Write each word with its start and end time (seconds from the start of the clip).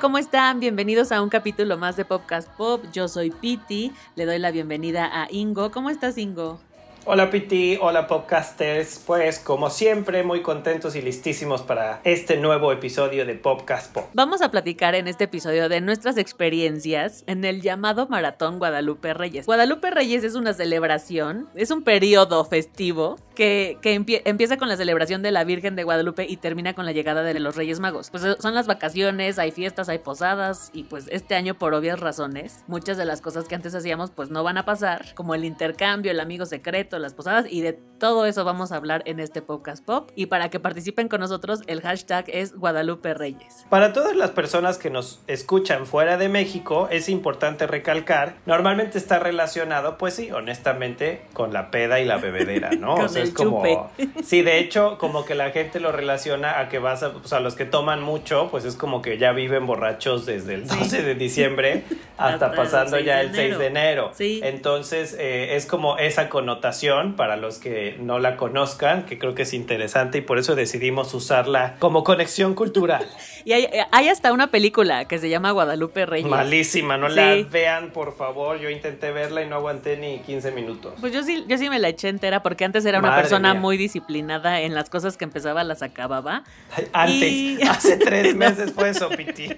¿Cómo 0.00 0.18
están? 0.18 0.60
Bienvenidos 0.60 1.10
a 1.10 1.22
un 1.22 1.30
capítulo 1.30 1.78
más 1.78 1.96
de 1.96 2.04
Popcast 2.04 2.50
Pop. 2.50 2.84
Yo 2.92 3.08
soy 3.08 3.30
Piti. 3.30 3.92
Le 4.14 4.26
doy 4.26 4.38
la 4.38 4.50
bienvenida 4.50 5.08
a 5.10 5.28
Ingo. 5.30 5.70
¿Cómo 5.70 5.88
estás, 5.88 6.18
Ingo? 6.18 6.60
Hola 7.08 7.30
Piti, 7.30 7.78
hola 7.80 8.08
podcasters, 8.08 9.00
pues 9.06 9.38
como 9.38 9.70
siempre 9.70 10.24
muy 10.24 10.42
contentos 10.42 10.96
y 10.96 11.02
listísimos 11.02 11.62
para 11.62 12.00
este 12.02 12.36
nuevo 12.36 12.72
episodio 12.72 13.24
de 13.24 13.36
Popcast 13.36 13.92
Pop. 13.92 14.06
Vamos 14.12 14.42
a 14.42 14.50
platicar 14.50 14.96
en 14.96 15.06
este 15.06 15.22
episodio 15.24 15.68
de 15.68 15.80
nuestras 15.80 16.18
experiencias 16.18 17.22
en 17.28 17.44
el 17.44 17.62
llamado 17.62 18.08
Maratón 18.08 18.58
Guadalupe 18.58 19.14
Reyes. 19.14 19.46
Guadalupe 19.46 19.92
Reyes 19.92 20.24
es 20.24 20.34
una 20.34 20.52
celebración, 20.52 21.48
es 21.54 21.70
un 21.70 21.84
periodo 21.84 22.44
festivo 22.44 23.20
que, 23.36 23.78
que 23.82 23.94
empie- 23.96 24.22
empieza 24.24 24.56
con 24.56 24.68
la 24.68 24.76
celebración 24.76 25.22
de 25.22 25.30
la 25.30 25.44
Virgen 25.44 25.76
de 25.76 25.84
Guadalupe 25.84 26.26
y 26.28 26.38
termina 26.38 26.74
con 26.74 26.86
la 26.86 26.92
llegada 26.92 27.22
de 27.22 27.38
los 27.38 27.54
Reyes 27.54 27.78
Magos. 27.78 28.10
Pues 28.10 28.24
son 28.40 28.54
las 28.54 28.66
vacaciones, 28.66 29.38
hay 29.38 29.52
fiestas, 29.52 29.88
hay 29.88 29.98
posadas 29.98 30.70
y 30.72 30.82
pues 30.84 31.06
este 31.12 31.36
año 31.36 31.54
por 31.54 31.72
obvias 31.72 32.00
razones 32.00 32.64
muchas 32.66 32.96
de 32.96 33.04
las 33.04 33.20
cosas 33.20 33.44
que 33.46 33.54
antes 33.54 33.76
hacíamos 33.76 34.10
pues 34.10 34.30
no 34.30 34.42
van 34.42 34.58
a 34.58 34.64
pasar, 34.64 35.14
como 35.14 35.36
el 35.36 35.44
intercambio, 35.44 36.10
el 36.10 36.18
amigo 36.18 36.46
secreto, 36.46 36.95
las 36.98 37.14
posadas 37.14 37.46
y 37.48 37.60
de 37.60 37.78
todo 37.98 38.26
eso 38.26 38.44
vamos 38.44 38.72
a 38.72 38.76
hablar 38.76 39.02
en 39.06 39.20
este 39.20 39.42
podcast 39.42 39.84
pop. 39.84 40.10
Y 40.14 40.26
para 40.26 40.50
que 40.50 40.60
participen 40.60 41.08
con 41.08 41.20
nosotros 41.20 41.62
el 41.66 41.80
hashtag 41.80 42.26
es 42.28 42.54
Guadalupe 42.54 43.14
Reyes. 43.14 43.64
Para 43.70 43.92
todas 43.92 44.14
las 44.14 44.30
personas 44.30 44.78
que 44.78 44.90
nos 44.90 45.20
escuchan 45.26 45.86
fuera 45.86 46.16
de 46.18 46.28
México, 46.28 46.88
es 46.90 47.08
importante 47.08 47.66
recalcar, 47.66 48.36
normalmente 48.44 48.98
está 48.98 49.18
relacionado, 49.18 49.98
pues 49.98 50.14
sí, 50.14 50.30
honestamente, 50.30 51.22
con 51.32 51.52
la 51.52 51.70
peda 51.70 52.00
y 52.00 52.04
la 52.04 52.18
bebedera, 52.18 52.70
¿no? 52.72 52.94
Con 52.96 53.06
o 53.06 53.08
sea, 53.08 53.22
el 53.22 53.28
es 53.28 53.34
como... 53.34 53.58
chupe. 53.58 53.78
Sí, 54.22 54.42
de 54.42 54.58
hecho, 54.58 54.98
como 54.98 55.24
que 55.24 55.34
la 55.34 55.50
gente 55.50 55.80
lo 55.80 55.92
relaciona 55.92 56.60
a 56.60 56.68
que 56.68 56.78
vas 56.78 57.02
a, 57.02 57.40
los 57.40 57.54
que 57.54 57.64
toman 57.64 58.02
mucho, 58.02 58.48
pues 58.50 58.64
es 58.64 58.76
como 58.76 59.02
que 59.02 59.18
ya 59.18 59.32
viven 59.32 59.66
borrachos 59.66 60.26
desde 60.26 60.54
el 60.54 60.66
12 60.66 61.02
de 61.02 61.14
diciembre 61.14 61.84
hasta, 62.16 62.52
pasando 62.52 62.96
6 62.96 63.06
ya 63.06 63.20
el 63.20 63.34
6 63.34 63.58
de 63.58 63.66
enero. 63.66 64.10
Sí. 64.14 64.40
Entonces, 64.42 65.16
eh, 65.18 65.56
es 65.56 65.66
como 65.66 65.98
esa 65.98 66.28
connotación 66.28 66.85
para 67.16 67.36
los 67.36 67.58
que 67.58 67.96
no 68.00 68.18
la 68.18 68.36
conozcan, 68.36 69.06
que 69.06 69.18
creo 69.18 69.34
que 69.34 69.42
es 69.42 69.52
interesante 69.54 70.18
y 70.18 70.20
por 70.20 70.38
eso 70.38 70.54
decidimos 70.54 71.12
usarla 71.14 71.76
como 71.78 72.04
conexión 72.04 72.54
cultural. 72.54 73.06
Y 73.46 73.52
hay, 73.52 73.68
hay 73.92 74.08
hasta 74.08 74.32
una 74.32 74.48
película 74.48 75.04
que 75.04 75.20
se 75.20 75.28
llama 75.28 75.52
Guadalupe 75.52 76.04
Reyes. 76.04 76.28
Malísima, 76.28 76.96
no 76.96 77.08
la 77.08 77.36
vean, 77.48 77.90
por 77.92 78.16
favor. 78.16 78.58
Yo 78.58 78.70
intenté 78.70 79.12
verla 79.12 79.40
y 79.44 79.46
no 79.48 79.54
aguanté 79.54 79.96
ni 79.96 80.18
15 80.18 80.50
minutos. 80.50 80.94
Pues 81.00 81.12
yo 81.12 81.22
sí, 81.22 81.44
yo 81.46 81.56
sí 81.56 81.70
me 81.70 81.78
la 81.78 81.88
eché 81.88 82.08
entera 82.08 82.42
porque 82.42 82.64
antes 82.64 82.84
era 82.84 82.98
una 82.98 83.14
persona 83.14 83.52
mía. 83.52 83.60
muy 83.60 83.76
disciplinada 83.76 84.62
en 84.62 84.74
las 84.74 84.90
cosas 84.90 85.16
que 85.16 85.22
empezaba 85.22 85.62
las 85.62 85.82
acababa. 85.82 86.42
Antes, 86.92 87.30
Y- 87.32 87.62
hace 87.68 87.96
tres 87.98 88.34
meses 88.34 88.72
fue 88.72 88.88
eso, 88.88 89.08
Piti. 89.10 89.48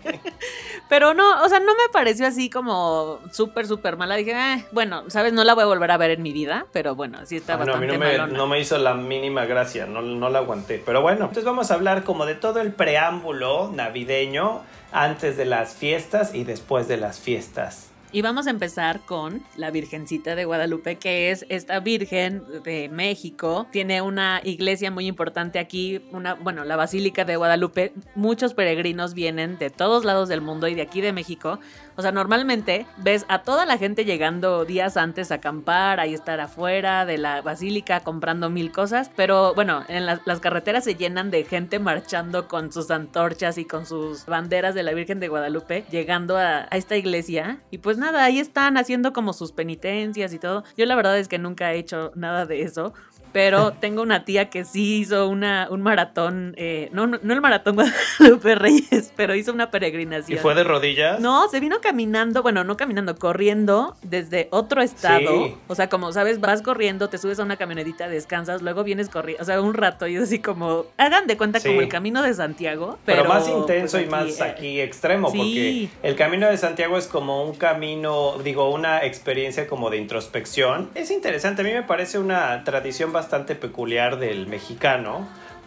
Pero 0.90 1.14
no, 1.14 1.42
o 1.42 1.48
sea, 1.48 1.58
no 1.60 1.72
me 1.74 1.88
pareció 1.90 2.26
así 2.26 2.50
como 2.50 3.20
súper, 3.32 3.66
súper 3.66 3.96
mala. 3.96 4.16
Dije, 4.16 4.32
"Eh, 4.32 4.64
bueno, 4.72 5.04
sabes, 5.08 5.32
no 5.32 5.44
la 5.44 5.54
voy 5.54 5.62
a 5.62 5.66
volver 5.66 5.90
a 5.90 5.96
ver 5.96 6.10
en 6.10 6.22
mi 6.22 6.32
vida, 6.34 6.66
pero 6.74 6.94
bueno, 6.94 7.17
sí 7.24 7.36
está 7.36 7.54
Ah, 7.54 7.64
no, 7.64 7.74
a 7.74 7.76
mí 7.78 7.86
no 7.86 7.98
me, 7.98 8.18
no 8.26 8.46
me 8.46 8.60
hizo 8.60 8.78
la 8.78 8.94
mínima 8.94 9.44
gracia, 9.46 9.86
no, 9.86 10.02
no 10.02 10.28
la 10.28 10.38
aguanté. 10.38 10.82
Pero 10.84 11.02
bueno, 11.02 11.22
entonces 11.22 11.44
vamos 11.44 11.70
a 11.70 11.74
hablar 11.74 12.04
como 12.04 12.26
de 12.26 12.34
todo 12.34 12.60
el 12.60 12.72
preámbulo 12.72 13.70
navideño 13.72 14.62
antes 14.92 15.36
de 15.36 15.44
las 15.44 15.74
fiestas 15.74 16.34
y 16.34 16.44
después 16.44 16.88
de 16.88 16.96
las 16.96 17.18
fiestas. 17.20 17.90
Y 18.10 18.22
vamos 18.22 18.46
a 18.46 18.50
empezar 18.50 19.00
con 19.00 19.42
la 19.56 19.70
Virgencita 19.70 20.34
de 20.34 20.46
Guadalupe, 20.46 20.96
que 20.96 21.30
es 21.30 21.44
esta 21.50 21.78
Virgen 21.80 22.42
de 22.64 22.88
México. 22.88 23.66
Tiene 23.70 24.00
una 24.00 24.40
iglesia 24.44 24.90
muy 24.90 25.06
importante 25.06 25.58
aquí, 25.58 26.00
una, 26.10 26.32
bueno, 26.32 26.64
la 26.64 26.76
Basílica 26.76 27.26
de 27.26 27.36
Guadalupe. 27.36 27.92
Muchos 28.14 28.54
peregrinos 28.54 29.12
vienen 29.12 29.58
de 29.58 29.68
todos 29.68 30.06
lados 30.06 30.30
del 30.30 30.40
mundo 30.40 30.68
y 30.68 30.74
de 30.74 30.80
aquí 30.80 31.02
de 31.02 31.12
México. 31.12 31.58
O 31.98 32.02
sea, 32.02 32.12
normalmente 32.12 32.86
ves 32.96 33.26
a 33.26 33.42
toda 33.42 33.66
la 33.66 33.76
gente 33.76 34.04
llegando 34.04 34.64
días 34.64 34.96
antes 34.96 35.32
a 35.32 35.34
acampar, 35.34 35.98
ahí 35.98 36.14
estar 36.14 36.38
afuera 36.38 37.04
de 37.04 37.18
la 37.18 37.42
basílica 37.42 37.98
comprando 37.98 38.50
mil 38.50 38.70
cosas, 38.70 39.10
pero 39.16 39.52
bueno, 39.52 39.82
en 39.88 40.06
las, 40.06 40.20
carreteras 40.38 40.84
se 40.84 40.94
llenan 40.94 41.32
de 41.32 41.42
gente 41.42 41.80
marchando 41.80 42.46
con 42.46 42.72
sus 42.72 42.92
antorchas 42.92 43.58
y 43.58 43.64
con 43.64 43.84
sus 43.84 44.26
banderas 44.26 44.76
de 44.76 44.84
la 44.84 44.92
Virgen 44.92 45.18
de 45.18 45.26
Guadalupe, 45.26 45.86
llegando 45.90 46.36
a, 46.36 46.68
a 46.70 46.76
esta 46.76 46.96
iglesia. 46.96 47.62
Y 47.72 47.78
pues 47.78 47.98
nada, 47.98 48.22
ahí 48.22 48.38
están 48.38 48.76
haciendo 48.76 49.12
como 49.12 49.32
sus 49.32 49.50
penitencias 49.50 50.32
y 50.32 50.38
todo. 50.38 50.62
Yo 50.76 50.86
la 50.86 50.94
verdad 50.94 51.18
es 51.18 51.26
que 51.26 51.38
nunca 51.38 51.74
he 51.74 51.78
hecho 51.78 52.12
nada 52.14 52.46
de 52.46 52.62
eso. 52.62 52.94
Pero 53.32 53.72
tengo 53.80 54.02
una 54.02 54.24
tía 54.24 54.50
que 54.50 54.64
sí 54.64 54.98
hizo 54.98 55.28
una, 55.28 55.68
un 55.70 55.82
maratón, 55.82 56.54
eh, 56.56 56.88
no, 56.92 57.06
no, 57.06 57.18
no 57.22 57.34
el 57.34 57.40
maratón 57.40 57.76
Guadalupe 58.18 58.54
Reyes, 58.54 59.12
pero 59.16 59.34
hizo 59.34 59.52
una 59.52 59.64
¿Y 59.64 59.66
peregrinación. 59.68 60.38
fue 60.40 60.54
de 60.54 60.64
rodillas? 60.64 61.20
No, 61.20 61.48
se 61.48 61.60
vino 61.60 61.80
caminando, 61.80 62.42
bueno, 62.42 62.64
no 62.64 62.76
caminando, 62.76 63.16
corriendo 63.16 63.96
desde 64.02 64.48
otro 64.50 64.82
estado. 64.82 65.46
Sí. 65.46 65.54
O 65.68 65.74
sea, 65.74 65.88
como 65.88 66.12
sabes, 66.12 66.40
vas 66.40 66.62
corriendo, 66.62 67.08
te 67.08 67.18
subes 67.18 67.38
a 67.38 67.44
una 67.44 67.56
camionetita, 67.56 68.08
descansas, 68.08 68.62
luego 68.62 68.84
vienes 68.84 69.08
corriendo, 69.08 69.42
o 69.42 69.46
sea, 69.46 69.60
un 69.60 69.74
rato 69.74 70.06
y 70.06 70.16
así 70.16 70.40
como, 70.40 70.86
hagan 70.96 71.26
de 71.26 71.36
cuenta 71.36 71.60
como 71.60 71.80
el 71.80 71.88
camino 71.88 72.22
de 72.22 72.34
Santiago. 72.34 72.98
Pero, 73.04 73.22
Pero, 73.22 73.34
más 73.34 73.48
intenso 73.48 73.96
pues, 73.98 74.06
y 74.06 74.10
más 74.10 74.40
eh, 74.40 74.44
aquí 74.44 74.80
extremo, 74.80 75.30
sí. 75.30 75.36
porque 75.38 76.08
el 76.08 76.16
camino 76.16 76.48
de 76.48 76.56
Santiago 76.56 76.98
es 76.98 77.06
como 77.06 77.44
un 77.44 77.54
camino, 77.54 78.38
digo, 78.42 78.70
una 78.70 79.04
experiencia 79.04 79.66
como 79.66 79.90
de 79.90 79.98
introspección. 79.98 80.90
Es 80.94 81.10
interesante, 81.10 81.62
a 81.62 81.64
mí 81.64 81.72
me 81.72 81.82
parece 81.82 82.18
una 82.18 82.64
tradición 82.64 83.12
bastante 83.12 83.17
peculiar 83.26 84.18
del 84.18 84.46
mexicano 84.46 85.26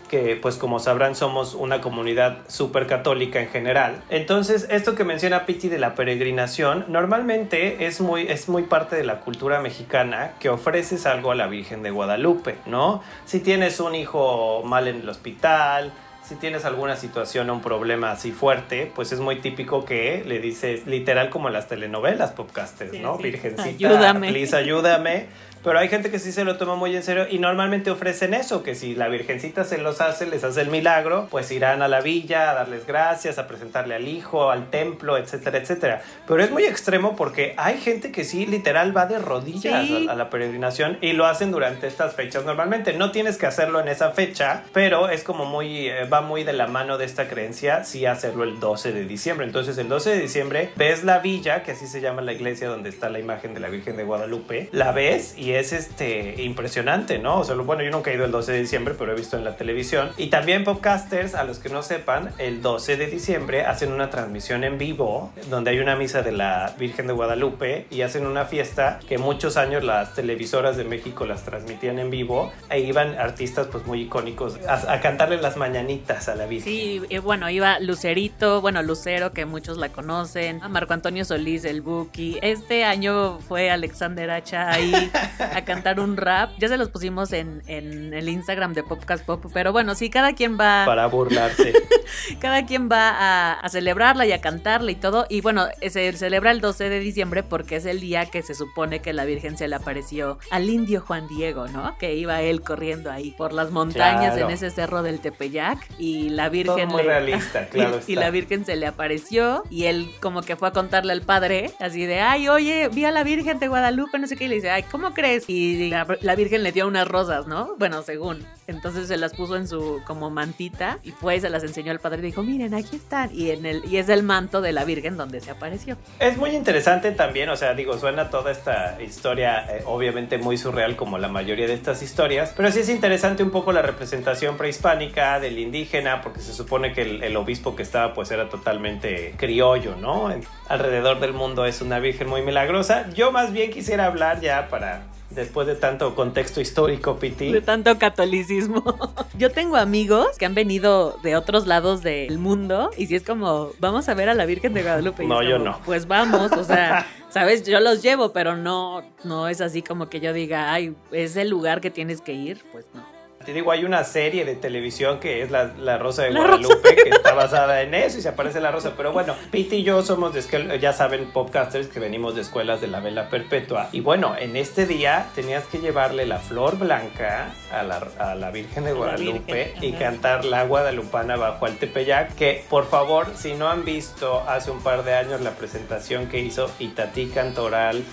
que 0.09 0.35
pues 0.35 0.57
como 0.57 0.79
sabrán 0.79 1.16
somos 1.16 1.56
una 1.56 1.79
comunidad 1.79 2.39
súper 2.50 2.85
católica 2.85 3.39
en 3.39 3.47
general. 3.47 4.03
Entonces 4.09 4.67
esto 4.69 4.94
que 4.94 5.06
menciona 5.06 5.45
Piti 5.45 5.69
de 5.69 5.79
la 5.79 5.95
peregrinación 5.95 6.84
normalmente 6.89 7.85
es 7.85 8.01
muy, 8.01 8.28
es 8.28 8.50
muy 8.50 8.63
parte 8.63 8.97
de 8.97 9.06
la 9.06 9.22
cultura 9.22 9.62
mexicana 9.62 10.31
que 10.41 10.50
ofreces 10.50 11.06
algo 11.06 11.31
a 11.31 11.35
la 11.35 11.47
Virgen 11.47 11.81
de 11.81 11.91
Guadalupe, 11.91 12.57
¿no? 12.66 13.01
Si 13.23 13.39
tienes 13.39 13.79
un 13.79 13.95
hijo 13.95 14.63
mal 14.66 14.89
en 14.89 15.00
el 15.00 15.07
hospital, 15.07 15.94
si 16.28 16.35
tienes 16.35 16.66
alguna 16.66 16.97
situación 16.97 17.50
o 17.50 17.53
un 17.53 17.62
problema 17.62 18.12
así 18.12 18.33
fuerte, 18.33 18.91
pues 18.94 19.13
es 19.13 19.22
muy 19.22 19.38
típico 19.38 19.85
que 19.85 20.23
le 20.28 20.39
dices, 20.39 20.88
literal 20.88 21.29
como 21.29 21.47
en 21.47 21.53
las 21.53 21.69
telenovelas 21.69 22.31
podcasters, 22.31 22.91
Sí, 22.91 23.00
¿no? 23.00 23.16
sí. 23.16 23.23
Virgencita, 23.23 23.69
Ayúdame. 23.69 24.29
please 24.29 24.53
ayúdame. 24.56 25.28
Pero 25.63 25.77
hay 25.79 25.89
gente 25.89 26.09
que 26.11 26.19
sí 26.19 26.31
se 26.31 26.44
lo 26.44 26.57
toma 26.57 26.75
muy 26.75 26.95
en 26.95 27.03
serio 27.03 27.27
y 27.29 27.39
normalmente 27.39 27.91
ofrecen 27.91 28.33
eso, 28.33 28.63
que 28.63 28.75
si 28.75 28.95
la 28.95 29.07
Virgencita 29.07 29.63
se 29.63 29.77
los 29.77 30.01
hace, 30.01 30.25
les 30.25 30.44
hace 30.44 30.61
el 30.61 30.69
milagro, 30.69 31.27
pues 31.29 31.51
irán 31.51 31.81
a 31.81 31.88
la 31.88 32.01
villa 32.01 32.51
a 32.51 32.53
darles 32.53 32.85
gracias, 32.88 33.38
a 33.38 33.47
presentarle 33.47 33.95
al 33.95 34.07
hijo, 34.07 34.50
al 34.51 34.69
templo, 34.69 35.17
etcétera, 35.17 35.57
etcétera. 35.59 36.01
Pero 36.27 36.44
es 36.44 36.51
muy 36.51 36.63
extremo 36.63 37.16
porque 37.16 37.53
hay 37.57 37.77
gente 37.79 38.11
que 38.11 38.23
sí 38.23 38.45
literal 38.45 38.95
va 38.95 39.05
de 39.05 39.19
rodillas 39.19 39.85
Sí. 39.85 40.07
a, 40.09 40.13
a 40.13 40.16
la 40.16 40.29
peregrinación 40.29 40.97
y 41.01 41.13
lo 41.13 41.25
hacen 41.25 41.51
durante 41.51 41.88
estas 41.88 42.16
fechas 42.16 42.45
normalmente. 42.45 42.94
No 42.94 43.11
tienes 43.11 43.38
que 43.38 43.45
hacerlo 43.45 43.79
en 43.79 43.88
esa 43.88 44.11
fecha, 44.11 44.63
pero 44.73 45.09
es 45.09 45.23
como 45.23 45.45
muy, 45.45 45.88
eh, 45.88 46.05
va 46.05 46.21
muy 46.21 46.44
de 46.44 46.53
la 46.53 46.67
mano 46.67 46.97
de 46.97 47.05
esta 47.05 47.27
creencia, 47.27 47.83
sí 47.83 48.05
hacerlo 48.05 48.44
el 48.44 48.59
12 48.59 48.91
de 48.94 49.06
diciembre. 49.06 49.45
Entonces 49.45 49.77
el 49.77 49.88
12 49.89 50.09
de 50.12 50.19
diciembre 50.19 50.69
ves 50.75 51.03
la 51.03 51.19
villa, 51.19 51.63
que 51.63 51.71
así 51.71 51.88
se 51.88 52.01
llama 52.01 52.21
la 52.21 52.33
iglesia 52.33 52.68
donde 52.68 52.89
está 52.89 53.09
la 53.09 53.19
imagen 53.19 53.53
de 53.53 53.59
la 53.59 53.69
Virgen 53.69 53.97
de 53.97 54.03
Guadalupe, 54.03 54.69
la 54.71 54.91
ves 54.91 55.36
y 55.38 55.50
es 55.56 55.74
este 55.74 56.42
impresionante, 56.44 57.19
¿no? 57.19 57.39
O 57.39 57.44
sea, 57.44 57.56
bueno, 57.56 57.83
yo 57.83 57.92
nunca 57.92 58.12
he 58.12 58.15
ido 58.15 58.25
el 58.25 58.31
12 58.31 58.51
de 58.51 58.59
diciembre, 58.59 58.95
pero 58.98 59.12
he 59.12 59.15
visto 59.15 59.38
en 59.38 59.44
la 59.44 59.56
televisión. 59.56 60.12
Y 60.18 60.27
también 60.27 60.63
podcasters, 60.63 61.36
a 61.36 61.44
los 61.44 61.59
que 61.59 61.69
no 61.69 61.83
sepan, 61.83 62.31
el 62.38 62.62
12 62.62 62.98
de 62.98 63.07
diciembre 63.07 63.65
hacen 63.65 63.92
una 63.92 64.09
transmisión 64.09 64.63
en 64.63 64.77
vivo 64.77 65.31
donde 65.50 65.71
hay 65.71 65.80
una 65.80 65.95
misa 65.95 66.21
de 66.21 66.31
la 66.31 66.74
Virgen 66.77 67.07
de 67.07 67.13
Guadalupe 67.13 67.88
y 67.89 68.01
hacen 68.01 68.25
una 68.25 68.45
fiesta 68.45 69.00
que 69.07 69.18
muchos 69.18 69.57
años 69.57 69.83
las 69.83 70.13
televisoras 70.13 70.77
de 70.77 70.83
México 70.83 71.25
las 71.25 71.44
transmitían 71.44 72.00
en 72.00 72.09
vivo 72.09 72.51
e 72.69 72.80
iban 72.80 73.18
artistas 73.18 73.68
pues 73.68 73.86
muy 73.86 74.01
icónicos 74.01 74.59
a, 74.68 74.94
a 74.94 75.01
cantarle 75.01 75.42
las 75.42 75.57
mañanitas 75.57 76.30
a 76.30 76.36
la 76.36 76.45
Virgen. 76.45 76.71
Sí, 76.71 77.01
y 77.09 77.18
bueno, 77.18 77.50
iba 77.50 77.80
Lucerito, 77.80 78.62
bueno, 78.62 78.81
Lucero, 78.83 79.33
que 79.33 79.45
muchos 79.45 79.77
la 79.77 79.89
conocen, 79.89 80.62
a 80.62 80.69
Marco 80.69 80.94
Antonio 80.94 81.25
Solís, 81.25 81.65
el 81.65 81.81
Buki. 81.81 82.39
Este 82.42 82.83
año 82.83 83.39
fue 83.39 83.69
Alexander 83.69 84.31
Hacha 84.31 84.71
ahí 84.71 84.92
a 85.41 85.65
cantar 85.65 85.99
un 85.99 86.17
rap. 86.17 86.51
Ya 86.59 86.67
se 86.67 86.77
los 86.77 86.89
pusimos 86.89 87.33
en, 87.33 87.61
en 87.67 88.13
el 88.13 88.29
Instagram 88.29 88.73
de 88.73 88.83
Popcast 88.83 89.25
Pop, 89.25 89.45
pero 89.53 89.71
bueno, 89.71 89.95
sí, 89.95 90.09
cada 90.09 90.33
quien 90.33 90.57
va... 90.59 90.83
Para 90.85 91.07
burlarse. 91.07 91.73
cada 92.39 92.65
quien 92.65 92.89
va 92.89 93.09
a, 93.09 93.53
a 93.53 93.69
celebrarla 93.69 94.25
y 94.25 94.31
a 94.31 94.41
cantarla 94.41 94.91
y 94.91 94.95
todo. 94.95 95.25
Y 95.29 95.41
bueno, 95.41 95.67
se 95.88 96.11
celebra 96.13 96.51
el 96.51 96.61
12 96.61 96.89
de 96.89 96.99
diciembre 96.99 97.43
porque 97.43 97.77
es 97.77 97.85
el 97.85 97.99
día 97.99 98.25
que 98.25 98.41
se 98.41 98.53
supone 98.55 99.01
que 99.01 99.13
la 99.13 99.25
Virgen 99.25 99.57
se 99.57 99.67
le 99.67 99.75
apareció 99.75 100.39
al 100.51 100.69
indio 100.69 101.01
Juan 101.01 101.27
Diego, 101.27 101.67
¿no? 101.67 101.97
Que 101.97 102.15
iba 102.15 102.41
él 102.41 102.61
corriendo 102.61 103.11
ahí 103.11 103.31
por 103.38 103.53
las 103.53 103.71
montañas 103.71 104.33
Claro. 104.33 104.47
en 104.47 104.53
ese 104.53 104.69
cerro 104.71 105.03
del 105.03 105.19
Tepeyac 105.19 105.79
y 105.97 106.29
la 106.29 106.49
Virgen 106.49 106.88
Todo 106.88 106.97
muy 106.97 107.03
le- 107.03 107.07
realista, 107.09 107.65
claro 107.71 107.99
y, 108.07 108.15
la 108.15 108.29
Virgen 108.29 108.65
se 108.65 108.75
le 108.75 108.88
apareció 108.88 109.63
y 109.69 109.85
él 109.85 110.09
como 110.21 110.41
que 110.41 110.55
fue 110.55 110.67
a 110.67 110.71
contarle 110.71 111.13
al 111.13 111.21
padre 111.21 111.71
así 111.79 112.05
de, 112.05 112.19
ay, 112.19 112.49
oye, 112.49 112.89
vi 112.91 113.05
a 113.05 113.11
la 113.11 113.23
Virgen 113.23 113.59
de 113.59 113.67
Guadalupe, 113.67 114.19
no 114.19 114.27
sé 114.27 114.35
qué, 114.35 114.45
y 114.45 114.47
le 114.47 114.55
dice, 114.55 114.69
ay, 114.69 114.83
¿cómo 114.83 115.13
crees? 115.13 115.31
Y 115.48 115.89
la, 115.89 116.36
Virgen 116.36 116.63
le 116.63 116.72
dio 116.72 116.88
unas 116.88 117.07
rosas, 117.07 117.48
¿no? 117.48 117.75
Bueno, 117.78 118.01
según. 118.01 118.45
Entonces 118.68 119.07
se 119.07 119.18
las 119.18 119.33
puso 119.33 119.56
en 119.56 119.68
su 119.68 120.01
como 120.06 120.30
mantita 120.30 121.00
y 121.04 121.12
fue 121.12 121.39
se 121.39 121.50
las 121.50 121.63
enseñó 121.63 121.92
al 121.92 122.00
padre 122.00 122.19
y 122.19 122.22
dijo, 122.22 122.44
miren, 122.44 122.74
aquí 122.74 122.95
están. 122.95 123.30
Y, 123.33 123.51
en 123.51 123.66
el, 123.66 123.83
y 123.86 123.98
es 123.98 124.10
el 124.10 124.24
manto 124.24 124.62
de 124.62 124.72
la 124.72 124.86
Virgen 124.86 125.18
donde 125.18 125.42
se 125.42 125.51
apareció. 125.51 125.98
Es 126.19 126.38
muy 126.38 126.51
interesante 126.51 127.12
también, 127.12 127.50
o 127.50 127.56
sea, 127.56 127.74
digo, 127.74 127.98
suena 127.98 128.30
toda 128.30 128.51
esta 128.51 129.01
historia 129.01 129.66
eh, 129.69 129.83
obviamente 129.86 130.38
muy 130.38 130.57
surreal 130.57 130.95
como 130.95 131.18
la 131.18 131.28
mayoría 131.28 131.68
de 131.68 131.74
estas 131.74 132.01
historias, 132.01 132.54
pero 132.56 132.72
sí 132.72 132.80
es 132.80 132.89
interesante 132.89 133.44
un 133.44 133.51
poco 133.51 133.72
la 133.72 133.81
representación 133.81 134.57
prehispánica 134.57 135.39
del 135.39 135.60
indígena, 135.60 136.22
porque 136.22 136.39
se 136.39 136.54
supone 136.54 136.94
que 136.94 137.01
el, 137.01 137.38
obispo 137.38 137.75
que 137.75 137.84
estaba 137.84 138.13
pues 138.13 138.30
era 138.31 138.50
totalmente 138.50 139.34
criollo, 139.38 139.95
¿no? 139.95 140.34
Alrededor 140.68 141.19
del 141.19 141.34
mundo 141.34 141.66
es 141.66 141.81
una 141.81 142.00
virgen 142.00 142.27
muy 142.27 142.42
milagrosa. 142.42 143.10
Yo 143.13 143.31
más 143.31 143.51
bien 143.51 143.72
quisiera 143.72 144.06
hablar 144.06 144.42
ya 144.42 144.68
para... 144.69 145.04
Después 145.36 145.66
de 145.66 145.75
tanto 145.75 146.13
contexto 146.13 146.60
histórico, 146.60 147.18
Piti. 147.18 147.51
De 147.51 147.62
tanto 147.62 147.98
catolicismo. 147.98 148.83
Yo 149.38 149.51
tengo 149.51 149.78
amigos 149.78 150.38
que 150.38 150.45
han 150.45 150.54
venido 150.54 151.18
de 151.24 151.36
otros 151.36 151.68
lados 151.68 152.04
del 152.04 152.38
mundo 152.38 152.92
y 152.98 153.07
si 153.07 153.16
es 153.16 153.24
como, 153.24 153.72
vamos 153.80 154.10
a 154.10 154.13
ver 154.13 154.30
a 154.30 154.33
la 154.33 154.45
Virgen 154.45 154.74
de 154.74 154.83
Guadalupe. 154.83 155.25
No, 155.25 155.42
yo 155.42 155.57
como, 155.57 155.72
no. 155.72 155.80
Pues 155.86 156.07
vamos, 156.07 156.51
o 156.51 156.63
sea, 156.63 157.07
sabes, 157.30 157.63
yo 157.63 157.80
los 157.80 158.01
llevo, 158.01 158.33
pero 158.33 158.57
no, 158.57 159.04
no 159.24 159.48
es 159.48 159.62
así 159.62 159.81
como 159.81 160.10
que 160.10 160.19
yo 160.19 160.33
diga, 160.33 160.74
ay, 160.74 160.95
es 161.12 161.38
el 161.38 161.50
lugar 161.50 161.81
que 161.81 161.92
tienes 161.92 162.22
que 162.22 162.34
ir, 162.34 162.62
pues 162.72 162.86
no. 162.94 163.01
Te 163.45 163.53
digo, 163.53 163.71
hay 163.71 163.85
una 163.85 164.03
serie 164.03 164.45
de 164.45 164.55
televisión 164.55 165.19
que 165.19 165.41
es 165.41 165.51
La, 165.51 165.71
La 165.77 165.97
Rosa 165.97 166.23
de 166.23 166.31
La 166.31 166.41
Guadalupe, 166.41 166.95
que 166.95 167.09
está 167.09 167.33
basada 167.33 167.81
en 167.81 167.93
eso 167.93 168.17
y 168.17 168.21
se 168.21 168.29
aparece 168.29 168.59
la 168.59 168.71
rosa. 168.71 168.93
Pero 168.95 169.11
bueno, 169.11 169.35
Pete 169.51 169.77
y 169.77 169.83
yo 169.83 170.01
somos, 170.03 170.33
de 170.33 170.79
ya 170.79 170.93
saben, 170.93 171.31
podcasters 171.31 171.88
que 171.88 171.99
venimos 171.99 172.35
de 172.35 172.41
escuelas 172.41 172.81
de 172.81 172.88
la 172.88 172.99
vela 172.99 173.29
perpetua. 173.29 173.89
Y 173.91 174.01
bueno, 174.01 174.35
en 174.38 174.55
este 174.55 174.85
día 174.85 175.27
tenías 175.35 175.65
que 175.65 175.79
llevarle 175.79 176.25
la 176.25 176.39
flor 176.39 176.77
blanca 176.77 177.53
a 177.71 177.83
la, 177.83 178.07
a 178.19 178.35
la 178.35 178.51
Virgen 178.51 178.85
de 178.85 178.93
Guadalupe 178.93 179.73
Virgen, 179.73 179.83
y 179.83 179.93
cantar 179.93 180.45
la 180.45 180.63
guadalupana 180.65 181.35
bajo 181.35 181.65
al 181.65 181.77
Tepeyac. 181.77 182.35
Que 182.35 182.65
por 182.69 182.85
favor, 182.88 183.27
si 183.35 183.53
no 183.53 183.69
han 183.69 183.85
visto 183.85 184.43
hace 184.47 184.71
un 184.71 184.81
par 184.81 185.03
de 185.03 185.15
años 185.15 185.41
la 185.41 185.51
presentación 185.51 186.27
que 186.27 186.39
hizo 186.39 186.69
Itatí 186.79 187.27
Cantoral 187.27 188.03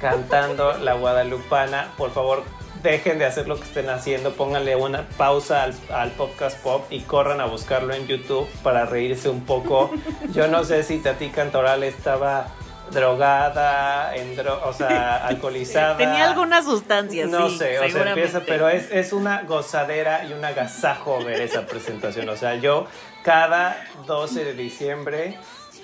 cantando 0.00 0.76
la 0.78 0.94
guadalupana, 0.94 1.92
por 1.96 2.10
favor 2.10 2.42
dejen 2.82 3.18
de 3.18 3.24
hacer 3.26 3.48
lo 3.48 3.56
que 3.56 3.64
estén 3.64 3.88
haciendo, 3.90 4.32
pónganle 4.32 4.76
una 4.76 5.06
pausa 5.16 5.62
al, 5.64 5.74
al 5.92 6.10
podcast 6.12 6.58
pop 6.62 6.84
y 6.90 7.00
corran 7.00 7.40
a 7.40 7.46
buscarlo 7.46 7.94
en 7.94 8.06
YouTube 8.06 8.48
para 8.62 8.86
reírse 8.86 9.28
un 9.28 9.44
poco. 9.44 9.90
Yo 10.32 10.48
no 10.48 10.64
sé 10.64 10.82
si 10.82 10.98
Tati 10.98 11.28
Cantoral 11.30 11.82
estaba 11.84 12.48
drogada, 12.90 14.14
en 14.14 14.36
dro- 14.36 14.60
o 14.64 14.72
sea, 14.72 15.16
alcoholizada. 15.26 15.96
Tenía 15.96 16.24
alguna 16.28 16.62
sustancia, 16.62 17.26
No 17.26 17.48
sí, 17.50 17.58
sé, 17.58 17.78
o 17.80 17.88
sea, 17.90 18.08
empieza, 18.10 18.40
pero 18.46 18.68
es, 18.68 18.90
es 18.92 19.12
una 19.12 19.42
gozadera 19.42 20.24
y 20.24 20.32
un 20.32 20.44
agasajo 20.44 21.22
ver 21.24 21.40
esa 21.40 21.66
presentación. 21.66 22.28
O 22.28 22.36
sea, 22.36 22.54
yo 22.56 22.86
cada 23.24 23.76
12 24.06 24.44
de 24.44 24.54
diciembre 24.54 25.36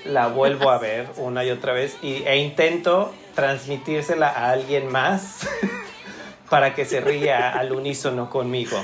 la 0.04 0.28
vuelvo 0.28 0.70
a 0.70 0.78
ver 0.78 1.08
una 1.16 1.44
y 1.44 1.50
otra 1.50 1.72
vez 1.72 1.96
y, 2.02 2.22
e 2.24 2.36
intento 2.38 3.12
transmitírsela 3.34 4.28
a 4.28 4.50
alguien 4.50 4.90
más 4.90 5.48
para 6.52 6.74
que 6.74 6.84
se 6.84 7.00
ría 7.00 7.48
al 7.48 7.72
unísono 7.72 8.28
conmigo. 8.28 8.76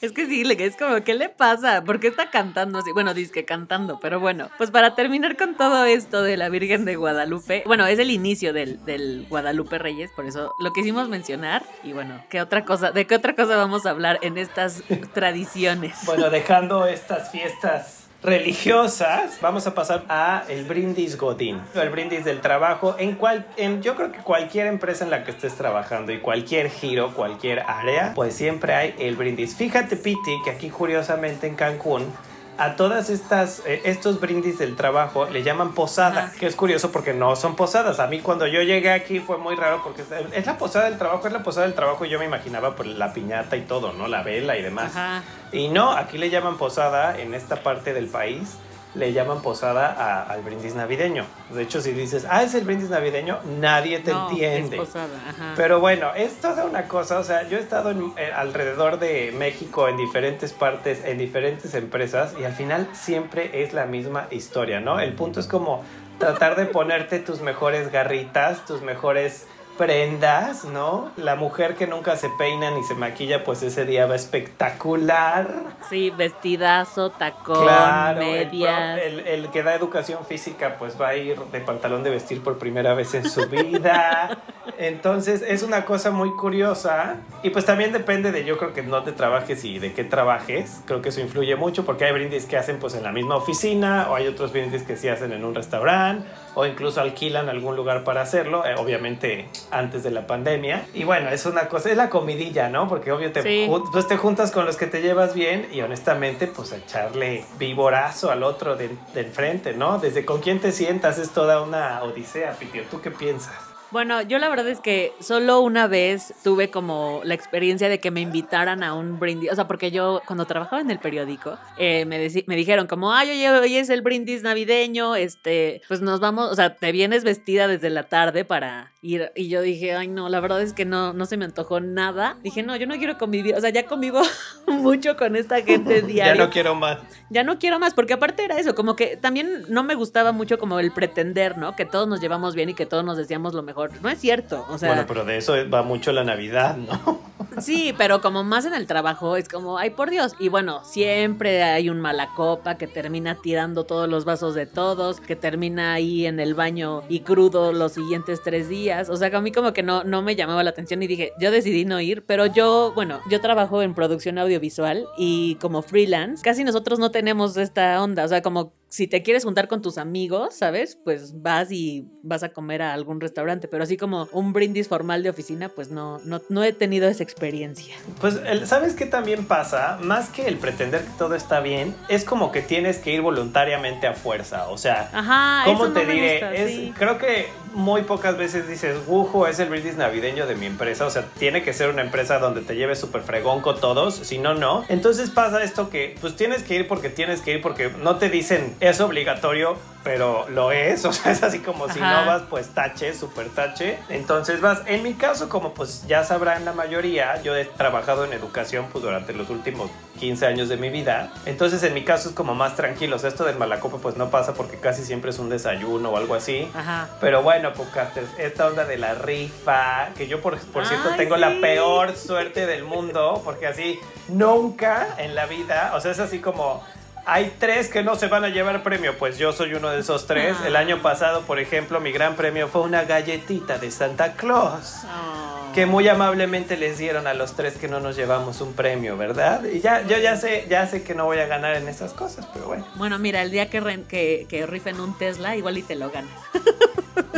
Es 0.00 0.12
que 0.12 0.24
sí, 0.24 0.42
es 0.50 0.76
como, 0.78 1.04
¿qué 1.04 1.12
le 1.12 1.28
pasa? 1.28 1.84
¿Por 1.84 2.00
qué 2.00 2.08
está 2.08 2.30
cantando 2.30 2.78
así? 2.78 2.90
Bueno, 2.90 3.12
dice 3.12 3.30
que 3.32 3.44
cantando, 3.44 4.00
pero 4.00 4.18
bueno, 4.18 4.48
pues 4.56 4.70
para 4.70 4.94
terminar 4.94 5.36
con 5.36 5.54
todo 5.56 5.84
esto 5.84 6.22
de 6.22 6.38
la 6.38 6.48
Virgen 6.48 6.86
de 6.86 6.96
Guadalupe, 6.96 7.64
bueno, 7.66 7.86
es 7.86 7.98
el 7.98 8.10
inicio 8.10 8.54
del, 8.54 8.82
del 8.86 9.26
Guadalupe 9.28 9.78
Reyes, 9.78 10.10
por 10.16 10.24
eso 10.24 10.54
lo 10.58 10.72
quisimos 10.72 11.10
mencionar. 11.10 11.62
Y 11.84 11.92
bueno, 11.92 12.24
¿qué 12.30 12.40
otra 12.40 12.64
cosa, 12.64 12.92
¿de 12.92 13.06
qué 13.06 13.14
otra 13.14 13.34
cosa 13.34 13.56
vamos 13.56 13.84
a 13.84 13.90
hablar 13.90 14.18
en 14.22 14.38
estas 14.38 14.82
tradiciones? 15.12 15.98
Bueno, 16.06 16.30
dejando 16.30 16.86
estas 16.86 17.30
fiestas 17.30 18.09
religiosas, 18.22 19.38
vamos 19.40 19.66
a 19.66 19.74
pasar 19.74 20.04
a 20.08 20.44
el 20.48 20.64
brindis 20.64 21.16
godín, 21.16 21.60
el 21.74 21.88
brindis 21.88 22.24
del 22.24 22.40
trabajo 22.40 22.96
en 22.98 23.14
cual 23.14 23.46
en 23.56 23.82
yo 23.82 23.96
creo 23.96 24.12
que 24.12 24.18
cualquier 24.18 24.66
empresa 24.66 25.04
en 25.04 25.10
la 25.10 25.24
que 25.24 25.30
estés 25.30 25.54
trabajando 25.54 26.12
y 26.12 26.18
cualquier 26.18 26.68
giro, 26.68 27.14
cualquier 27.14 27.60
área, 27.60 28.12
pues 28.14 28.34
siempre 28.34 28.74
hay 28.74 28.94
el 28.98 29.16
brindis. 29.16 29.54
Fíjate 29.54 29.96
Piti 29.96 30.38
que 30.44 30.50
aquí 30.50 30.68
curiosamente 30.68 31.46
en 31.46 31.54
Cancún 31.54 32.12
a 32.60 32.76
todas 32.76 33.08
estas 33.08 33.62
eh, 33.64 33.80
estos 33.84 34.20
brindis 34.20 34.58
del 34.58 34.76
trabajo 34.76 35.24
le 35.24 35.42
llaman 35.42 35.72
posada, 35.72 36.24
Ajá. 36.24 36.32
que 36.38 36.46
es 36.46 36.54
curioso 36.54 36.92
porque 36.92 37.14
no 37.14 37.34
son 37.34 37.56
posadas. 37.56 38.00
A 38.00 38.06
mí 38.06 38.20
cuando 38.20 38.46
yo 38.46 38.60
llegué 38.60 38.92
aquí 38.92 39.18
fue 39.18 39.38
muy 39.38 39.56
raro 39.56 39.80
porque 39.82 40.02
es, 40.02 40.46
la 40.46 40.58
posada 40.58 40.84
del 40.84 40.98
trabajo, 40.98 41.26
es 41.26 41.32
la 41.32 41.42
posada 41.42 41.64
del 41.64 41.74
trabajo 41.74 42.04
y 42.04 42.10
yo 42.10 42.18
me 42.18 42.26
imaginaba 42.26 42.76
por 42.76 42.84
la 42.84 43.14
piñata 43.14 43.56
y 43.56 43.62
todo, 43.62 43.94
¿no? 43.94 44.08
La 44.08 44.22
vela 44.22 44.58
y 44.58 44.62
demás. 44.62 44.94
Ajá. 44.94 45.22
Y 45.52 45.68
no, 45.68 45.92
aquí 45.92 46.18
le 46.18 46.28
llaman 46.28 46.58
posada 46.58 47.18
en 47.18 47.32
esta 47.32 47.62
parte 47.62 47.94
del 47.94 48.08
país. 48.08 48.58
Le 48.94 49.12
llaman 49.12 49.40
posada 49.40 49.86
a- 49.92 50.22
al 50.24 50.42
brindis 50.42 50.74
navideño. 50.74 51.24
De 51.50 51.62
hecho, 51.62 51.80
si 51.80 51.92
dices, 51.92 52.26
ah, 52.28 52.42
es 52.42 52.54
el 52.54 52.64
brindis 52.64 52.90
navideño, 52.90 53.38
nadie 53.60 54.00
te 54.00 54.10
No, 54.12 54.28
entiende. 54.28 54.76
es 54.76 54.82
posada, 54.82 55.08
ajá. 55.28 55.52
Pero 55.56 55.78
bueno, 55.78 56.12
es 56.16 56.40
toda 56.40 56.64
una 56.64 56.88
cosa. 56.88 57.20
O 57.20 57.22
sea, 57.24 57.48
yo 57.48 57.58
he 57.58 57.60
estado 57.60 57.92
en- 57.92 58.12
eh, 58.16 58.32
alrededor 58.34 58.98
de 58.98 59.32
México 59.38 59.86
en 59.88 59.96
diferentes 59.96 60.52
partes, 60.52 61.04
en 61.04 61.18
diferentes 61.18 61.74
empresas, 61.74 62.34
y 62.40 62.44
al 62.44 62.52
final 62.52 62.88
siempre 62.92 63.62
es 63.62 63.72
la 63.72 63.86
misma 63.86 64.26
historia, 64.32 64.80
¿no? 64.80 64.98
El 64.98 65.12
punto 65.12 65.38
es 65.38 65.46
como 65.46 65.84
tratar 66.18 66.56
de 66.56 66.66
ponerte 66.66 67.20
tus 67.20 67.40
mejores 67.40 67.92
garritas, 67.92 68.64
tus 68.66 68.82
mejores 68.82 69.46
prendas, 69.84 70.66
¿no? 70.66 71.10
La 71.16 71.36
mujer 71.36 71.74
que 71.74 71.86
nunca 71.86 72.14
se 72.14 72.28
peina 72.28 72.70
ni 72.70 72.84
se 72.84 72.94
maquilla, 72.94 73.44
pues 73.44 73.62
ese 73.62 73.86
día 73.86 74.04
va 74.04 74.14
espectacular. 74.14 75.48
Sí, 75.88 76.10
vestidazo, 76.10 77.08
tacón, 77.08 77.62
Claro, 77.62 78.20
el, 78.20 78.26
medias. 78.50 79.00
el- 79.02 79.20
el 79.20 79.48
que 79.48 79.62
da 79.62 79.74
educación 79.74 80.26
física 80.26 80.76
pues 80.78 81.00
va 81.00 81.08
a 81.08 81.16
ir 81.16 81.38
de 81.50 81.60
pantalón 81.60 82.02
de 82.02 82.10
vestir 82.10 82.42
por 82.42 82.58
primera 82.58 82.92
vez 82.92 83.14
en 83.14 83.28
su 83.30 83.46
vida. 83.48 84.36
Entonces 84.78 85.42
es 85.46 85.62
una 85.62 85.86
cosa 85.86 86.10
muy 86.10 86.30
curiosa 86.36 87.16
y 87.42 87.48
pues 87.48 87.64
también 87.64 87.92
depende 87.92 88.32
de 88.32 88.44
yo 88.44 88.58
creo 88.58 88.74
que 88.74 88.82
no 88.82 89.02
te 89.02 89.12
trabajes 89.12 89.64
y 89.64 89.78
de 89.78 89.94
qué 89.94 90.04
trabajes. 90.04 90.82
Creo 90.84 91.00
que 91.00 91.08
eso 91.08 91.22
influye 91.22 91.56
mucho 91.56 91.86
porque 91.86 92.04
hay 92.04 92.12
brindis 92.12 92.44
que 92.44 92.58
hacen 92.58 92.78
pues 92.78 92.94
en 92.94 93.02
la 93.02 93.12
misma 93.12 93.36
oficina 93.36 94.08
o 94.10 94.14
hay 94.14 94.26
otros 94.26 94.52
brindis 94.52 94.82
que 94.82 94.96
sí 94.98 95.08
hacen 95.08 95.32
en 95.32 95.42
un 95.44 95.54
restaurante 95.54 96.28
o 96.54 96.66
incluso 96.66 97.00
alquilan 97.00 97.48
algún 97.48 97.76
lugar 97.76 98.02
para 98.04 98.22
hacerlo, 98.22 98.64
eh, 98.66 98.74
obviamente 98.76 99.48
antes 99.70 100.02
de 100.02 100.10
la 100.10 100.26
pandemia. 100.26 100.86
Y 100.94 101.04
bueno, 101.04 101.30
es 101.30 101.46
una 101.46 101.68
cosa, 101.68 101.90
es 101.90 101.96
la 101.96 102.10
comidilla, 102.10 102.68
¿no? 102.68 102.88
Porque 102.88 103.12
obvio 103.12 103.32
te, 103.32 103.42
Sí. 103.42 103.70
pues 103.92 104.06
te 104.08 104.16
juntas 104.16 104.50
con 104.50 104.66
los 104.66 104.76
que 104.76 104.86
te 104.86 105.02
llevas 105.02 105.34
bien 105.34 105.68
y 105.72 105.80
honestamente 105.80 106.46
pues 106.46 106.72
echarle 106.72 107.44
vivorazo 107.58 108.30
al 108.30 108.42
otro 108.42 108.76
de, 108.76 108.90
de 109.14 109.20
enfrente, 109.20 109.72
¿no? 109.74 109.98
Desde 109.98 110.24
con 110.24 110.40
quién 110.40 110.60
te 110.60 110.72
sientas 110.72 111.18
es 111.18 111.30
toda 111.30 111.62
una 111.62 112.02
odisea, 112.02 112.52
Pitio. 112.52 112.82
¿Tú 112.90 113.00
qué 113.00 113.10
piensas? 113.10 113.54
Bueno, 113.90 114.22
yo 114.22 114.38
la 114.38 114.48
verdad 114.48 114.68
es 114.68 114.78
que 114.78 115.12
solo 115.18 115.60
una 115.60 115.88
vez 115.88 116.32
tuve 116.44 116.70
como 116.70 117.20
la 117.24 117.34
experiencia 117.34 117.88
de 117.88 117.98
que 117.98 118.12
me 118.12 118.20
invitaran 118.20 118.84
a 118.84 118.94
un 118.94 119.18
brindis, 119.18 119.50
o 119.50 119.54
sea, 119.56 119.66
porque 119.66 119.90
yo 119.90 120.22
cuando 120.26 120.44
trabajaba 120.44 120.80
en 120.80 120.92
el 120.92 121.00
periódico 121.00 121.58
eh, 121.76 122.04
me, 122.04 122.28
me 122.46 122.56
dijeron 122.56 122.86
como, 122.86 123.12
ay, 123.12 123.30
oye, 123.30 123.50
hoy 123.50 123.76
es 123.76 123.90
el 123.90 124.02
brindis 124.02 124.42
navideño, 124.44 125.16
este, 125.16 125.82
pues 125.88 126.00
nos 126.02 126.20
vamos, 126.20 126.52
o 126.52 126.54
sea, 126.54 126.76
te 126.76 126.92
vienes 126.92 127.24
vestida 127.24 127.66
desde 127.66 127.90
la 127.90 128.04
tarde 128.04 128.44
para 128.44 128.92
ir, 129.02 129.32
y 129.34 129.48
yo 129.48 129.60
dije, 129.60 129.96
ay, 129.96 130.06
no, 130.06 130.28
la 130.28 130.38
verdad 130.38 130.62
es 130.62 130.72
que 130.72 130.84
no, 130.84 131.12
no 131.12 131.26
se 131.26 131.36
me 131.36 131.44
antojó 131.44 131.80
nada. 131.80 132.36
Dije, 132.42 132.62
no, 132.62 132.76
yo 132.76 132.86
no 132.86 132.96
quiero 132.96 133.18
convivir, 133.18 133.56
o 133.56 133.60
sea, 133.60 133.70
ya 133.70 133.86
convivo 133.86 134.20
mucho 134.68 135.16
con 135.16 135.34
esta 135.34 135.62
gente 135.62 136.02
Ya 136.02 136.06
diario 136.06 136.44
no 136.44 136.50
quiero 136.50 136.74
más. 136.76 136.98
ya 137.28 137.42
no 137.42 137.58
quiero 137.58 137.80
más, 137.80 137.94
porque 137.94 138.12
aparte 138.12 138.44
era 138.44 138.58
eso, 138.58 138.76
como 138.76 138.94
que 138.94 139.16
también 139.16 139.64
no 139.68 139.82
me 139.82 139.96
gustaba 139.96 140.30
mucho 140.30 140.58
como 140.58 140.78
el 140.78 140.92
pretender, 140.92 141.58
¿no? 141.58 141.74
Que 141.74 141.86
todos 141.86 142.06
nos 142.06 142.20
llevamos 142.20 142.54
bien 142.54 142.68
y 142.68 142.74
que 142.74 142.86
todos 142.86 143.04
nos 143.04 143.16
decíamos 143.16 143.52
lo 143.54 143.62
mejor 143.64 143.79
mejor. 143.88 144.02
No 144.02 144.08
es 144.08 144.18
cierto, 144.18 144.66
o 144.68 144.78
sea... 144.78 144.88
Bueno, 144.88 145.04
pero 145.06 145.24
de 145.24 145.36
eso 145.36 145.54
va 145.72 145.82
mucho 145.82 146.12
la 146.12 146.24
Navidad, 146.24 146.76
¿no? 146.76 147.20
Sí, 147.58 147.94
pero 147.98 148.20
como 148.20 148.44
más 148.44 148.64
en 148.64 148.74
el 148.74 148.86
trabajo 148.86 149.36
es 149.36 149.48
como, 149.48 149.76
ay 149.76 149.90
por 149.90 150.08
Dios. 150.08 150.34
Y 150.38 150.48
bueno, 150.48 150.82
siempre 150.84 151.62
hay 151.62 151.90
un 151.90 152.00
mala 152.00 152.28
copa 152.34 152.76
que 152.76 152.86
termina 152.86 153.34
tirando 153.34 153.84
todos 153.84 154.08
los 154.08 154.24
vasos 154.24 154.54
de 154.54 154.66
todos, 154.66 155.20
que 155.20 155.36
termina 155.36 155.92
ahí 155.92 156.26
en 156.26 156.40
el 156.40 156.54
baño 156.54 157.02
y 157.08 157.20
crudo 157.20 157.72
los 157.72 157.92
siguientes 157.92 158.42
tres 158.42 158.68
días. 158.68 159.10
O 159.10 159.16
sea, 159.16 159.30
que 159.30 159.36
a 159.36 159.40
mí 159.40 159.52
como 159.52 159.72
que 159.72 159.82
no, 159.82 160.04
no 160.04 160.22
me 160.22 160.36
llamaba 160.36 160.62
la 160.62 160.70
atención 160.70 161.02
y 161.02 161.06
dije, 161.06 161.32
yo 161.40 161.50
decidí 161.50 161.84
no 161.84 162.00
ir, 162.00 162.24
pero 162.24 162.46
yo, 162.46 162.92
bueno, 162.94 163.20
yo 163.28 163.40
trabajo 163.40 163.82
en 163.82 163.94
producción 163.94 164.38
audiovisual 164.38 165.06
y 165.18 165.56
como 165.56 165.82
freelance, 165.82 166.42
casi 166.42 166.64
nosotros 166.64 166.98
no 166.98 167.10
tenemos 167.10 167.56
esta 167.56 168.02
onda. 168.02 168.24
O 168.24 168.28
sea, 168.28 168.42
como 168.42 168.72
si 168.90 169.06
te 169.06 169.22
quieres 169.22 169.44
juntar 169.44 169.68
con 169.68 169.82
tus 169.82 169.98
amigos, 169.98 170.52
¿sabes? 170.56 170.98
Pues 171.04 171.40
vas 171.40 171.70
y 171.70 172.08
vas 172.24 172.42
a 172.42 172.48
comer 172.48 172.82
a 172.82 172.92
algún 172.92 173.20
restaurante, 173.20 173.68
pero 173.68 173.84
así 173.84 173.96
como 173.96 174.28
un 174.32 174.52
brindis 174.52 174.88
formal 174.88 175.22
de 175.22 175.30
oficina, 175.30 175.68
pues 175.68 175.90
no, 175.92 176.18
no, 176.24 176.42
no 176.48 176.64
he 176.64 176.72
tenido 176.72 177.08
esa 177.08 177.22
experiencia. 177.22 177.94
Pues, 178.20 178.40
el- 178.44 178.66
¿sabes 178.66 178.94
qué 178.94 179.06
también 179.06 179.46
pasa? 179.46 179.96
Más 180.02 180.28
que 180.28 180.46
el 180.48 180.56
pretender 180.58 181.02
que 181.02 181.10
todo 181.16 181.36
está 181.36 181.60
bien, 181.60 181.94
es 182.08 182.24
como 182.24 182.50
que 182.50 182.62
tienes 182.62 182.98
que 182.98 183.12
ir 183.12 183.20
voluntariamente 183.22 184.08
a 184.08 184.14
fuerza. 184.14 184.68
O 184.70 184.76
sea, 184.76 185.08
Ajá, 185.12 185.62
¿cómo 185.66 185.84
eso 185.84 185.92
te 185.94 186.04
no 186.04 186.10
diré? 186.12 186.32
gusta, 186.32 186.54
es, 186.54 186.70
sí. 186.70 186.92
Creo 186.98 187.16
que 187.18 187.46
muy 187.74 188.02
pocas 188.02 188.36
veces 188.36 188.66
dices, 188.68 188.96
Wujo 189.06 189.46
es 189.46 189.60
el 189.60 189.68
brindis 189.68 189.96
navideño 189.96 190.48
de 190.48 190.56
mi 190.56 190.66
empresa. 190.66 191.06
O 191.06 191.10
sea, 191.10 191.26
tiene 191.38 191.62
que 191.62 191.72
ser 191.72 191.90
una 191.90 192.02
empresa 192.02 192.40
donde 192.40 192.62
te 192.62 192.74
lleves 192.74 192.98
súper 192.98 193.22
fregón 193.22 193.60
con 193.60 193.78
todos, 193.80 194.16
si 194.16 194.38
no, 194.38 194.54
no. 194.54 194.84
Entonces 194.88 195.30
pasa 195.30 195.62
esto 195.62 195.90
que, 195.90 196.16
pues 196.20 196.34
tienes 196.34 196.64
que 196.64 196.74
ir 196.74 196.88
porque 196.88 197.08
tienes 197.08 197.40
que 197.40 197.52
ir 197.54 197.62
porque 197.62 197.88
no 198.02 198.16
te 198.16 198.28
dicen 198.28 198.74
es 198.80 199.00
obligatorio, 199.00 199.76
pero 200.02 200.48
lo 200.48 200.72
es. 200.72 201.04
O 201.10 201.12
sea, 201.12 201.32
es 201.32 201.42
así 201.42 201.58
como 201.58 201.88
si 201.88 201.98
no 201.98 202.26
vas, 202.26 202.42
pues 202.48 202.68
tache, 202.68 203.14
súper 203.14 203.48
tache. 203.48 203.98
Entonces 204.08 204.60
vas, 204.60 204.82
en 204.86 205.02
mi 205.02 205.14
caso, 205.14 205.48
como 205.48 205.74
pues 205.74 206.06
ya 206.06 206.22
sabrán 206.22 206.64
la 206.64 206.72
mayoría, 206.72 207.42
yo 207.42 207.56
he 207.56 207.64
trabajado 207.64 208.24
en 208.24 208.32
educación 208.32 208.86
pues 208.92 209.02
durante 209.02 209.32
los 209.32 209.50
últimos 209.50 209.90
15 210.20 210.46
años 210.46 210.68
de 210.68 210.76
mi 210.76 210.88
vida. 210.88 211.32
Entonces 211.46 211.82
en 211.82 211.94
mi 211.94 212.04
caso 212.04 212.28
es 212.28 212.34
como 212.36 212.54
más 212.54 212.76
tranquilo. 212.76 213.16
O 213.16 213.18
sea, 213.18 213.28
esto 213.28 213.44
del 213.44 213.56
malacopa 213.56 213.98
pues 213.98 214.16
no 214.16 214.30
pasa 214.30 214.54
porque 214.54 214.76
casi 214.76 215.04
siempre 215.04 215.30
es 215.30 215.38
un 215.40 215.48
desayuno 215.48 216.10
o 216.10 216.16
algo 216.16 216.36
así. 216.36 216.70
Ajá. 216.74 217.08
Pero 217.20 217.42
bueno, 217.42 217.72
podcasters, 217.72 218.28
esta 218.38 218.68
onda 218.68 218.84
de 218.84 218.98
la 218.98 219.14
rifa, 219.14 220.10
que 220.16 220.28
yo 220.28 220.40
por, 220.40 220.58
por 220.58 220.86
cierto 220.86 221.08
Ay, 221.10 221.16
tengo 221.16 221.36
la 221.36 221.60
peor 221.60 222.14
suerte 222.14 222.66
del 222.66 222.84
mundo, 222.84 223.42
porque 223.44 223.66
así 223.66 223.98
nunca 224.28 225.16
en 225.18 225.34
la 225.34 225.46
vida, 225.46 225.92
o 225.94 226.00
sea, 226.00 226.12
es 226.12 226.20
así 226.20 226.38
como... 226.38 226.84
Hay 227.26 227.52
tres 227.58 227.88
que 227.88 228.02
no 228.02 228.16
se 228.16 228.26
van 228.28 228.44
a 228.44 228.48
llevar 228.48 228.82
premio, 228.82 229.16
pues 229.18 229.38
yo 229.38 229.52
soy 229.52 229.74
uno 229.74 229.90
de 229.90 230.00
esos 230.00 230.26
tres. 230.26 230.56
Ah. 230.62 230.66
El 230.68 230.76
año 230.76 231.00
pasado, 231.02 231.42
por 231.42 231.58
ejemplo, 231.60 232.00
mi 232.00 232.12
gran 232.12 232.34
premio 232.34 232.66
fue 232.68 232.82
una 232.82 233.04
galletita 233.04 233.78
de 233.78 233.90
Santa 233.90 234.32
Claus. 234.32 234.96
Oh. 235.04 235.72
Que 235.72 235.86
muy 235.86 236.08
amablemente 236.08 236.76
les 236.76 236.98
dieron 236.98 237.26
a 237.28 237.34
los 237.34 237.54
tres 237.54 237.74
que 237.76 237.86
no 237.86 238.00
nos 238.00 238.16
llevamos 238.16 238.60
un 238.60 238.72
premio, 238.72 239.16
¿verdad? 239.16 239.62
Y 239.64 239.80
ya, 239.80 240.02
yo 240.06 240.18
ya 240.18 240.36
sé, 240.36 240.66
ya 240.68 240.86
sé 240.86 241.04
que 241.04 241.14
no 241.14 241.26
voy 241.26 241.38
a 241.38 241.46
ganar 241.46 241.76
en 241.76 241.88
esas 241.88 242.12
cosas, 242.12 242.46
pero 242.52 242.66
bueno. 242.66 242.84
Bueno, 242.96 243.18
mira, 243.18 243.42
el 243.42 243.50
día 243.52 243.70
que, 243.70 243.80
ren- 243.80 244.04
que, 244.06 244.46
que 244.48 244.66
rifen 244.66 244.98
un 244.98 245.16
Tesla, 245.16 245.54
igual 245.56 245.78
y 245.78 245.82
te 245.82 245.94
lo 245.94 246.10
ganas. 246.10 246.32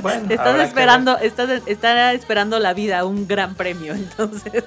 Bueno, 0.03 0.27
Estás 0.31 0.61
esperando, 0.61 1.19
estás, 1.19 1.63
está 1.67 2.13
esperando 2.13 2.59
la 2.59 2.75
vida, 2.75 3.05
un 3.05 3.27
gran 3.27 3.55
premio, 3.55 3.95
entonces 3.95 4.65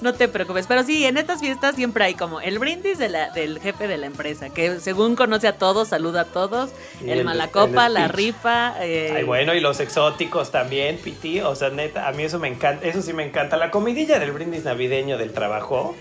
no 0.00 0.14
te 0.14 0.28
preocupes. 0.28 0.66
Pero 0.66 0.82
sí, 0.84 1.04
en 1.04 1.16
estas 1.18 1.40
fiestas 1.40 1.74
siempre 1.76 2.04
hay 2.04 2.14
como 2.14 2.40
el 2.40 2.58
brindis 2.58 2.98
de 2.98 3.08
la, 3.08 3.30
del 3.30 3.60
jefe 3.60 3.88
de 3.88 3.98
la 3.98 4.06
empresa, 4.06 4.50
que 4.50 4.80
según 4.80 5.16
conoce 5.16 5.48
a 5.48 5.56
todos, 5.58 5.88
saluda 5.88 6.22
a 6.22 6.24
todos, 6.24 6.70
el, 7.02 7.10
el- 7.20 7.24
malacopa, 7.24 7.86
el 7.86 7.94
la 7.94 8.08
rifa. 8.08 8.74
eh, 8.80 9.12
Ay, 9.16 9.24
bueno, 9.24 9.54
y 9.54 9.60
los 9.60 9.80
exóticos 9.80 10.50
también, 10.50 10.98
Piti. 10.98 11.40
O 11.40 11.54
sea, 11.54 11.70
neta, 11.70 12.08
a 12.08 12.12
mí 12.12 12.22
eso 12.22 12.38
me 12.38 12.48
encanta. 12.48 12.86
Eso 12.86 13.02
sí 13.02 13.12
me 13.12 13.24
encanta. 13.26 13.56
La 13.56 13.70
comidilla 13.70 14.18
del 14.18 14.32
brindis 14.32 14.64
navideño 14.64 15.18
del 15.18 15.32
trabajo. 15.32 15.96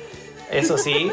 Eso 0.51 0.77
sí, 0.77 1.11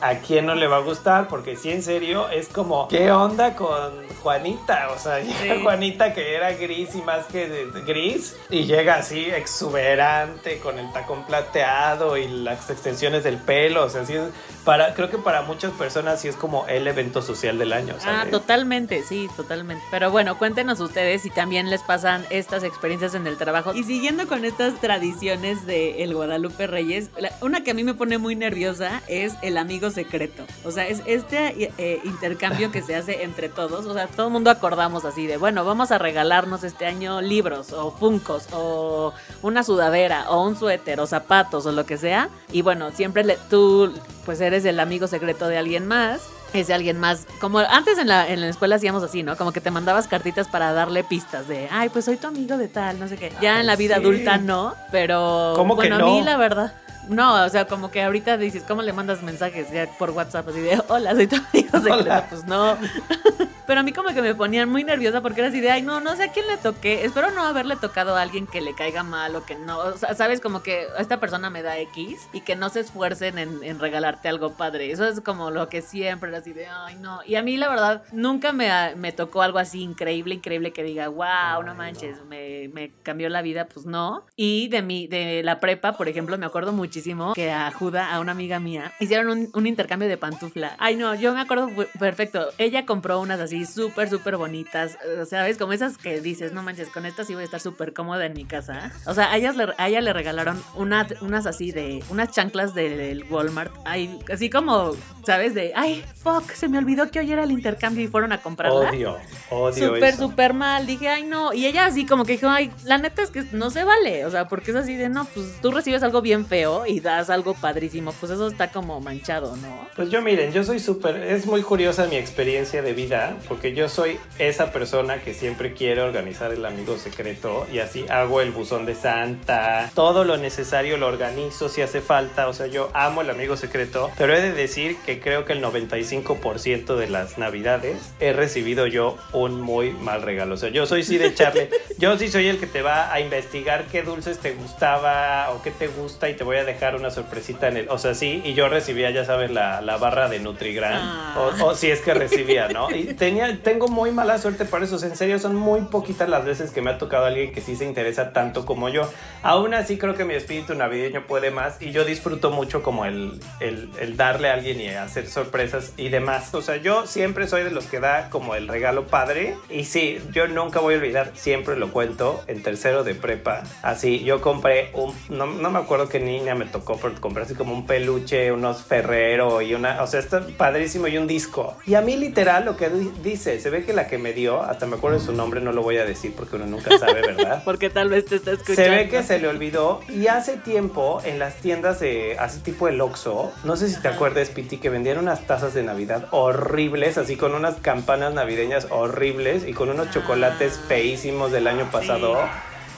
a 0.00 0.14
quién 0.18 0.46
no 0.46 0.54
le 0.54 0.66
va 0.66 0.76
a 0.76 0.80
gustar, 0.80 1.28
porque 1.28 1.56
sí, 1.56 1.70
en 1.70 1.82
serio, 1.82 2.28
es 2.30 2.48
como, 2.48 2.88
¿qué 2.88 3.10
onda 3.10 3.54
con 3.56 3.92
Juanita? 4.22 4.90
O 4.94 4.98
sea, 4.98 5.18
llega 5.20 5.54
Sí. 5.56 5.62
Juanita 5.62 6.12
que 6.14 6.34
era 6.34 6.52
gris 6.52 6.94
y 6.94 7.02
más 7.02 7.26
que 7.26 7.48
de- 7.48 7.66
de 7.70 7.80
gris, 7.82 8.36
y 8.50 8.64
llega 8.64 8.96
así 8.96 9.26
exuberante, 9.30 10.58
con 10.60 10.78
el 10.78 10.92
tacón 10.92 11.24
plateado 11.24 12.16
y 12.16 12.28
las 12.28 12.70
extensiones 12.70 13.24
del 13.24 13.36
pelo. 13.38 13.84
O 13.84 13.88
sea, 13.90 14.04
sí 14.04 14.14
es, 14.14 14.22
para, 14.64 14.94
creo 14.94 15.10
que 15.10 15.18
para 15.18 15.42
muchas 15.42 15.72
personas 15.72 16.20
sí 16.20 16.28
es 16.28 16.36
como 16.36 16.66
el 16.66 16.86
evento 16.86 17.22
social 17.22 17.58
del 17.58 17.72
año. 17.72 17.94
Ah, 18.04 18.24
totalmente, 18.30 19.02
sí, 19.02 19.28
totalmente. 19.36 19.82
Pero 19.90 20.10
bueno, 20.10 20.38
cuéntenos 20.38 20.80
ustedes 20.80 21.22
si 21.22 21.30
también 21.30 21.70
les 21.70 21.82
pasan 21.82 22.24
estas 22.30 22.62
experiencias 22.64 23.14
en 23.14 23.26
el 23.26 23.36
trabajo. 23.36 23.74
Y 23.74 23.84
siguiendo 23.84 24.26
con 24.28 24.44
estas 24.44 24.80
tradiciones 24.80 25.66
de 25.66 26.02
el 26.02 26.14
Guadalupe 26.14 26.66
Reyes, 26.66 27.10
la- 27.18 27.32
una 27.40 27.62
que 27.64 27.72
a 27.72 27.74
mí 27.74 27.84
me 27.84 27.94
pone 27.94 28.18
muy 28.18 28.34
nerviosa 28.36 28.75
es 29.08 29.34
el 29.42 29.56
amigo 29.58 29.90
secreto. 29.90 30.44
O 30.64 30.70
sea, 30.70 30.86
es 30.86 31.02
este 31.06 31.70
eh, 31.78 32.00
intercambio 32.04 32.70
que 32.70 32.82
se 32.82 32.96
hace 32.96 33.22
entre 33.24 33.48
todos. 33.48 33.86
O 33.86 33.94
sea, 33.94 34.06
todo 34.06 34.26
el 34.26 34.32
mundo 34.32 34.50
acordamos 34.50 35.04
así 35.04 35.26
de, 35.26 35.36
bueno, 35.36 35.64
vamos 35.64 35.90
a 35.90 35.98
regalarnos 35.98 36.64
este 36.64 36.86
año 36.86 37.20
libros 37.20 37.72
o 37.72 37.90
funcos 37.92 38.48
o 38.52 39.12
una 39.42 39.62
sudadera 39.62 40.30
o 40.30 40.42
un 40.46 40.56
suéter 40.56 41.00
o 41.00 41.06
zapatos 41.06 41.66
o 41.66 41.72
lo 41.72 41.86
que 41.86 41.98
sea. 41.98 42.28
Y 42.52 42.62
bueno, 42.62 42.90
siempre 42.92 43.24
le- 43.24 43.38
tú 43.50 43.92
pues 44.24 44.40
eres 44.40 44.64
el 44.64 44.80
amigo 44.80 45.06
secreto 45.06 45.46
de 45.48 45.58
alguien 45.58 45.86
más 45.86 46.20
es 46.52 46.68
de 46.68 46.74
alguien 46.74 46.98
más. 46.98 47.26
Como 47.40 47.58
antes 47.58 47.98
en 47.98 48.08
la, 48.08 48.28
en 48.28 48.40
la 48.40 48.48
escuela 48.48 48.76
hacíamos 48.76 49.02
así, 49.02 49.22
¿no? 49.22 49.36
Como 49.36 49.52
que 49.52 49.60
te 49.60 49.70
mandabas 49.70 50.06
cartitas 50.08 50.48
para 50.48 50.72
darle 50.72 51.04
pistas 51.04 51.48
de, 51.48 51.68
ay, 51.70 51.90
pues 51.90 52.04
soy 52.06 52.16
tu 52.16 52.28
amigo 52.28 52.56
de 52.56 52.68
tal, 52.68 52.98
no 52.98 53.08
sé 53.08 53.16
qué. 53.18 53.32
Ya 53.42 53.54
Ay, 53.56 53.60
en 53.60 53.66
la 53.66 53.76
vida 53.76 53.96
sí. 53.96 54.00
adulta 54.00 54.38
no, 54.38 54.74
pero. 54.90 55.52
¿Cómo 55.56 55.74
que 55.74 55.88
bueno, 55.88 55.98
no? 55.98 56.06
a 56.06 56.08
mí 56.10 56.22
la 56.22 56.36
verdad. 56.38 56.72
No, 57.08 57.44
o 57.44 57.48
sea, 57.48 57.66
como 57.66 57.90
que 57.90 58.02
ahorita 58.02 58.36
dices, 58.36 58.64
¿cómo 58.66 58.82
le 58.82 58.92
mandas 58.92 59.22
mensajes 59.22 59.70
ya 59.70 59.86
por 59.98 60.10
WhatsApp? 60.10 60.48
Así 60.48 60.60
de, 60.60 60.80
hola, 60.88 61.14
soy 61.14 61.26
tu 61.26 61.36
amigo 61.36 61.70
secreto. 61.72 61.94
Hola. 61.94 62.26
Pues 62.28 62.44
no. 62.44 62.76
Pero 63.66 63.80
a 63.80 63.82
mí 63.82 63.92
como 63.92 64.10
que 64.10 64.22
me 64.22 64.34
ponían 64.34 64.68
muy 64.68 64.84
nerviosa 64.84 65.20
porque 65.22 65.40
era 65.40 65.48
así 65.48 65.60
de, 65.60 65.70
ay, 65.72 65.82
no, 65.82 66.00
no 66.00 66.14
sé 66.14 66.24
a 66.24 66.32
quién 66.32 66.46
le 66.46 66.56
toqué. 66.56 67.04
Espero 67.04 67.32
no 67.32 67.42
haberle 67.42 67.74
tocado 67.76 68.14
a 68.16 68.22
alguien 68.22 68.46
que 68.46 68.60
le 68.60 68.74
caiga 68.74 69.02
mal 69.02 69.34
o 69.34 69.44
que 69.44 69.56
no. 69.56 69.78
O 69.78 69.96
sea, 69.96 70.14
sabes, 70.14 70.40
como 70.40 70.62
que 70.62 70.86
esta 70.98 71.18
persona 71.18 71.50
me 71.50 71.62
da 71.62 71.76
X 71.78 72.28
y 72.32 72.42
que 72.42 72.54
no 72.54 72.68
se 72.68 72.80
esfuercen 72.80 73.38
en, 73.38 73.64
en 73.64 73.80
regalarte 73.80 74.28
algo 74.28 74.52
padre. 74.52 74.92
Eso 74.92 75.04
es 75.04 75.20
como 75.20 75.50
lo 75.50 75.68
que 75.68 75.82
siempre 75.82 76.28
era 76.28 76.38
así 76.38 76.52
de, 76.52 76.66
ay, 76.66 76.94
no. 77.00 77.20
Y 77.26 77.34
a 77.34 77.42
mí, 77.42 77.56
la 77.56 77.68
verdad, 77.68 78.04
nunca 78.12 78.52
me, 78.52 78.94
me 78.94 79.10
tocó 79.10 79.42
algo 79.42 79.58
así 79.58 79.82
increíble, 79.82 80.36
increíble 80.36 80.72
que 80.72 80.84
diga, 80.84 81.08
wow, 81.08 81.64
no 81.64 81.74
manches, 81.74 82.24
me, 82.28 82.68
me 82.72 82.92
cambió 83.02 83.28
la 83.28 83.42
vida. 83.42 83.66
Pues 83.66 83.84
no. 83.84 84.24
Y 84.36 84.68
de 84.68 84.82
mi, 84.82 85.08
de 85.08 85.42
la 85.42 85.58
prepa, 85.58 85.96
por 85.96 86.06
ejemplo, 86.08 86.38
me 86.38 86.46
acuerdo 86.46 86.72
muchísimo 86.96 87.34
que 87.34 87.50
a 87.50 87.70
Juda, 87.72 88.14
a 88.14 88.20
una 88.20 88.32
amiga 88.32 88.58
mía, 88.58 88.92
hicieron 89.00 89.28
un, 89.28 89.50
un 89.52 89.66
intercambio 89.66 90.08
de 90.08 90.16
pantufla. 90.16 90.76
Ay, 90.78 90.96
no, 90.96 91.14
yo 91.14 91.34
me 91.34 91.40
acuerdo 91.40 91.68
perfecto. 91.98 92.48
Ella 92.56 92.86
compró 92.86 93.20
unas 93.20 93.38
así 93.38 93.66
súper, 93.66 94.08
súper 94.08 94.38
bonitas, 94.38 94.96
¿sabes? 95.28 95.58
Como 95.58 95.74
esas 95.74 95.98
que 95.98 96.22
dices, 96.22 96.52
no 96.52 96.62
manches, 96.62 96.88
con 96.88 97.04
estas 97.04 97.26
sí 97.26 97.34
voy 97.34 97.42
a 97.42 97.44
estar 97.44 97.60
súper 97.60 97.92
cómoda 97.92 98.24
en 98.24 98.32
mi 98.32 98.46
casa. 98.46 98.92
O 99.06 99.12
sea, 99.12 99.30
a, 99.30 99.36
ellas 99.36 99.56
le, 99.56 99.66
a 99.76 99.88
ella 99.88 100.00
le 100.00 100.12
regalaron 100.14 100.62
una, 100.74 101.06
unas 101.20 101.44
así 101.46 101.70
de, 101.70 102.02
unas 102.08 102.30
chanclas 102.30 102.74
del 102.74 103.24
Walmart. 103.28 103.74
Ay, 103.84 104.18
así 104.32 104.48
como, 104.48 104.92
¿sabes? 105.26 105.54
De, 105.54 105.72
ay, 105.76 106.02
fuck, 106.14 106.50
se 106.52 106.68
me 106.68 106.78
olvidó 106.78 107.10
que 107.10 107.18
hoy 107.18 107.30
era 107.30 107.44
el 107.44 107.50
intercambio 107.50 108.04
y 108.04 108.08
fueron 108.08 108.32
a 108.32 108.40
comprarla. 108.40 108.90
Odio, 108.90 109.18
odio 109.50 109.94
Súper, 109.94 110.16
súper 110.16 110.54
mal. 110.54 110.86
Dije, 110.86 111.08
ay, 111.08 111.24
no. 111.24 111.52
Y 111.52 111.66
ella 111.66 111.84
así 111.84 112.06
como 112.06 112.24
que 112.24 112.32
dijo, 112.32 112.48
ay, 112.48 112.72
la 112.84 112.96
neta 112.96 113.22
es 113.22 113.30
que 113.30 113.44
no 113.52 113.68
se 113.68 113.84
vale. 113.84 114.24
O 114.24 114.30
sea, 114.30 114.48
porque 114.48 114.70
es 114.70 114.76
así 114.78 114.96
de, 114.96 115.10
no, 115.10 115.26
pues 115.26 115.60
tú 115.60 115.70
recibes 115.70 116.02
algo 116.02 116.22
bien 116.22 116.46
feo 116.46 116.85
y 116.86 117.00
das 117.00 117.30
algo 117.30 117.54
padrísimo. 117.54 118.12
Pues 118.12 118.32
eso 118.32 118.46
está 118.46 118.70
como 118.70 119.00
manchado, 119.00 119.56
¿no? 119.56 119.88
Pues 119.96 120.10
yo 120.10 120.22
miren, 120.22 120.52
yo 120.52 120.64
soy 120.64 120.78
súper, 120.78 121.16
es 121.16 121.46
muy 121.46 121.62
curiosa 121.62 122.06
mi 122.06 122.16
experiencia 122.16 122.82
de 122.82 122.92
vida, 122.92 123.36
porque 123.48 123.74
yo 123.74 123.88
soy 123.88 124.18
esa 124.38 124.72
persona 124.72 125.22
que 125.22 125.34
siempre 125.34 125.72
quiere 125.72 126.02
organizar 126.02 126.52
el 126.52 126.64
amigo 126.64 126.96
secreto 126.98 127.66
y 127.72 127.78
así 127.78 128.04
hago 128.08 128.40
el 128.40 128.52
buzón 128.52 128.86
de 128.86 128.94
Santa, 128.94 129.90
todo 129.94 130.24
lo 130.24 130.36
necesario 130.36 130.96
lo 130.96 131.06
organizo 131.06 131.68
si 131.68 131.82
hace 131.82 132.00
falta, 132.00 132.48
o 132.48 132.52
sea, 132.52 132.66
yo 132.66 132.90
amo 132.94 133.22
el 133.22 133.30
amigo 133.30 133.56
secreto, 133.56 134.10
pero 134.18 134.34
he 134.34 134.40
de 134.40 134.52
decir 134.52 134.96
que 135.04 135.20
creo 135.20 135.44
que 135.44 135.52
el 135.52 135.62
95% 135.62 136.96
de 136.96 137.08
las 137.08 137.38
navidades 137.38 138.12
he 138.20 138.32
recibido 138.32 138.86
yo 138.86 139.16
un 139.32 139.60
muy 139.60 139.92
mal 139.92 140.22
regalo, 140.22 140.54
o 140.54 140.58
sea, 140.58 140.68
yo 140.68 140.86
soy 140.86 141.02
sí 141.02 141.18
de 141.18 141.28
echarle, 141.28 141.70
yo 141.98 142.16
sí 142.18 142.28
soy 142.28 142.48
el 142.48 142.58
que 142.58 142.66
te 142.66 142.82
va 142.82 143.12
a 143.12 143.20
investigar 143.20 143.86
qué 143.90 144.02
dulces 144.02 144.38
te 144.38 144.52
gustaba 144.52 145.50
o 145.52 145.62
qué 145.62 145.70
te 145.70 145.88
gusta 145.88 146.28
y 146.28 146.34
te 146.34 146.44
voy 146.44 146.56
a 146.56 146.64
dejar 146.64 146.75
dejar 146.76 146.96
una 146.96 147.10
sorpresita 147.10 147.68
en 147.68 147.76
el, 147.78 147.88
o 147.88 147.98
sea, 147.98 148.14
sí, 148.14 148.40
y 148.44 148.54
yo 148.54 148.68
recibía, 148.68 149.10
ya 149.10 149.24
sabes, 149.24 149.50
la, 149.50 149.80
la 149.80 149.96
barra 149.96 150.28
de 150.28 150.38
Nutrigram, 150.38 150.92
Ah. 150.96 151.34
o, 151.60 151.64
o 151.66 151.74
si 151.74 151.90
es 151.90 152.00
que 152.00 152.14
recibía, 152.14 152.68
¿no? 152.68 152.90
Y 152.90 153.14
tenía, 153.14 153.58
tengo 153.62 153.88
muy 153.88 154.10
mala 154.12 154.38
suerte 154.38 154.64
por 154.64 154.82
eso, 154.82 154.96
o 154.96 154.98
sea, 154.98 155.08
en 155.08 155.16
serio, 155.16 155.38
son 155.38 155.54
muy 155.56 155.80
poquitas 155.82 156.28
las 156.28 156.44
veces 156.44 156.70
que 156.70 156.82
me 156.82 156.90
ha 156.90 156.98
tocado 156.98 157.24
alguien 157.26 157.52
que 157.52 157.60
sí 157.60 157.76
se 157.76 157.84
interesa 157.84 158.32
tanto 158.32 158.64
como 158.66 158.88
yo. 158.88 159.10
Aún 159.42 159.74
así, 159.74 159.98
creo 159.98 160.14
que 160.14 160.24
mi 160.24 160.34
espíritu 160.34 160.74
navideño 160.74 161.26
puede 161.26 161.50
más, 161.50 161.80
y 161.80 161.90
yo 161.92 162.04
disfruto 162.04 162.50
mucho 162.50 162.82
como 162.82 163.04
el, 163.04 163.40
el, 163.60 163.90
el 164.00 164.16
darle 164.16 164.50
a 164.50 164.54
alguien 164.54 164.80
y 164.80 164.88
hacer 164.88 165.26
sorpresas 165.26 165.92
y 165.96 166.08
demás. 166.10 166.54
O 166.54 166.62
sea, 166.62 166.76
yo 166.76 167.06
siempre 167.06 167.48
soy 167.48 167.62
de 167.64 167.70
los 167.70 167.86
que 167.86 168.00
da 168.00 168.28
como 168.30 168.54
el 168.54 168.68
regalo 168.68 169.06
padre, 169.06 169.56
y 169.70 169.84
sí, 169.84 170.18
yo 170.32 170.46
nunca 170.48 170.80
voy 170.80 170.94
a 170.94 170.98
olvidar, 170.98 171.30
siempre 171.34 171.76
lo 171.76 171.90
cuento, 171.92 172.42
en 172.46 172.62
tercero 172.62 173.04
de 173.04 173.14
prepa, 173.14 173.62
así, 173.82 174.22
yo 174.24 174.40
compré 174.40 174.90
un, 174.92 175.14
no, 175.28 175.46
no 175.46 175.70
me 175.70 175.78
acuerdo 175.78 176.08
qué 176.08 176.20
niña 176.20 176.54
me 176.54 176.65
tocó, 176.66 176.98
pero 177.00 177.14
compré 177.20 177.42
así 177.44 177.54
como 177.54 177.72
un 177.72 177.86
peluche, 177.86 178.52
unos 178.52 178.82
Ferrero 178.82 179.62
y 179.62 179.74
una, 179.74 180.02
o 180.02 180.06
sea, 180.06 180.20
está 180.20 180.46
padrísimo 180.56 181.06
y 181.08 181.18
un 181.18 181.26
disco. 181.26 181.76
Y 181.86 181.94
a 181.94 182.00
mí 182.00 182.16
literal 182.16 182.64
lo 182.64 182.76
que 182.76 182.88
di- 182.90 183.12
dice, 183.22 183.58
se 183.60 183.70
ve 183.70 183.84
que 183.84 183.92
la 183.92 184.06
que 184.06 184.18
me 184.18 184.32
dio, 184.32 184.62
hasta 184.62 184.86
me 184.86 184.96
acuerdo 184.96 185.18
de 185.18 185.24
su 185.24 185.32
nombre, 185.32 185.60
no 185.60 185.72
lo 185.72 185.82
voy 185.82 185.98
a 185.98 186.04
decir 186.04 186.32
porque 186.36 186.56
uno 186.56 186.66
nunca 186.66 186.98
sabe, 186.98 187.20
¿verdad? 187.22 187.62
Porque 187.64 187.90
tal 187.90 188.08
vez 188.08 188.24
te 188.26 188.36
está 188.36 188.52
escuchando. 188.52 188.82
Se 188.82 188.90
ve 188.90 189.08
que 189.08 189.22
se 189.22 189.38
le 189.38 189.48
olvidó 189.48 190.00
y 190.08 190.26
hace 190.28 190.56
tiempo 190.56 191.20
en 191.24 191.38
las 191.38 191.54
tiendas 191.56 192.00
de 192.00 192.36
así 192.38 192.60
tipo 192.60 192.88
el 192.88 193.00
Oxxo, 193.00 193.52
no 193.64 193.76
sé 193.76 193.88
si 193.88 194.00
te 194.00 194.08
acuerdas 194.08 194.48
Piti 194.50 194.78
que 194.78 194.90
vendían 194.90 195.18
unas 195.18 195.46
tazas 195.46 195.74
de 195.74 195.82
Navidad 195.82 196.26
horribles, 196.30 197.18
así 197.18 197.36
con 197.36 197.54
unas 197.54 197.76
campanas 197.76 198.34
navideñas 198.34 198.86
horribles 198.90 199.66
y 199.66 199.72
con 199.72 199.88
unos 199.90 200.10
chocolates 200.10 200.78
feísimos 200.88 201.52
del 201.52 201.66
año 201.66 201.88
pasado. 201.90 202.38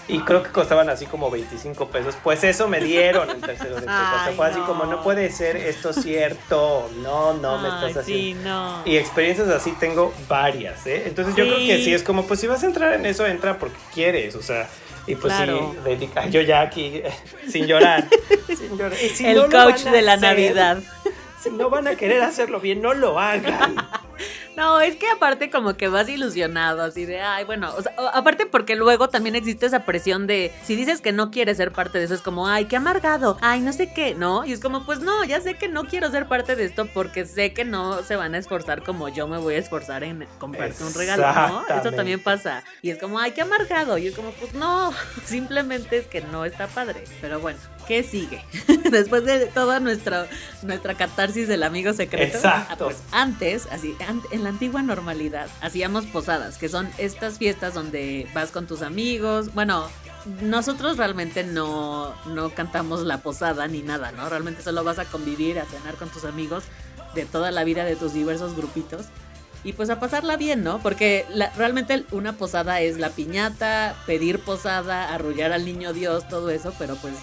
Y 0.08 0.20
creo 0.20 0.42
que 0.42 0.50
costaban 0.50 0.88
así 0.88 1.04
como 1.06 1.30
25 1.30 1.88
pesos. 1.88 2.16
Pues 2.24 2.42
eso 2.42 2.66
me 2.66 2.80
dieron 2.80 3.28
en 3.28 3.40
tercero 3.42 3.74
de 3.74 3.82
prepa. 3.82 4.14
O 4.22 4.24
sea, 4.24 4.32
fue 4.34 4.46
así 4.46 4.58
no. 4.58 4.66
como, 4.66 4.86
no 4.86 5.02
puede 5.02 5.30
ser 5.30 5.56
esto 5.58 5.92
cierto. 5.92 6.90
No, 7.02 7.34
no, 7.34 7.58
me 7.58 7.68
estás 7.68 8.04
sí, 8.06 8.32
haciendo. 8.32 8.48
no. 8.48 8.82
Y 8.86 8.96
experiencias 8.96 9.48
así 9.48 9.72
tengo 9.78 10.14
varias, 10.26 10.86
¿eh? 10.86 11.02
Entonces 11.06 11.34
yo 11.36 11.44
Sí. 11.44 11.50
creo 11.50 11.66
que 11.66 11.84
sí 11.84 11.92
es 11.92 12.02
como, 12.02 12.24
pues 12.26 12.40
si 12.40 12.46
vas 12.46 12.62
a 12.62 12.66
entrar 12.66 12.94
en 12.94 13.04
eso, 13.06 13.26
entra 13.26 13.58
porque 13.58 13.76
quieres, 13.92 14.34
o 14.34 14.42
sea, 14.42 14.66
y 15.06 15.14
pues 15.14 15.32
Claro. 15.34 15.72
sí, 15.74 15.78
dedica, 15.84 16.26
yo 16.28 16.40
ya 16.40 16.62
aquí, 16.62 17.02
sin 17.48 17.66
llorar, 17.66 18.06
sin 18.46 18.76
llorar. 18.78 18.94
Si 18.96 19.26
el 19.26 19.36
no 19.36 19.48
coach 19.50 19.82
de 19.84 20.02
la 20.02 20.14
hacer, 20.14 20.28
Navidad. 20.30 20.78
Si 21.42 21.50
no 21.50 21.70
van 21.70 21.86
a 21.86 21.94
querer 21.96 22.22
hacerlo 22.22 22.60
bien, 22.60 22.80
no 22.82 22.94
lo 22.94 23.18
hagan. 23.18 23.76
No, 24.58 24.80
es 24.80 24.96
que 24.96 25.08
aparte 25.08 25.50
como 25.50 25.76
que 25.76 25.86
vas 25.86 26.08
ilusionado, 26.08 26.82
así 26.82 27.06
de, 27.06 27.20
ay, 27.20 27.44
bueno, 27.44 27.72
o 27.76 27.80
sea, 27.80 27.92
aparte 28.12 28.44
porque 28.44 28.74
luego 28.74 29.08
también 29.08 29.36
existe 29.36 29.66
esa 29.66 29.84
presión 29.84 30.26
de, 30.26 30.52
si 30.64 30.74
dices 30.74 31.00
que 31.00 31.12
no 31.12 31.30
quieres 31.30 31.58
ser 31.58 31.70
parte 31.70 31.98
de 31.98 32.06
eso, 32.06 32.14
es 32.14 32.22
como, 32.22 32.48
ay, 32.48 32.64
qué 32.64 32.74
amargado, 32.74 33.38
ay, 33.40 33.60
no 33.60 33.72
sé 33.72 33.92
qué, 33.92 34.16
¿no? 34.16 34.44
Y 34.44 34.52
es 34.52 34.58
como, 34.58 34.84
pues 34.84 34.98
no, 34.98 35.24
ya 35.24 35.40
sé 35.40 35.54
que 35.54 35.68
no 35.68 35.84
quiero 35.84 36.10
ser 36.10 36.26
parte 36.26 36.56
de 36.56 36.64
esto 36.64 36.88
porque 36.92 37.24
sé 37.24 37.52
que 37.52 37.64
no 37.64 38.02
se 38.02 38.16
van 38.16 38.34
a 38.34 38.38
esforzar 38.38 38.82
como 38.82 39.08
yo 39.08 39.28
me 39.28 39.38
voy 39.38 39.54
a 39.54 39.58
esforzar 39.58 40.02
en 40.02 40.26
comprarte 40.40 40.82
un 40.82 40.92
regalo, 40.92 41.22
¿no? 41.22 41.76
Eso 41.76 41.92
también 41.92 42.20
pasa. 42.20 42.64
Y 42.82 42.90
es 42.90 42.98
como, 42.98 43.20
ay, 43.20 43.30
qué 43.30 43.42
amargado. 43.42 43.96
Y 43.96 44.08
es 44.08 44.16
como, 44.16 44.32
pues 44.32 44.54
no, 44.54 44.92
simplemente 45.24 45.98
es 45.98 46.08
que 46.08 46.20
no 46.20 46.44
está 46.44 46.66
padre. 46.66 47.04
Pero 47.20 47.38
bueno, 47.38 47.60
¿qué 47.88 48.02
sigue? 48.04 48.44
Después 48.92 49.24
de 49.24 49.46
toda 49.46 49.80
nuestra, 49.80 50.28
nuestra 50.62 50.94
catarsis 50.94 51.48
del 51.48 51.62
amigo 51.64 51.92
secreto. 51.94 52.36
Exacto. 52.36 52.74
ah, 52.74 52.76
pues 52.90 52.98
antes, 53.10 53.66
así, 53.72 53.96
en 54.30 54.44
la 54.44 54.50
antigua 54.50 54.82
normalidad, 54.82 55.48
hacíamos 55.60 56.04
posadas, 56.06 56.58
que 56.58 56.68
son 56.68 56.88
estas 56.98 57.38
fiestas 57.38 57.74
donde 57.74 58.28
vas 58.34 58.50
con 58.52 58.66
tus 58.66 58.82
amigos. 58.82 59.52
Bueno, 59.54 59.88
nosotros 60.42 60.96
realmente 60.98 61.42
no, 61.44 62.14
no 62.26 62.50
cantamos 62.50 63.00
la 63.00 63.18
posada 63.18 63.66
ni 63.66 63.82
nada, 63.82 64.12
¿no? 64.12 64.28
Realmente 64.28 64.62
solo 64.62 64.84
vas 64.84 64.98
a 64.98 65.06
convivir, 65.06 65.58
a 65.58 65.64
cenar 65.64 65.94
con 65.94 66.08
tus 66.10 66.24
amigos 66.24 66.64
de 67.14 67.24
toda 67.24 67.50
la 67.50 67.64
vida 67.64 67.84
de 67.84 67.96
tus 67.96 68.12
diversos 68.12 68.54
grupitos. 68.54 69.06
Y 69.64 69.72
pues 69.72 69.90
a 69.90 69.98
pasarla 69.98 70.36
bien, 70.36 70.62
¿no? 70.62 70.78
Porque 70.80 71.26
la- 71.30 71.50
realmente 71.56 72.04
una 72.12 72.34
posada 72.34 72.80
es 72.80 72.96
la 72.98 73.10
piñata, 73.10 73.96
pedir 74.06 74.38
posada, 74.38 75.12
arrullar 75.12 75.50
al 75.52 75.64
niño 75.64 75.92
Dios, 75.92 76.28
todo 76.28 76.50
eso, 76.50 76.72
pero 76.78 76.94
pues 76.96 77.14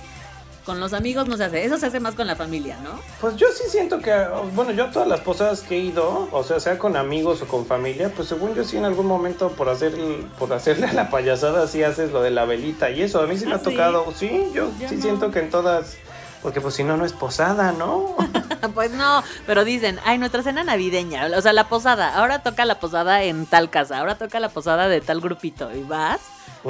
con 0.65 0.79
los 0.79 0.93
amigos 0.93 1.27
no 1.27 1.37
se 1.37 1.43
hace. 1.45 1.63
Eso 1.63 1.77
se 1.77 1.85
hace 1.85 1.99
más 1.99 2.15
con 2.15 2.27
la 2.27 2.35
familia, 2.35 2.77
¿no? 2.83 2.99
Pues 3.21 3.35
yo 3.35 3.47
sí 3.55 3.63
siento 3.69 3.99
que, 3.99 4.13
bueno, 4.53 4.71
yo 4.71 4.85
a 4.85 4.91
todas 4.91 5.07
las 5.07 5.19
posadas 5.21 5.61
que 5.61 5.75
he 5.75 5.79
ido, 5.79 6.27
o 6.31 6.43
sea, 6.43 6.59
sea 6.59 6.77
con 6.79 6.95
amigos 6.97 7.41
o 7.41 7.47
con 7.47 7.65
familia, 7.65 8.11
pues 8.15 8.27
según 8.27 8.55
yo 8.55 8.63
sí 8.63 8.77
en 8.77 8.85
algún 8.85 9.05
momento 9.05 9.49
por 9.49 9.69
hacer 9.69 9.93
por 10.39 10.51
hacerle 10.53 10.87
a 10.87 10.93
la 10.93 11.09
payasada 11.09 11.67
sí 11.67 11.83
haces 11.83 12.11
lo 12.11 12.21
de 12.21 12.31
la 12.31 12.45
velita 12.45 12.89
y 12.89 13.01
eso, 13.03 13.21
a 13.21 13.27
mí 13.27 13.37
sí 13.37 13.45
me 13.45 13.53
¿Ah, 13.53 13.55
ha 13.55 13.59
sí? 13.59 13.65
tocado, 13.65 14.05
sí, 14.15 14.49
yo, 14.53 14.69
Yo 14.79 14.89
sí 14.89 14.95
no. 14.95 15.01
siento 15.01 15.31
que 15.31 15.39
en 15.39 15.49
todas, 15.51 15.97
porque 16.41 16.61
pues 16.61 16.73
si 16.73 16.83
no, 16.83 16.97
no 16.97 17.05
es 17.05 17.13
posada, 17.13 17.71
¿no? 17.71 18.15
Pues 18.73 18.91
no, 18.91 19.23
pero 19.45 19.63
dicen, 19.63 19.99
ay, 20.05 20.17
nuestra 20.17 20.41
cena 20.41 20.63
navideña, 20.63 21.27
o 21.37 21.41
sea, 21.41 21.53
la 21.53 21.67
posada, 21.69 22.15
ahora 22.17 22.39
toca 22.41 22.65
la 22.65 22.79
posada 22.79 23.21
en 23.21 23.45
tal 23.45 23.69
casa, 23.69 23.99
ahora 23.99 24.17
toca 24.17 24.39
la 24.39 24.49
posada 24.49 24.87
de 24.87 25.01
tal 25.01 25.21
grupito, 25.21 25.71
y 25.75 25.83
vas, 25.83 26.19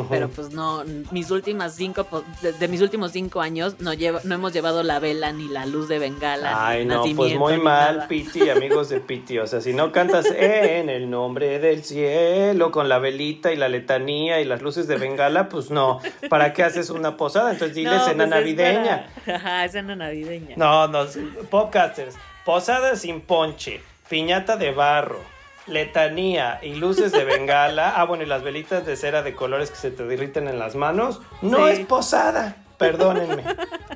Pero 0.10 0.30
pues 0.30 0.52
no, 0.52 0.84
mis 1.12 1.32
últimas 1.32 1.74
cinco, 1.76 2.06
de, 2.42 2.52
de 2.54 2.68
mis 2.68 2.82
últimos 2.82 3.12
cinco 3.12 3.42
años 3.42 3.76
no, 3.80 3.94
llevo, 3.94 4.20
no 4.24 4.36
hemos 4.36 4.54
llevado 4.54 4.84
la 4.84 5.00
vela 5.00 5.32
ni 5.32 5.48
la 5.48 5.66
luz 5.66 5.88
de 5.88 6.00
bengala. 6.00 6.68
Ay, 6.68 6.86
no, 6.86 7.04
pues 7.16 7.36
muy 7.36 7.58
mal. 7.58 8.06
Piti, 8.08 8.50
amigos 8.50 8.90
de 8.90 9.00
Piti. 9.00 9.40
O 9.40 9.48
sea, 9.48 9.62
si 9.62 9.74
no 9.74 9.92
cantas 9.92 10.26
en 10.36 10.90
el 10.90 11.10
nombre 11.10 11.60
del 11.60 11.84
cielo 11.84 12.72
con 12.72 12.90
la 12.90 13.00
velita 13.00 13.52
y 13.52 13.56
la 13.56 13.70
letanía 13.70 14.42
y 14.42 14.46
las 14.46 14.62
luces 14.62 14.88
de 14.88 14.98
bengala, 14.98 15.50
pues 15.50 15.72
no. 15.72 16.00
¿Para 16.30 16.54
qué 16.54 16.64
haces 16.64 16.90
una 16.90 17.18
posada? 17.18 17.52
Entonces 17.52 17.76
dile 17.76 17.92
No, 17.98 18.06
cena 18.06 18.16
pues 18.16 18.26
es 18.26 18.30
navideña. 18.30 19.08
para- 19.26 19.38
Ajá, 19.38 19.70
cena 19.70 19.96
navideña. 19.96 20.56
No, 20.58 20.88
no, 20.88 21.06
podcasters. 21.50 22.16
Posada 22.46 22.96
sin 22.96 23.22
ponche, 23.22 23.82
piñata 24.10 24.56
de 24.58 24.72
barro, 24.72 25.20
letanía 25.68 26.60
y 26.62 26.76
luces 26.76 27.12
de 27.12 27.24
bengala. 27.26 27.94
Ah, 27.96 28.06
bueno, 28.06 28.24
y 28.24 28.28
las 28.28 28.44
velitas 28.44 28.86
de 28.86 28.96
cera 28.96 29.22
de 29.24 29.36
colores 29.36 29.70
que 29.72 29.78
se 29.78 29.92
te 29.92 30.04
derriten 30.06 30.48
en 30.48 30.60
las 30.60 30.76
manos. 30.76 31.22
No 31.42 31.66
Sí. 31.68 31.74
es 31.74 31.80
posada. 31.86 32.58
Perdónenme. 32.78 33.44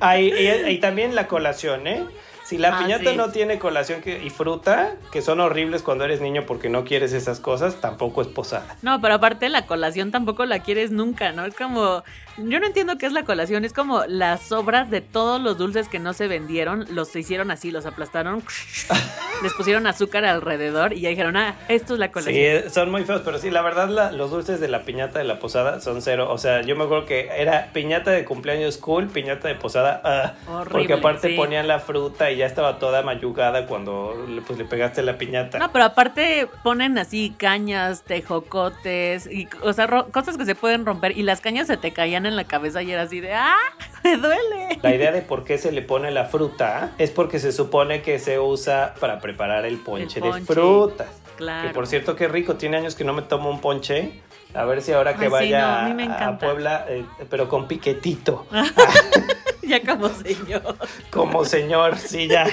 Ahí, 0.00 0.32
y, 0.32 0.70
y 0.70 0.78
también 0.78 1.14
la 1.14 1.26
colación, 1.28 1.86
¿eh? 1.86 2.04
Si 2.50 2.58
la 2.58 2.76
Ah, 2.76 2.82
piñata 2.82 3.10
sí. 3.12 3.16
no 3.16 3.30
tiene 3.30 3.60
colación 3.60 4.00
que- 4.00 4.24
y 4.24 4.28
fruta, 4.28 4.94
que 5.12 5.22
son 5.22 5.38
horribles 5.38 5.82
cuando 5.84 6.04
eres 6.04 6.20
niño 6.20 6.46
porque 6.48 6.68
no 6.68 6.82
quieres 6.84 7.12
esas 7.12 7.38
cosas, 7.38 7.76
tampoco 7.80 8.22
es 8.22 8.26
posada. 8.26 8.74
No, 8.82 9.00
pero 9.00 9.14
aparte 9.14 9.48
la 9.48 9.66
colación 9.66 10.10
tampoco 10.10 10.44
la 10.46 10.58
quieres 10.58 10.90
nunca, 10.90 11.30
¿no? 11.30 11.44
Es 11.46 11.54
como, 11.54 12.02
yo 12.38 12.58
no 12.58 12.66
entiendo 12.66 12.98
qué 12.98 13.06
es 13.06 13.12
la 13.12 13.22
colación, 13.22 13.64
es 13.64 13.72
como 13.72 14.04
las 14.08 14.42
sobras 14.48 14.90
de 14.90 15.00
todos 15.00 15.40
los 15.40 15.58
dulces 15.58 15.86
que 15.86 16.00
no 16.00 16.12
se 16.12 16.26
vendieron, 16.26 16.86
los 16.90 17.14
hicieron 17.14 17.52
así, 17.52 17.70
los 17.70 17.86
aplastaron, 17.86 18.42
les 19.44 19.52
pusieron 19.54 19.86
azúcar 19.86 20.24
alrededor 20.24 20.92
y 20.92 21.02
ya 21.02 21.08
dijeron, 21.10 21.36
ah, 21.36 21.54
esto 21.68 21.94
es 21.94 22.00
la 22.00 22.10
colación. 22.10 22.34
Sí, 22.64 22.70
son 22.70 22.90
muy 22.90 23.04
feos, 23.04 23.22
pero 23.24 23.38
sí, 23.38 23.52
la 23.52 23.62
verdad, 23.62 23.88
la- 23.88 24.10
los 24.10 24.32
dulces 24.32 24.58
de 24.58 24.66
la 24.66 24.82
piñata 24.82 25.20
de 25.20 25.24
la 25.24 25.38
posada 25.38 25.80
son 25.80 26.02
cero. 26.02 26.28
O 26.32 26.38
sea, 26.38 26.62
yo 26.62 26.74
me 26.74 26.82
acuerdo 26.82 27.06
que 27.06 27.28
era 27.36 27.70
piñata 27.72 28.10
de 28.10 28.24
cumpleaños 28.24 28.76
cool, 28.78 29.06
piñata 29.06 29.46
de 29.46 29.54
posada, 29.54 30.00
ah, 30.04 30.32
Horrible, 30.48 30.72
porque 30.72 30.92
aparte 30.94 31.28
sí. 31.28 31.36
ponían 31.36 31.68
la 31.68 31.78
fruta 31.78 32.30
y 32.32 32.39
ya 32.40 32.46
estaba 32.46 32.78
toda 32.78 33.02
mayugada 33.02 33.66
cuando 33.66 34.14
le- 34.28 34.42
pues, 34.42 34.58
le 34.58 34.64
pegaste 34.64 35.02
la 35.02 35.16
piñata. 35.18 35.58
No, 35.58 35.70
pero 35.72 35.84
aparte 35.84 36.48
ponen 36.62 36.98
así 36.98 37.34
cañas, 37.38 38.02
tejocotes, 38.02 39.26
y, 39.30 39.48
o 39.62 39.72
sea, 39.72 39.86
cosas 40.12 40.36
que 40.36 40.44
se 40.44 40.54
pueden 40.54 40.84
romper 40.86 41.16
y 41.16 41.22
las 41.22 41.40
cañas 41.40 41.66
se 41.66 41.76
te 41.76 41.92
caían 41.92 42.26
en 42.26 42.36
la 42.36 42.44
cabeza 42.44 42.82
y 42.82 42.90
era 42.92 43.02
así 43.02 43.20
de, 43.20 43.34
¡ah! 43.34 43.56
¡Me 44.04 44.16
duele! 44.16 44.78
La 44.82 44.94
idea 44.94 45.12
de 45.12 45.22
por 45.22 45.44
qué 45.44 45.58
se 45.58 45.72
le 45.72 45.82
pone 45.82 46.10
la 46.10 46.24
fruta 46.24 46.92
es 46.98 47.10
porque 47.10 47.38
se 47.38 47.52
supone 47.52 48.02
que 48.02 48.18
se 48.18 48.38
usa 48.38 48.94
para 49.00 49.20
preparar 49.20 49.64
el 49.66 49.78
ponche, 49.78 50.18
El 50.18 50.24
de 50.24 50.30
ponche, 50.30 50.44
frutas. 50.46 51.08
Claro. 51.36 51.68
Que 51.68 51.74
por 51.74 51.86
cierto, 51.86 52.16
qué 52.16 52.28
rico, 52.28 52.56
tiene 52.56 52.76
años 52.78 52.94
que 52.94 53.04
no 53.04 53.12
me 53.12 53.22
tomo 53.22 53.50
un 53.50 53.60
ponche. 53.60 54.20
A 54.54 54.64
ver 54.64 54.82
si 54.82 54.92
ahora 54.92 55.14
que 55.14 55.26
Ay, 55.26 55.26
sí, 55.26 55.32
vaya 55.32 55.88
no, 55.94 56.14
a. 56.14 56.38
Puebla, 56.38 56.86
eh, 56.88 57.04
pero 57.28 57.48
con 57.48 57.68
piquetito. 57.68 58.46
ya 59.70 59.80
como 59.80 60.08
señor. 60.08 60.76
Como 61.10 61.44
señor, 61.44 61.96
sí, 61.96 62.26
ya. 62.26 62.46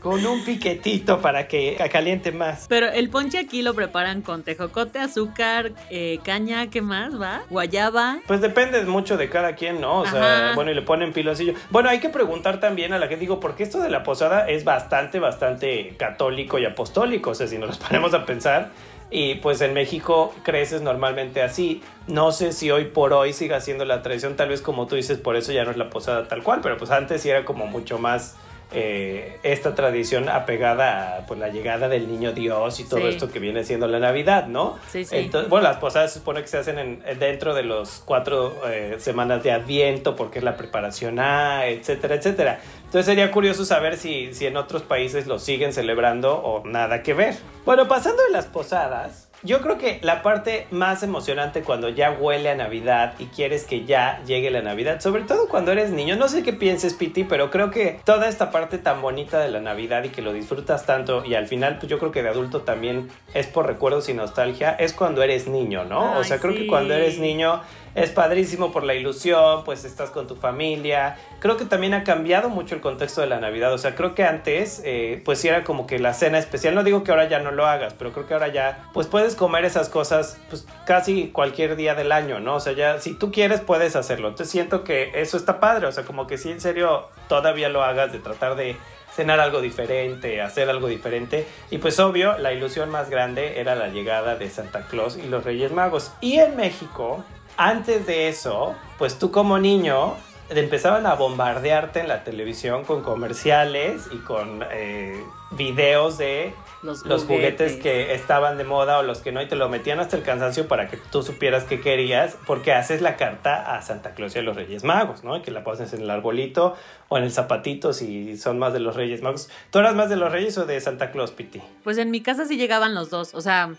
Con 0.00 0.24
un 0.24 0.44
piquetito 0.44 1.20
para 1.20 1.46
que 1.46 1.76
caliente 1.92 2.32
más. 2.32 2.66
Pero 2.68 2.88
el 2.88 3.10
ponche 3.10 3.38
aquí 3.38 3.62
lo 3.62 3.74
preparan 3.74 4.22
con 4.22 4.42
tejocote, 4.42 4.98
azúcar, 4.98 5.72
eh, 5.90 6.18
caña, 6.24 6.68
¿qué 6.70 6.80
más 6.80 7.20
va? 7.20 7.42
Guayaba. 7.50 8.20
Pues 8.26 8.40
depende 8.40 8.82
mucho 8.84 9.16
de 9.16 9.28
cada 9.28 9.54
quien, 9.54 9.80
¿no? 9.80 10.00
O 10.00 10.06
sea, 10.06 10.52
bueno, 10.54 10.70
y 10.70 10.74
le 10.74 10.82
ponen 10.82 11.12
piloncillo. 11.12 11.54
Bueno, 11.70 11.90
hay 11.90 12.00
que 12.00 12.08
preguntar 12.08 12.60
también 12.60 12.92
a 12.92 12.98
la 12.98 13.08
que 13.08 13.16
digo, 13.16 13.40
porque 13.40 13.62
esto 13.62 13.80
de 13.80 13.90
la 13.90 14.02
posada 14.02 14.48
es 14.48 14.64
bastante, 14.64 15.18
bastante 15.18 15.94
católico 15.98 16.58
y 16.58 16.64
apostólico. 16.64 17.30
O 17.30 17.34
sea, 17.34 17.46
si 17.46 17.58
nos 17.58 17.78
ponemos 17.78 18.14
a 18.14 18.24
pensar. 18.24 18.70
Y 19.10 19.36
pues 19.36 19.60
en 19.60 19.74
México 19.74 20.34
creces 20.42 20.82
normalmente 20.82 21.42
así. 21.42 21.82
No 22.06 22.32
sé 22.32 22.52
si 22.52 22.70
hoy 22.70 22.86
por 22.86 23.12
hoy 23.12 23.32
siga 23.32 23.60
siendo 23.60 23.84
la 23.84 24.02
tradición, 24.02 24.36
tal 24.36 24.48
vez 24.48 24.60
como 24.60 24.86
tú 24.86 24.96
dices, 24.96 25.18
por 25.18 25.36
eso 25.36 25.52
ya 25.52 25.64
no 25.64 25.70
es 25.70 25.76
la 25.76 25.90
posada 25.90 26.26
tal 26.28 26.42
cual, 26.42 26.60
pero 26.62 26.76
pues 26.76 26.90
antes 26.90 27.22
sí 27.22 27.30
era 27.30 27.44
como 27.44 27.66
mucho 27.66 27.98
más 27.98 28.36
eh, 28.72 29.38
esta 29.42 29.74
tradición 29.74 30.28
apegada 30.28 31.18
a 31.18 31.26
pues, 31.26 31.38
la 31.38 31.48
llegada 31.48 31.88
del 31.88 32.08
niño 32.10 32.32
Dios 32.32 32.80
y 32.80 32.84
todo 32.84 33.00
Sí. 33.00 33.06
esto 33.08 33.30
que 33.30 33.38
viene 33.38 33.64
siendo 33.64 33.86
la 33.86 33.98
Navidad, 33.98 34.46
¿no? 34.46 34.78
Sí, 34.90 35.04
sí. 35.04 35.16
Entonces, 35.16 35.48
bueno, 35.50 35.68
las 35.68 35.76
posadas 35.76 36.12
se 36.12 36.18
supone 36.18 36.40
que 36.42 36.48
se 36.48 36.58
hacen 36.58 36.78
en- 36.78 37.02
dentro 37.18 37.54
de 37.54 37.62
los 37.62 38.02
cuatro 38.04 38.54
eh, 38.68 38.96
semanas 38.98 39.42
de 39.42 39.52
Adviento 39.52 40.16
porque 40.16 40.38
es 40.38 40.44
la 40.44 40.56
preparación 40.56 41.18
a, 41.20 41.66
etcétera, 41.66 42.14
etcétera. 42.16 42.60
Entonces 42.78 43.06
sería 43.06 43.30
curioso 43.30 43.64
saber 43.64 43.96
si, 43.96 44.32
si 44.34 44.46
en 44.46 44.56
otros 44.56 44.82
países 44.82 45.26
lo 45.26 45.38
siguen 45.38 45.72
celebrando 45.72 46.34
o 46.36 46.64
nada 46.66 47.02
que 47.02 47.14
ver. 47.14 47.34
Bueno, 47.64 47.86
pasando 47.88 48.22
de 48.24 48.30
las 48.30 48.46
posadas, 48.46 49.28
yo 49.44 49.60
creo 49.60 49.78
que 49.78 49.98
la 50.02 50.22
parte 50.22 50.66
más 50.70 51.02
emocionante 51.02 51.62
cuando 51.62 51.90
ya 51.90 52.10
huele 52.10 52.50
a 52.50 52.54
Navidad 52.54 53.14
y 53.18 53.26
quieres 53.26 53.64
que 53.64 53.84
ya 53.84 54.22
llegue 54.26 54.50
la 54.50 54.62
Navidad, 54.62 55.00
sobre 55.00 55.22
todo 55.22 55.48
cuando 55.48 55.70
eres 55.70 55.90
niño, 55.90 56.16
no 56.16 56.28
sé 56.28 56.42
qué 56.42 56.52
pienses 56.52 56.94
Piti, 56.94 57.24
pero 57.24 57.50
creo 57.50 57.70
que 57.70 58.00
toda 58.04 58.28
esta 58.28 58.50
parte 58.50 58.78
tan 58.78 59.02
bonita 59.02 59.38
de 59.40 59.50
la 59.50 59.60
Navidad 59.60 60.02
y 60.04 60.08
que 60.08 60.22
lo 60.22 60.32
disfrutas 60.32 60.86
tanto 60.86 61.24
y 61.24 61.34
al 61.34 61.46
final 61.46 61.78
pues 61.78 61.90
yo 61.90 61.98
creo 61.98 62.10
que 62.10 62.22
de 62.22 62.30
adulto 62.30 62.62
también 62.62 63.10
es 63.34 63.46
por 63.46 63.66
recuerdos 63.66 64.08
y 64.08 64.14
nostalgia, 64.14 64.70
es 64.72 64.92
cuando 64.94 65.22
eres 65.22 65.46
niño, 65.46 65.84
¿no? 65.84 66.18
o 66.18 66.24
sea, 66.24 66.38
creo 66.38 66.54
que 66.54 66.66
cuando 66.66 66.94
eres 66.94 67.18
niño 67.18 67.60
es 67.94 68.10
padrísimo 68.10 68.72
por 68.72 68.84
la 68.84 68.94
ilusión, 68.94 69.64
pues 69.64 69.84
estás 69.84 70.10
con 70.10 70.26
tu 70.26 70.36
familia. 70.36 71.16
Creo 71.38 71.56
que 71.56 71.64
también 71.64 71.94
ha 71.94 72.04
cambiado 72.04 72.48
mucho 72.48 72.74
el 72.74 72.80
contexto 72.80 73.20
de 73.20 73.28
la 73.28 73.38
Navidad. 73.38 73.72
O 73.72 73.78
sea, 73.78 73.94
creo 73.94 74.14
que 74.14 74.24
antes, 74.24 74.82
eh, 74.84 75.22
pues 75.24 75.44
era 75.44 75.64
como 75.64 75.86
que 75.86 75.98
la 75.98 76.14
cena 76.14 76.38
especial. 76.38 76.74
No 76.74 76.82
digo 76.82 77.04
que 77.04 77.10
ahora 77.10 77.28
ya 77.28 77.38
no 77.38 77.52
lo 77.52 77.66
hagas, 77.66 77.94
pero 77.94 78.12
creo 78.12 78.26
que 78.26 78.34
ahora 78.34 78.48
ya, 78.48 78.88
pues 78.92 79.06
puedes 79.06 79.36
comer 79.36 79.64
esas 79.64 79.88
cosas, 79.88 80.38
pues 80.48 80.66
casi 80.86 81.28
cualquier 81.28 81.76
día 81.76 81.94
del 81.94 82.12
año, 82.12 82.40
¿no? 82.40 82.56
O 82.56 82.60
sea, 82.60 82.72
ya 82.72 83.00
si 83.00 83.14
tú 83.14 83.30
quieres, 83.30 83.60
puedes 83.60 83.96
hacerlo. 83.96 84.28
Entonces 84.28 84.50
siento 84.50 84.84
que 84.84 85.12
eso 85.14 85.36
está 85.36 85.60
padre. 85.60 85.86
O 85.86 85.92
sea, 85.92 86.04
como 86.04 86.26
que 86.26 86.38
sí, 86.38 86.50
en 86.50 86.60
serio, 86.60 87.08
todavía 87.28 87.68
lo 87.68 87.84
hagas 87.84 88.12
de 88.12 88.18
tratar 88.18 88.56
de 88.56 88.76
cenar 89.14 89.38
algo 89.38 89.60
diferente, 89.60 90.42
hacer 90.42 90.68
algo 90.68 90.88
diferente. 90.88 91.46
Y 91.70 91.78
pues 91.78 92.00
obvio, 92.00 92.36
la 92.38 92.52
ilusión 92.52 92.90
más 92.90 93.10
grande 93.10 93.60
era 93.60 93.76
la 93.76 93.88
llegada 93.88 94.34
de 94.34 94.50
Santa 94.50 94.86
Claus 94.88 95.16
y 95.16 95.28
los 95.28 95.44
Reyes 95.44 95.72
Magos. 95.72 96.12
Y 96.20 96.38
en 96.38 96.56
México, 96.56 97.24
antes 97.56 98.06
de 98.06 98.28
eso, 98.28 98.74
pues 98.98 99.18
tú 99.18 99.30
como 99.30 99.58
niño 99.58 100.14
empezaban 100.50 101.06
a 101.06 101.14
bombardearte 101.14 102.00
en 102.00 102.08
la 102.08 102.22
televisión 102.22 102.84
con 102.84 103.02
comerciales 103.02 104.08
y 104.12 104.18
con 104.18 104.62
eh, 104.70 105.24
videos 105.52 106.18
de 106.18 106.54
Los, 106.82 107.04
los 107.06 107.24
juguetes 107.24 107.76
que 107.76 108.12
estaban 108.14 108.58
de 108.58 108.64
moda 108.64 108.98
o 108.98 109.02
los 109.02 109.20
que 109.20 109.32
no 109.32 109.40
y 109.40 109.48
te 109.48 109.56
lo 109.56 109.70
metían 109.70 110.00
hasta 110.00 110.16
el 110.16 110.22
cansancio 110.22 110.68
para 110.68 110.88
que 110.88 110.98
tú 110.98 111.22
supieras 111.22 111.64
qué 111.64 111.80
querías 111.80 112.36
porque 112.46 112.72
haces 112.72 113.00
la 113.00 113.16
carta 113.16 113.74
a 113.74 113.80
Santa 113.80 114.14
Claus 114.14 114.36
y 114.36 114.40
a 114.40 114.42
los 114.42 114.54
Reyes 114.54 114.84
Magos, 114.84 115.24
¿no? 115.24 115.40
Que 115.40 115.50
la 115.50 115.64
pones 115.64 115.94
en 115.94 116.02
el 116.02 116.10
arbolito 116.10 116.76
o 117.08 117.16
en 117.16 117.24
el 117.24 117.32
zapatito 117.32 117.94
si 117.94 118.36
son 118.36 118.58
más 118.58 118.74
de 118.74 118.80
los 118.80 118.96
Reyes 118.96 119.22
Magos. 119.22 119.48
¿Tú 119.70 119.78
eras 119.78 119.94
más 119.94 120.10
de 120.10 120.16
los 120.16 120.30
Reyes 120.30 120.58
o 120.58 120.66
de 120.66 120.78
Santa 120.80 121.10
Claus, 121.10 121.30
Piti? 121.30 121.62
Pues 121.82 121.96
en 121.96 122.10
mi 122.10 122.20
casa 122.20 122.44
sí 122.44 122.58
llegaban 122.58 122.94
los 122.94 123.08
dos, 123.08 123.34
o 123.34 123.40
sea, 123.40 123.72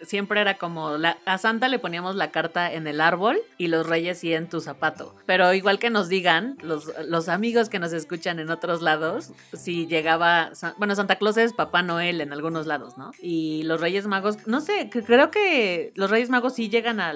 siempre 0.00 0.40
era 0.40 0.58
como, 0.58 0.96
la- 0.98 1.18
a 1.24 1.38
Santa 1.38 1.68
le 1.68 1.78
poníamos 1.78 2.16
la 2.16 2.30
carta 2.30 2.72
en 2.72 2.86
el 2.86 3.00
árbol 3.00 3.38
y 3.56 3.68
los 3.68 3.86
reyes 3.86 4.18
sí 4.18 4.32
en 4.34 4.48
tu 4.48 4.60
zapato. 4.60 5.14
Pero 5.26 5.52
igual 5.54 5.78
que 5.78 5.90
nos 5.90 6.08
digan, 6.08 6.56
los, 6.62 6.92
los 7.06 7.28
amigos 7.28 7.68
que 7.68 7.78
nos 7.78 7.92
escuchan 7.92 8.38
en 8.38 8.50
otros 8.50 8.82
lados, 8.82 9.32
si 9.52 9.86
llegaba, 9.86 10.50
bueno, 10.76 10.94
Santa 10.94 11.16
Claus 11.16 11.36
es 11.36 11.52
Papá 11.52 11.82
Noel 11.82 12.20
en 12.20 12.32
algunos 12.32 12.66
lados, 12.66 12.96
¿no? 12.98 13.12
Y 13.20 13.62
los 13.64 13.80
Reyes 13.80 14.06
Magos, 14.06 14.46
no 14.46 14.60
sé, 14.60 14.88
creo 14.90 15.30
que 15.30 15.92
los 15.94 16.10
Reyes 16.10 16.30
Magos 16.30 16.54
sí 16.54 16.68
llegan 16.68 17.00
a, 17.00 17.12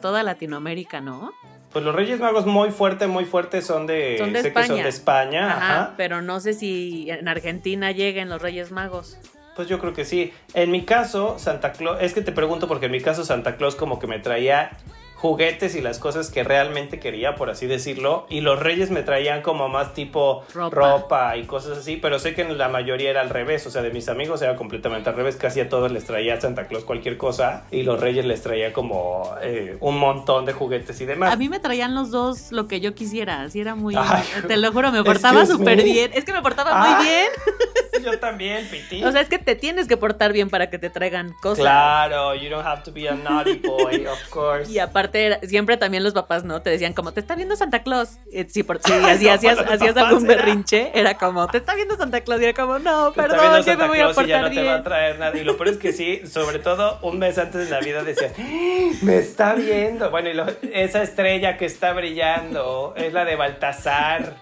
toda 0.00 0.22
Latinoamérica, 0.22 1.00
¿no? 1.00 1.32
Pues 1.72 1.84
los 1.84 1.94
Reyes 1.94 2.20
Magos 2.20 2.46
muy 2.46 2.70
fuerte, 2.70 3.08
muy 3.08 3.24
fuerte 3.24 3.60
son 3.60 3.86
de, 3.88 4.16
Son 4.18 4.32
de 4.32 4.42
sé 4.42 4.48
que 4.52 4.54
son 4.54 4.62
España. 4.62 4.82
de 4.84 4.88
España, 4.88 5.50
Ajá, 5.50 5.82
ajá. 5.82 5.94
pero 5.96 6.22
no 6.22 6.38
sé 6.38 6.52
si 6.52 7.10
en 7.10 7.26
Argentina 7.26 7.90
lleguen 7.90 8.28
los 8.28 8.40
Reyes 8.40 8.70
Magos. 8.70 9.18
Pues 9.56 9.68
yo 9.68 9.78
creo 9.78 9.92
que 9.92 10.04
sí. 10.04 10.32
En 10.54 10.70
mi 10.70 10.82
caso, 10.84 11.36
Santa 11.38 11.72
Claus, 11.72 11.98
es 12.00 12.12
que 12.14 12.20
te 12.22 12.32
pregunto 12.32 12.66
porque 12.68 12.86
en 12.86 12.92
mi 12.92 13.00
caso 13.00 13.24
Santa 13.24 13.56
Claus 13.56 13.74
como 13.76 13.98
que 13.98 14.06
me 14.06 14.18
traía 14.18 14.70
juguetes 15.16 15.74
y 15.74 15.80
las 15.80 15.98
cosas 15.98 16.28
que 16.30 16.44
realmente 16.44 17.00
quería, 17.00 17.34
por 17.34 17.48
así 17.48 17.66
decirlo, 17.66 18.26
y 18.28 18.42
los 18.42 18.60
reyes 18.60 18.90
me 18.90 19.02
traían 19.02 19.40
como 19.40 19.70
más 19.70 19.94
tipo 19.94 20.44
Ropa. 20.52 20.74
ropa, 20.76 21.36
y 21.38 21.44
cosas 21.44 21.78
así, 21.78 21.96
pero 21.96 22.18
sé 22.18 22.34
que 22.34 22.42
en 22.42 22.58
la 22.58 22.68
mayoría 22.68 23.08
era 23.08 23.22
al 23.22 23.30
revés, 23.30 23.66
o 23.66 23.70
sea, 23.70 23.80
de 23.80 23.90
mis 23.90 24.10
amigos 24.10 24.42
era 24.42 24.54
completamente 24.54 25.08
al 25.08 25.16
revés, 25.16 25.36
casi 25.36 25.60
a 25.60 25.68
todos 25.70 25.90
les 25.90 26.04
traía 26.04 26.38
Santa 26.38 26.66
Claus 26.66 26.84
cualquier 26.84 27.16
cosa 27.16 27.64
y 27.70 27.84
los 27.84 28.00
reyes 28.00 28.26
les 28.26 28.42
traía 28.42 28.74
como 28.74 29.34
eh, 29.40 29.78
un 29.80 29.96
montón 29.98 30.44
de 30.44 30.52
juguetes 30.52 31.00
y 31.00 31.06
demás. 31.06 31.32
A 31.32 31.36
mí 31.36 31.48
me 31.48 31.58
traían 31.58 31.94
los 31.94 32.10
dos 32.10 32.52
lo 32.52 32.68
que 32.68 32.80
yo 32.80 32.94
quisiera, 32.94 33.40
así 33.42 33.60
era 33.60 33.74
muy... 33.74 33.94
Ay, 33.96 34.24
te 34.46 34.58
lo 34.58 34.72
juro, 34.72 34.92
me 34.92 35.02
portaba 35.04 35.46
súper 35.46 35.82
bien. 35.82 36.10
Es 36.12 36.26
que 36.26 36.34
me 36.34 36.42
portaba 36.42 36.70
Ah. 36.74 36.96
muy 36.98 37.06
bien. 37.06 37.26
Yo 38.02 38.18
también, 38.18 38.66
Piti. 38.68 39.04
O 39.04 39.12
sea, 39.12 39.20
es 39.20 39.28
que 39.28 39.38
te 39.38 39.54
tienes 39.54 39.86
que 39.86 39.96
portar 39.96 40.32
bien 40.32 40.50
para 40.50 40.70
que 40.70 40.78
te 40.78 40.90
traigan 40.90 41.32
cosas. 41.42 41.60
claro, 41.62 42.34
you 42.34 42.48
don't 42.50 42.66
have 42.66 42.82
to 42.82 42.92
be 42.92 43.08
a 43.08 43.14
naughty 43.14 43.54
boy, 43.54 44.06
of 44.06 44.28
course. 44.30 44.70
Y 44.70 44.78
aparte, 44.78 45.38
siempre 45.46 45.76
también 45.76 46.02
los 46.02 46.12
papás, 46.14 46.44
¿no? 46.44 46.62
Te 46.62 46.70
decían 46.70 46.92
como, 46.92 47.12
te 47.12 47.20
está 47.20 47.34
viendo 47.36 47.56
Santa 47.56 47.82
Claus. 47.82 48.18
Eh, 48.32 48.46
Si, 48.48 48.62
por, 48.62 48.80
si 48.82 48.92
así 48.92 49.24
no, 49.26 49.32
hacías, 49.32 49.58
hacías 49.58 49.96
algún 49.96 50.24
era- 50.30 50.36
berrinche, 50.36 50.90
era 50.94 51.16
como, 51.18 51.46
te 51.48 51.58
está 51.58 51.74
viendo 51.74 51.96
Santa 51.96 52.20
Claus. 52.22 52.40
Y 52.40 52.44
era 52.44 52.54
como, 52.54 52.78
no, 52.78 53.12
Te 53.12 53.20
está 53.20 53.32
perdón, 53.36 53.62
yo 53.64 53.76
me 53.78 53.88
voy 53.88 53.98
a 53.98 54.02
Claus 54.12 54.18
y 54.26 54.28
ya 54.28 54.36
portar 54.40 54.42
no 54.42 54.50
te 54.50 54.62
va 54.66 54.74
a 54.74 54.82
traer 54.82 55.18
nada. 55.18 55.36
Y 55.38 55.44
lo 55.44 55.56
peor 55.56 55.68
es 55.68 55.76
que 55.78 55.92
sí, 55.92 56.22
sobre 56.26 56.58
todo 56.58 56.98
un 57.02 57.18
mes 57.18 57.38
antes 57.38 57.68
de 57.68 57.70
Navidad 57.70 58.04
decías, 58.04 58.32
"¡Ah! 58.38 58.90
me 59.02 59.16
está 59.18 59.54
viendo. 59.54 60.10
Bueno, 60.10 60.28
y 60.30 60.34
lo- 60.34 60.46
esa 60.72 61.02
estrella 61.02 61.56
que 61.56 61.64
está 61.66 61.92
brillando 61.92 62.94
es 62.96 63.12
la 63.12 63.24
de 63.24 63.36
Baltasar. 63.36 64.34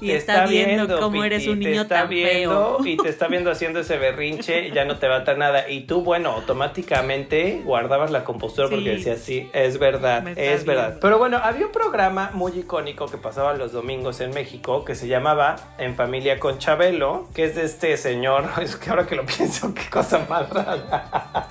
Y 0.00 0.08
Te 0.08 0.16
está 0.16 0.46
viendo 0.46 0.98
cómo 0.98 1.22
eres 1.22 1.46
un 1.46 1.60
te 1.60 1.68
niño 1.68 1.82
está 1.82 2.00
tan 2.00 2.08
viendo 2.08 2.78
feo. 2.78 2.82
Y 2.92 2.96
te 2.96 3.08
está 3.08 3.28
viendo 3.28 3.50
haciendo 3.50 3.80
ese 3.80 3.96
berrinche 3.96 4.70
ya 4.70 4.84
no 4.84 4.98
te 4.98 5.08
va 5.08 5.16
a 5.16 5.24
traer 5.24 5.38
nada. 5.38 5.68
Y 5.68 5.82
tú, 5.82 6.02
bueno, 6.02 6.30
automáticamente 6.30 7.62
guardabas 7.64 8.10
la 8.10 8.24
compostura 8.24 8.68
porque 8.68 8.90
decías, 8.90 9.20
sí, 9.20 9.48
es 9.52 9.78
verdad, 9.78 10.26
es 10.36 10.64
verdad. 10.64 10.98
Pero 11.00 11.18
bueno, 11.18 11.38
había 11.42 11.66
un 11.66 11.72
programa 11.72 12.30
muy 12.34 12.52
icónico 12.52 13.06
que 13.06 13.16
pasaba 13.16 13.54
los 13.54 13.72
domingos 13.72 14.20
en 14.20 14.30
México 14.30 14.84
que 14.84 14.94
se 14.94 15.08
llamaba 15.08 15.56
En 15.78 15.94
Familia 15.94 16.38
con 16.38 16.58
Chabelo, 16.58 17.28
que 17.34 17.44
es 17.44 17.54
de 17.54 17.64
este 17.64 17.96
señor, 17.96 18.44
es 18.62 18.76
que 18.76 18.90
ahora 18.90 19.06
que 19.06 19.16
lo 19.16 19.24
pienso, 19.24 19.72
qué 19.74 19.88
cosa 19.90 20.26
más 20.28 20.48
rara. 20.50 21.48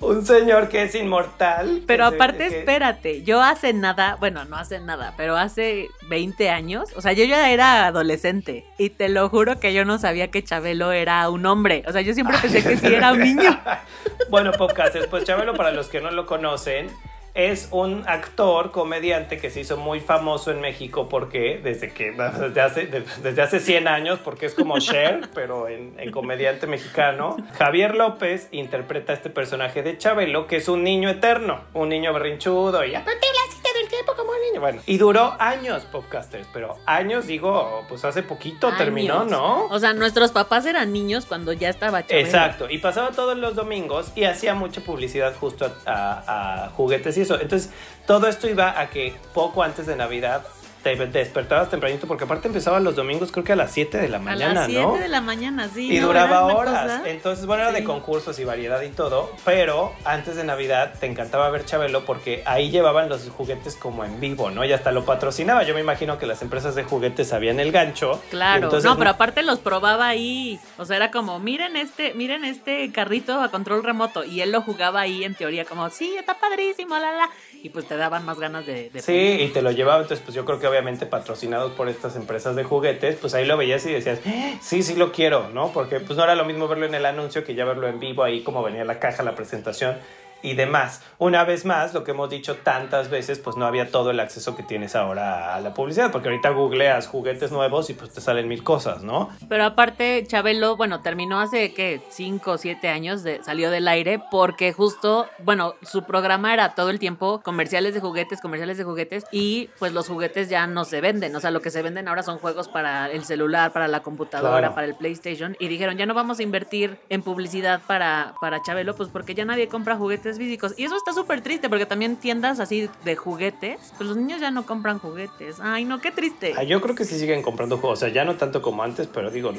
Un 0.00 0.24
señor 0.24 0.68
que 0.68 0.82
es 0.84 0.94
inmortal. 0.94 1.82
Pero 1.86 2.04
que 2.04 2.10
se- 2.10 2.14
aparte, 2.16 2.48
que- 2.48 2.58
espérate, 2.60 3.22
yo 3.24 3.42
hace 3.42 3.72
nada, 3.72 4.16
bueno, 4.20 4.44
no 4.44 4.56
hace 4.56 4.78
nada, 4.80 5.14
pero 5.16 5.36
hace 5.36 5.88
20 6.08 6.50
años, 6.50 6.88
o 6.96 7.00
sea, 7.02 7.12
yo 7.12 7.24
ya 7.24 7.50
era 7.50 7.86
adolescente 7.86 8.64
y 8.78 8.90
te 8.90 9.08
lo 9.08 9.28
juro 9.28 9.58
que 9.58 9.72
yo 9.74 9.84
no 9.84 9.98
sabía 9.98 10.28
que 10.28 10.44
Chabelo 10.44 10.92
era 10.92 11.28
un 11.30 11.44
hombre, 11.46 11.82
o 11.86 11.92
sea, 11.92 12.00
yo 12.00 12.14
siempre 12.14 12.36
pensé 12.40 12.62
que 12.62 12.76
sí 12.76 12.86
era 12.94 13.12
un 13.12 13.20
niño. 13.20 13.60
Bueno, 14.30 14.52
podcasters, 14.52 15.06
pues 15.06 15.24
Chabelo, 15.24 15.54
para 15.54 15.70
los 15.72 15.88
que 15.88 16.00
no 16.02 16.10
lo 16.10 16.26
conocen, 16.26 16.90
es 17.38 17.68
un 17.70 18.02
actor, 18.08 18.72
comediante 18.72 19.38
que 19.38 19.48
se 19.48 19.60
hizo 19.60 19.76
muy 19.76 20.00
famoso 20.00 20.50
en 20.50 20.60
México 20.60 21.08
porque 21.08 21.60
desde 21.62 21.92
que, 21.92 22.10
desde 22.40 22.60
hace, 22.60 22.86
de- 22.86 23.04
desde 23.22 23.40
hace 23.42 23.60
100 23.60 23.86
años, 23.86 24.18
porque 24.24 24.46
es 24.46 24.54
como 24.54 24.78
Cher, 24.80 25.28
pero 25.34 25.68
en, 25.68 25.94
en 26.00 26.10
comediante 26.10 26.66
mexicano, 26.66 27.36
Javier 27.56 27.94
López 27.94 28.48
interpreta 28.50 29.12
a 29.12 29.14
este 29.14 29.30
personaje 29.30 29.84
de 29.84 29.96
Chabelo, 29.96 30.48
que 30.48 30.56
es 30.56 30.68
un 30.68 30.82
niño 30.82 31.08
eterno, 31.08 31.60
un 31.74 31.88
niño 31.90 32.12
berrinchudo 32.12 32.84
y 32.84 32.90
del 32.90 33.88
tiempo 33.88 34.14
como 34.16 34.32
un 34.32 34.40
niño. 34.40 34.60
Bueno, 34.60 34.80
y 34.86 34.98
duró 34.98 35.36
años, 35.38 35.84
podcasters, 35.84 36.48
pero 36.52 36.76
años, 36.86 37.26
digo, 37.28 37.84
pues 37.88 38.04
hace 38.04 38.22
poquito 38.24 38.72
terminó. 38.76 39.24
¿no? 39.24 39.66
O 39.66 39.78
sea, 39.78 39.92
nuestros 39.92 40.32
papás 40.32 40.66
eran 40.66 40.92
niños 40.92 41.26
cuando 41.26 41.52
ya 41.52 41.68
estaba 41.68 42.04
Chabelo. 42.04 42.26
Exacto, 42.26 42.66
y 42.68 42.78
pasaba 42.78 43.10
todos 43.10 43.36
los 43.36 43.54
domingos 43.54 44.10
y 44.16 44.24
hacía 44.24 44.54
mucha 44.54 44.80
publicidad 44.80 45.34
justo 45.38 45.70
a, 45.86 45.92
a- 46.26 46.64
a 46.64 46.70
juguetes 46.70 47.16
y 47.18 47.20
Entonces, 47.34 47.70
todo 48.06 48.26
esto 48.28 48.48
iba 48.48 48.80
a 48.80 48.90
que 48.90 49.14
poco 49.34 49.62
antes 49.62 49.86
de 49.86 49.96
Navidad 49.96 50.44
te 50.82 50.96
despertabas 50.96 51.68
tempranito, 51.70 52.06
porque 52.06 52.24
aparte 52.24 52.48
empezaban 52.48 52.84
los 52.84 52.96
domingos, 52.96 53.30
creo 53.32 53.44
que 53.44 53.52
a 53.52 53.56
las 53.56 53.72
7 53.72 53.98
de 53.98 54.08
la 54.08 54.16
A 54.18 54.20
mañana, 54.20 54.54
las 54.54 54.66
7 54.66 54.82
¿no? 54.82 54.94
de 54.96 55.08
la 55.08 55.20
mañana, 55.20 55.68
sí. 55.72 55.94
y 55.96 56.00
¿no? 56.00 56.06
duraba 56.08 56.44
horas. 56.46 56.82
cosa- 56.82 57.02
Entonces, 57.10 57.46
bueno, 57.46 57.62
era 57.64 57.72
de 57.72 57.84
concursos 57.84 58.38
y 58.38 58.44
variedad 58.44 58.80
y 58.82 58.88
todo. 58.90 59.30
Pero 59.44 59.92
antes 60.04 60.36
de 60.36 60.44
Navidad 60.44 60.94
te 60.98 61.06
encantaba 61.06 61.50
ver 61.50 61.64
Chabelo 61.64 62.04
porque 62.04 62.42
ahí 62.46 62.70
llevaban 62.70 63.08
los 63.08 63.28
juguetes 63.28 63.76
como 63.76 64.04
en 64.04 64.20
vivo, 64.20 64.50
¿no? 64.50 64.64
Y 64.64 64.72
hasta 64.72 64.92
lo 64.92 65.04
patrocinaba. 65.04 65.62
Yo 65.64 65.74
me 65.74 65.80
imagino 65.80 66.18
que 66.18 66.26
las 66.26 66.42
empresas 66.42 66.74
de 66.74 66.84
juguetes 66.84 67.28
sabían 67.28 67.60
el 67.60 67.72
gancho. 67.72 68.22
Claro, 68.30 68.64
entonces- 68.64 68.88
no, 68.88 68.96
pero 68.96 69.10
aparte 69.10 69.42
los 69.42 69.58
probaba 69.58 70.08
ahí. 70.08 70.58
O 70.78 70.84
sea, 70.84 70.96
era 70.96 71.10
como, 71.10 71.38
miren 71.38 71.76
este, 71.76 72.14
miren 72.14 72.44
este 72.44 72.90
carrito 72.92 73.40
a 73.40 73.50
control 73.50 73.82
remoto. 73.82 74.24
Y 74.24 74.40
él 74.40 74.52
lo 74.52 74.62
jugaba 74.62 75.00
ahí 75.00 75.24
en 75.24 75.34
teoría, 75.34 75.64
como, 75.64 75.90
sí, 75.90 76.14
está 76.18 76.34
padrísimo, 76.38 76.96
la 76.98 77.12
la. 77.12 77.30
Y 77.62 77.70
pues 77.70 77.86
te 77.86 77.96
daban 77.96 78.24
más 78.24 78.38
ganas 78.38 78.66
de. 78.66 78.88
de 78.90 79.02
Sí, 79.02 79.38
y 79.40 79.48
te 79.48 79.62
lo 79.62 79.70
llevaba, 79.72 80.02
entonces 80.02 80.24
pues 80.24 80.34
yo 80.34 80.44
creo 80.44 80.60
que 80.60 80.66
obviamente 80.68 81.06
patrocinados 81.06 81.72
por 81.72 81.88
estas 81.88 82.14
empresas 82.16 82.54
de 82.54 82.62
juguetes, 82.64 83.16
pues 83.16 83.34
ahí 83.34 83.46
lo 83.46 83.56
veías 83.56 83.84
y 83.86 83.92
decías, 83.92 84.20
"Ah, 84.26 84.58
sí, 84.60 84.82
sí 84.82 84.94
lo 84.94 85.10
quiero, 85.12 85.48
¿no? 85.50 85.72
Porque 85.72 85.98
pues 86.00 86.16
no 86.16 86.22
era 86.24 86.34
lo 86.36 86.44
mismo 86.44 86.68
verlo 86.68 86.86
en 86.86 86.94
el 86.94 87.04
anuncio 87.04 87.44
que 87.44 87.54
ya 87.54 87.64
verlo 87.64 87.88
en 87.88 87.98
vivo 87.98 88.22
ahí 88.22 88.42
como 88.42 88.62
venía 88.62 88.84
la 88.84 89.00
caja, 89.00 89.22
la 89.22 89.34
presentación. 89.34 89.96
Y 90.42 90.54
demás. 90.54 91.02
Una 91.18 91.44
vez 91.44 91.64
más, 91.64 91.94
lo 91.94 92.04
que 92.04 92.12
hemos 92.12 92.30
dicho 92.30 92.56
tantas 92.56 93.10
veces, 93.10 93.38
pues 93.38 93.56
no 93.56 93.66
había 93.66 93.90
todo 93.90 94.10
el 94.10 94.20
acceso 94.20 94.54
que 94.56 94.62
tienes 94.62 94.94
ahora 94.94 95.54
a 95.54 95.60
la 95.60 95.74
publicidad, 95.74 96.12
porque 96.12 96.28
ahorita 96.28 96.50
googleas 96.50 97.06
juguetes 97.06 97.50
nuevos 97.50 97.90
y 97.90 97.94
pues 97.94 98.12
te 98.12 98.20
salen 98.20 98.46
mil 98.48 98.62
cosas, 98.62 99.02
¿no? 99.02 99.30
Pero 99.48 99.64
aparte, 99.64 100.24
Chabelo, 100.26 100.76
bueno, 100.76 101.00
terminó 101.00 101.40
hace, 101.40 101.72
¿qué? 101.74 102.00
5 102.10 102.50
o 102.52 102.58
7 102.58 102.88
años, 102.88 103.22
de, 103.22 103.42
salió 103.42 103.70
del 103.70 103.88
aire, 103.88 104.20
porque 104.30 104.72
justo, 104.72 105.26
bueno, 105.44 105.74
su 105.82 106.04
programa 106.04 106.52
era 106.54 106.74
todo 106.74 106.90
el 106.90 106.98
tiempo 106.98 107.40
comerciales 107.42 107.94
de 107.94 108.00
juguetes, 108.00 108.40
comerciales 108.40 108.78
de 108.78 108.84
juguetes, 108.84 109.24
y 109.32 109.70
pues 109.78 109.92
los 109.92 110.06
juguetes 110.08 110.48
ya 110.48 110.66
no 110.66 110.84
se 110.84 111.00
venden, 111.00 111.34
o 111.34 111.40
sea, 111.40 111.50
lo 111.50 111.60
que 111.62 111.70
se 111.70 111.82
venden 111.82 112.06
ahora 112.08 112.22
son 112.22 112.38
juegos 112.38 112.68
para 112.68 113.10
el 113.10 113.24
celular, 113.24 113.72
para 113.72 113.88
la 113.88 114.00
computadora, 114.00 114.58
Claro. 114.58 114.74
para 114.74 114.86
el 114.86 114.94
PlayStation, 114.94 115.56
y 115.58 115.68
dijeron, 115.68 115.96
ya 115.96 116.06
no 116.06 116.14
vamos 116.14 116.38
a 116.38 116.42
invertir 116.42 116.98
en 117.08 117.22
publicidad 117.22 117.80
para, 117.86 118.34
para 118.40 118.62
Chabelo, 118.62 118.94
pues 118.94 119.08
porque 119.08 119.34
ya 119.34 119.44
nadie 119.44 119.68
compra 119.68 119.96
juguetes 119.96 120.27
físicos. 120.36 120.74
Y 120.76 120.84
eso 120.84 120.96
está 120.96 121.12
súper 121.12 121.40
triste, 121.40 121.68
porque 121.68 121.86
también 121.86 122.16
tiendas 122.16 122.60
así 122.60 122.90
de 123.04 123.16
juguetes, 123.16 123.78
pues 123.96 124.08
los 124.08 124.16
niños 124.16 124.40
ya 124.40 124.50
no 124.50 124.66
compran 124.66 124.98
juguetes. 124.98 125.56
Ay, 125.60 125.84
no, 125.84 126.00
qué 126.00 126.10
triste. 126.10 126.54
Ah, 126.56 126.64
yo 126.64 126.80
creo 126.80 126.94
que 126.94 127.04
sí 127.04 127.18
siguen 127.18 127.42
comprando 127.42 127.78
juegos, 127.78 127.98
o 127.98 128.00
sea, 128.00 128.08
ya 128.12 128.24
no 128.24 128.36
tanto 128.36 128.60
como 128.60 128.82
antes, 128.82 129.06
pero 129.06 129.30
digo, 129.30 129.52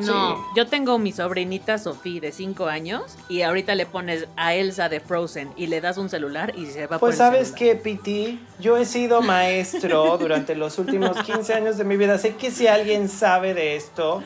No, 0.00 0.36
sí. 0.36 0.42
yo 0.56 0.66
tengo 0.66 0.98
mi 0.98 1.12
sobrinita 1.12 1.78
Sofía 1.78 2.20
de 2.20 2.32
5 2.32 2.66
años 2.66 3.16
y 3.28 3.42
ahorita 3.42 3.74
le 3.74 3.86
pones 3.86 4.26
a 4.36 4.54
Elsa 4.54 4.88
de 4.88 5.00
Frozen 5.00 5.50
y 5.56 5.66
le 5.66 5.80
das 5.80 5.98
un 5.98 6.08
celular 6.08 6.52
y 6.56 6.66
se 6.66 6.82
va 6.86 6.98
por 6.98 7.08
Pues 7.08 7.16
sabes 7.18 7.52
qué, 7.52 7.74
Piti, 7.76 8.40
yo 8.58 8.76
he 8.76 8.84
sido 8.84 9.20
maestro 9.22 10.16
durante 10.18 10.54
los 10.54 10.78
últimos 10.78 11.16
15 11.22 11.52
años 11.54 11.76
de 11.76 11.84
mi 11.84 11.96
vida. 11.96 12.18
Sé 12.18 12.36
que 12.36 12.50
si 12.50 12.66
alguien 12.66 13.08
sabe 13.08 13.54
de 13.54 13.76
esto, 13.76 14.22